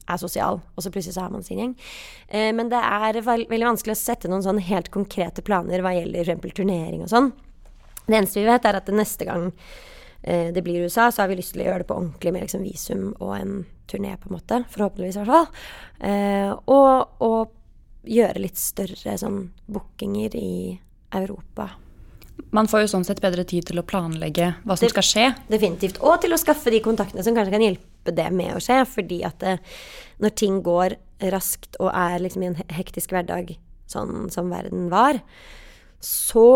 er 0.09 0.19
sosial, 0.21 0.59
og 0.75 0.83
så 0.83 0.91
plutselig 0.93 1.15
så 1.15 1.25
har 1.25 1.33
man 1.33 1.45
sin 1.45 1.61
gjeng. 1.61 1.75
Eh, 2.27 2.49
men 2.55 2.71
det 2.71 2.81
er 2.81 3.21
veldig 3.25 3.61
vanskelig 3.67 3.95
å 3.95 4.01
sette 4.01 4.31
noen 4.31 4.45
sånn 4.45 4.61
helt 4.65 4.91
konkrete 4.93 5.43
planer 5.45 5.83
hva 5.83 5.93
gjelder 5.95 6.33
f.eks. 6.35 6.57
turnering 6.57 7.05
og 7.05 7.11
sånn. 7.11 7.31
Det 8.07 8.17
eneste 8.17 8.41
vi 8.41 8.49
vet, 8.49 8.65
er 8.65 8.79
at 8.79 8.91
neste 8.95 9.27
gang 9.27 9.49
eh, 10.23 10.49
det 10.55 10.63
blir 10.65 10.87
USA, 10.87 11.09
så 11.11 11.23
har 11.23 11.31
vi 11.31 11.39
lyst 11.39 11.55
til 11.55 11.63
å 11.63 11.69
gjøre 11.69 11.83
det 11.83 11.89
på 11.91 11.99
ordentlig 11.99 12.33
med 12.35 12.47
liksom 12.47 12.65
visum 12.65 13.05
og 13.19 13.35
en 13.37 13.55
turné, 13.91 14.15
på 14.17 14.29
en 14.29 14.37
måte. 14.37 14.63
Forhåpentligvis, 14.73 15.19
i 15.19 15.23
hvert 15.23 15.35
fall. 15.35 15.47
Eh, 16.09 16.51
og, 16.71 17.21
og 17.23 18.07
gjøre 18.07 18.41
litt 18.41 18.59
større 18.59 19.15
sånn 19.19 19.43
bookinger 19.69 20.35
i 20.39 20.51
Europa. 21.13 21.69
Man 22.55 22.67
får 22.67 22.85
jo 22.85 22.91
sånn 22.95 23.05
sett 23.05 23.21
bedre 23.23 23.43
tid 23.47 23.67
til 23.69 23.79
å 23.79 23.85
planlegge 23.85 24.53
hva 24.63 24.75
som 24.75 24.87
det, 24.87 24.93
skal 24.95 25.05
skje. 25.05 25.25
Definitivt. 25.51 26.01
Og 26.01 26.17
til 26.23 26.33
å 26.33 26.39
skaffe 26.41 26.73
de 26.73 26.81
kontaktene 26.83 27.23
som 27.23 27.35
kanskje 27.37 27.53
kan 27.53 27.65
hjelpe 27.67 27.90
det 28.09 28.29
med 28.33 28.55
å 28.55 28.61
skje. 28.63 28.81
Fordi 28.89 29.21
at 29.27 29.39
det, 29.43 29.57
eh, 29.59 29.81
når 30.21 30.35
ting 30.37 30.61
går 30.65 30.97
raskt 31.31 31.77
og 31.79 31.91
er 31.93 32.21
liksom 32.21 32.43
i 32.43 32.49
en 32.49 32.61
hektisk 32.73 33.13
hverdag 33.13 33.55
sånn 33.91 34.31
som 34.33 34.49
verden 34.49 34.89
var, 34.89 35.19
så 36.01 36.47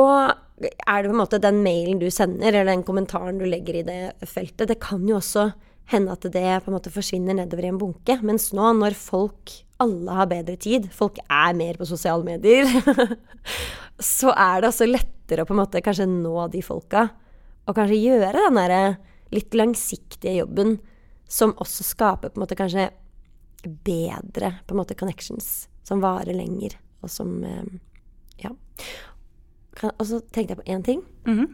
er 0.64 1.04
det 1.04 1.10
på 1.10 1.14
en 1.14 1.20
måte 1.22 1.42
den 1.42 1.62
mailen 1.66 2.00
du 2.02 2.08
sender, 2.14 2.50
eller 2.50 2.72
den 2.72 2.86
kommentaren 2.88 3.38
du 3.42 3.46
legger 3.46 3.82
i 3.82 3.86
det 3.86 4.30
feltet, 4.30 4.70
det 4.72 4.80
kan 4.82 5.04
jo 5.06 5.20
også 5.20 5.52
hende 5.92 6.16
at 6.16 6.26
det 6.34 6.48
på 6.64 6.72
en 6.72 6.78
måte 6.78 6.94
forsvinner 6.94 7.38
nedover 7.38 7.68
i 7.68 7.70
en 7.70 7.80
bunke. 7.82 8.18
Mens 8.26 8.50
nå, 8.58 8.72
når 8.80 8.98
folk 8.98 9.54
alle 9.84 10.16
har 10.18 10.30
bedre 10.32 10.56
tid, 10.58 10.88
folk 10.96 11.20
er 11.28 11.58
mer 11.58 11.78
på 11.78 11.88
sosiale 11.90 12.26
medier, 12.26 12.66
så 14.18 14.32
er 14.34 14.64
det 14.64 14.72
også 14.72 14.88
lettere 14.90 15.44
å 15.44 15.50
på 15.50 15.54
en 15.54 15.62
måte 15.62 15.84
kanskje 15.86 16.08
nå 16.10 16.48
de 16.54 16.64
folka. 16.66 17.10
Og 17.66 17.78
kanskje 17.78 18.02
gjøre 18.02 18.48
den 18.48 18.60
derre 18.60 18.82
litt 19.36 19.56
langsiktige 19.58 20.40
jobben 20.40 20.78
som 21.28 21.56
også 21.62 21.84
skaper 21.84 22.30
på 22.30 22.40
en 22.40 22.46
måte 22.46 22.58
kanskje 22.58 22.90
bedre 23.86 24.52
på 24.68 24.76
en 24.76 24.82
måte 24.82 24.98
connections 24.98 25.68
som 25.86 26.02
varer 26.04 26.34
lenger, 26.36 26.78
og 27.02 27.10
som 27.10 27.44
eh, 27.44 27.66
Ja. 28.44 28.50
Og 30.00 30.06
så 30.08 30.22
tenkte 30.32 30.56
jeg 30.56 30.58
på 30.58 30.72
én 30.72 30.84
ting, 30.84 31.02
mm 31.26 31.40
-hmm. 31.40 31.50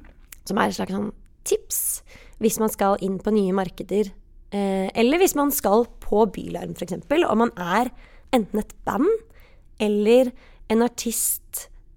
som 0.45 0.57
er 0.57 0.67
et 0.67 0.75
slags 0.75 0.91
sånn 0.91 1.11
tips 1.43 2.03
hvis 2.39 2.59
man 2.59 2.69
skal 2.69 2.97
inn 3.01 3.19
på 3.19 3.31
nye 3.31 3.53
markeder. 3.53 4.11
Eh, 4.51 4.89
eller 4.95 5.17
hvis 5.17 5.35
man 5.35 5.51
skal 5.51 5.85
på 5.99 6.25
Bylarm, 6.25 6.73
f.eks., 6.75 6.93
og 7.29 7.37
man 7.37 7.51
er 7.57 7.89
enten 8.33 8.59
et 8.59 8.73
band 8.85 9.07
eller 9.79 10.31
en 10.69 10.81
artist 10.81 11.40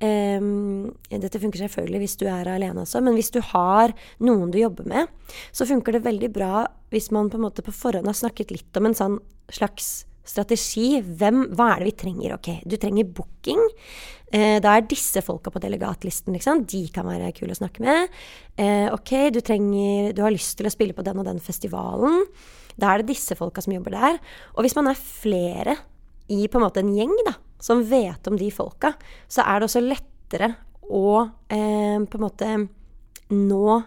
Um, 0.02 0.90
dette 1.08 1.38
funker 1.40 1.62
selvfølgelig 1.62 2.00
hvis 2.02 2.16
du 2.20 2.24
er 2.28 2.48
alene 2.50 2.82
også, 2.82 3.00
men 3.04 3.14
hvis 3.16 3.30
du 3.32 3.38
har 3.52 3.94
noen 4.24 4.50
du 4.52 4.58
jobber 4.58 4.88
med, 4.90 5.12
så 5.54 5.68
funker 5.68 5.96
det 5.96 6.04
veldig 6.04 6.32
bra 6.34 6.64
hvis 6.92 7.12
man 7.14 7.30
på 7.32 7.38
på 7.38 7.72
forhånd 7.72 8.10
har 8.10 8.18
snakket 8.18 8.50
litt 8.52 8.80
om 8.80 8.90
en 8.90 8.98
sånn 8.98 9.20
slags 9.52 10.04
strategi. 10.24 10.98
Hvem, 11.04 11.50
hva 11.54 11.70
er 11.72 11.82
det 11.82 11.90
vi 11.92 11.96
trenger? 12.04 12.36
Ok, 12.38 12.50
du 12.64 12.76
trenger 12.80 13.08
booking. 13.16 13.60
Uh, 14.34 14.58
da 14.64 14.74
er 14.74 14.88
disse 14.90 15.22
folka 15.22 15.52
på 15.52 15.62
delegatlisten, 15.62 16.34
liksom. 16.34 16.64
De 16.70 16.82
kan 16.92 17.06
være 17.06 17.32
kule 17.36 17.54
å 17.54 17.60
snakke 17.60 17.84
med. 17.84 18.10
Uh, 18.58 18.90
ok, 18.94 19.30
du 19.34 19.40
trenger 19.44 20.14
Du 20.16 20.24
har 20.24 20.34
lyst 20.34 20.56
til 20.58 20.68
å 20.68 20.74
spille 20.74 20.96
på 20.96 21.04
den 21.06 21.20
og 21.22 21.28
den 21.28 21.42
festivalen. 21.44 22.24
Da 22.74 22.90
er 22.90 23.02
det 23.02 23.12
disse 23.12 23.36
folka 23.38 23.62
som 23.62 23.76
jobber 23.76 23.94
der. 23.94 24.22
Og 24.56 24.64
hvis 24.64 24.76
man 24.76 24.90
er 24.90 24.98
flere 24.98 25.78
i 26.32 26.46
på 26.48 26.58
en 26.58 26.64
måte 26.64 26.80
en 26.80 26.94
gjeng, 26.96 27.12
da, 27.26 27.36
som 27.64 27.80
vet 27.88 28.28
om 28.28 28.36
de 28.36 28.50
folka, 28.52 28.92
så 29.28 29.44
er 29.46 29.60
det 29.60 29.68
også 29.70 29.82
lettere 29.84 30.50
å 30.84 31.24
eh, 31.48 31.96
på 32.04 32.18
en 32.18 32.24
måte 32.24 32.50
nå 33.32 33.78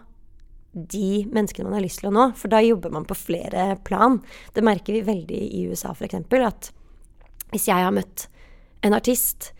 de 0.72 1.24
menneskene 1.30 1.68
man 1.68 1.78
har 1.78 1.84
lyst 1.84 2.02
til 2.02 2.10
å 2.10 2.14
nå. 2.14 2.24
For 2.38 2.50
da 2.50 2.60
jobber 2.62 2.92
man 2.94 3.06
på 3.08 3.16
flere 3.18 3.70
plan. 3.86 4.18
Det 4.54 4.64
merker 4.66 4.98
vi 4.98 5.06
veldig 5.06 5.40
i 5.60 5.64
USA, 5.70 5.94
f.eks. 5.94 6.18
At 6.44 6.70
hvis 7.52 7.68
jeg 7.70 7.86
har 7.86 7.94
møtt 7.94 8.26
en 8.86 8.96
artist 8.98 9.52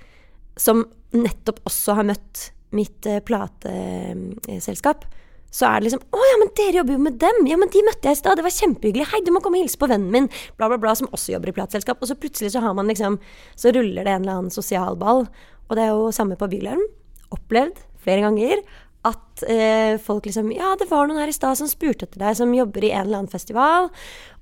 som 0.59 0.85
nettopp 1.15 1.63
også 1.69 1.97
har 1.99 2.11
møtt 2.11 2.51
mitt 2.75 3.07
eh, 3.09 3.23
plateselskap, 3.25 5.07
så 5.51 5.67
er 5.67 5.81
det 5.81 5.89
liksom 5.89 6.03
'Å 6.13 6.21
ja, 6.21 6.37
men 6.39 6.51
dere 6.55 6.77
jobber 6.77 6.93
jo 6.93 6.99
med 6.99 7.19
dem!' 7.19 7.47
'Ja, 7.47 7.57
men 7.57 7.69
de 7.69 7.83
møtte 7.83 8.05
jeg 8.05 8.13
i 8.13 8.21
stad. 8.21 8.37
Det 8.37 8.45
var 8.45 8.53
kjempehyggelig. 8.53 9.07
Hei, 9.13 9.21
du 9.25 9.33
må 9.33 9.41
komme 9.41 9.57
og 9.57 9.65
hilse 9.65 9.79
på 9.79 9.89
vennen 9.89 10.11
min.' 10.11 10.31
Bla, 10.57 10.69
bla, 10.69 10.77
bla. 10.77 10.95
Som 10.95 11.09
også 11.09 11.33
jobber 11.33 11.49
i 11.49 11.57
plateselskap. 11.57 11.99
Og 12.03 12.09
så 12.09 12.15
plutselig 12.15 12.53
så 12.53 12.61
har 12.61 12.75
man 12.75 12.87
liksom 12.87 13.19
Så 13.57 13.73
ruller 13.73 14.05
det 14.05 14.13
en 14.13 14.23
eller 14.23 14.39
annen 14.39 14.51
sosial 14.51 14.97
ball. 14.97 15.29
Og 15.71 15.77
det 15.77 15.85
er 15.85 15.93
jo 15.93 16.13
samme 16.13 16.37
på 16.37 16.49
Bylarm. 16.49 16.85
Opplevd 17.33 17.77
flere 17.99 18.23
ganger 18.23 18.63
at 19.07 19.43
eh, 19.47 19.95
folk 20.03 20.27
liksom 20.27 20.51
Ja, 20.53 20.73
det 20.79 20.89
var 20.91 21.07
noen 21.07 21.21
her 21.23 21.31
i 21.31 21.35
stad 21.35 21.59
som 21.61 21.69
spurte 21.71 22.09
etter 22.09 22.19
deg, 22.19 22.35
som 22.37 22.55
jobber 22.55 22.83
i 22.85 22.91
en 22.91 23.05
eller 23.07 23.21
annen 23.21 23.31
festival. 23.31 23.89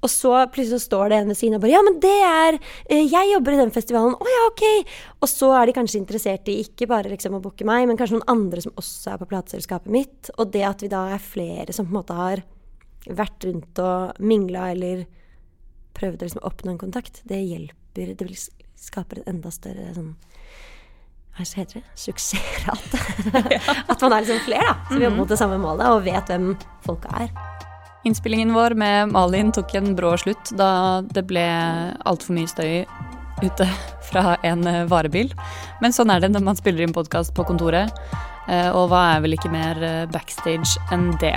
Og 0.01 0.11
så 0.13 0.33
plutselig 0.53 0.81
så 0.81 0.87
står 0.87 1.13
det 1.13 1.19
en 1.19 1.31
ved 1.33 1.39
siden 1.39 1.59
av 1.59 1.65
bare 1.65 1.75
Ja, 1.75 1.83
men 1.85 1.99
det 2.01 2.15
er 2.25 2.59
eh, 2.59 3.05
Jeg 3.05 3.33
jobber 3.35 3.57
i 3.57 3.61
den 3.61 3.75
festivalen. 3.75 4.17
Å 4.17 4.33
ja, 4.33 4.43
ok. 4.49 4.65
Og 5.21 5.31
så 5.31 5.53
er 5.59 5.69
de 5.69 5.77
kanskje 5.77 6.01
interessert 6.01 6.49
i 6.53 6.59
ikke 6.65 6.89
bare 6.91 7.13
liksom 7.13 7.37
å 7.37 7.43
booke 7.45 7.69
meg, 7.69 7.85
men 7.89 8.01
kanskje 8.01 8.17
noen 8.19 8.33
andre 8.33 8.65
som 8.65 8.75
også 8.81 9.13
er 9.13 9.21
på 9.21 9.31
plateselskapet 9.35 9.93
mitt. 9.93 10.33
Og 10.37 10.51
det 10.57 10.65
at 10.69 10.85
vi 10.85 10.93
da 10.93 11.05
er 11.15 11.23
flere 11.23 11.77
som 11.77 11.89
på 11.89 11.93
en 11.93 12.01
måte 12.01 12.17
har 12.17 12.45
vært 13.07 13.47
rundt 13.47 13.85
og 13.85 14.23
mingla 14.25 14.71
eller 14.73 15.05
prøvd 15.97 16.23
å 16.23 16.29
liksom 16.29 16.47
oppnå 16.49 16.75
en 16.75 16.81
kontakt, 16.81 17.21
det 17.29 17.39
hjelper. 17.45 18.17
Det 18.17 18.25
vil 18.25 18.41
skape 18.77 19.21
et 19.21 19.29
enda 19.31 19.53
større 19.53 19.93
sånn 19.97 20.17
hva 21.37 21.45
heter 21.45 21.81
det? 21.81 21.85
Suksessrate. 22.01 23.01
At 23.91 24.01
man 24.01 24.15
er 24.17 24.25
liksom 24.25 24.41
flere 24.47 24.71
da, 24.71 24.79
som 24.89 25.03
jobber 25.03 25.19
mot 25.19 25.29
det 25.33 25.41
samme 25.41 25.59
målet 25.61 25.91
og 25.93 26.07
vet 26.07 26.33
hvem 26.33 26.55
folka 26.87 27.13
er. 27.27 27.31
Innspillingen 28.07 28.55
vår 28.55 28.77
med 28.79 29.13
Malin 29.13 29.51
tok 29.53 29.75
en 29.75 29.97
brå 29.99 30.15
slutt 30.21 30.53
da 30.57 31.03
det 31.11 31.27
ble 31.27 31.45
altfor 32.07 32.37
mye 32.37 32.51
støy 32.51 32.87
ute 33.43 33.67
fra 34.09 34.37
en 34.47 34.67
eh, 34.71 34.85
varebil. 34.89 35.35
Men 35.83 35.93
sånn 35.93 36.13
er 36.15 36.23
det 36.23 36.33
når 36.33 36.47
man 36.47 36.59
spiller 36.59 36.87
inn 36.87 36.97
podkast 36.97 37.35
på 37.37 37.45
kontoret. 37.49 37.93
Eh, 38.47 38.71
og 38.71 38.93
hva 38.93 39.03
er 39.17 39.25
vel 39.27 39.37
ikke 39.37 39.53
mer 39.53 39.83
eh, 39.83 40.05
backstage 40.13 40.79
enn 40.95 41.11
det. 41.21 41.35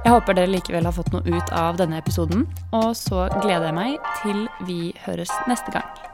Jeg 0.00 0.14
håper 0.14 0.38
dere 0.38 0.48
likevel 0.48 0.88
har 0.88 0.96
fått 0.96 1.12
noe 1.12 1.22
ut 1.28 1.52
av 1.52 1.76
denne 1.76 2.00
episoden, 2.00 2.46
og 2.72 2.94
så 2.96 3.28
gleder 3.42 3.68
jeg 3.68 3.76
meg 3.76 4.14
til 4.22 4.46
vi 4.64 4.94
høres 5.04 5.34
neste 5.50 5.76
gang. 5.76 6.09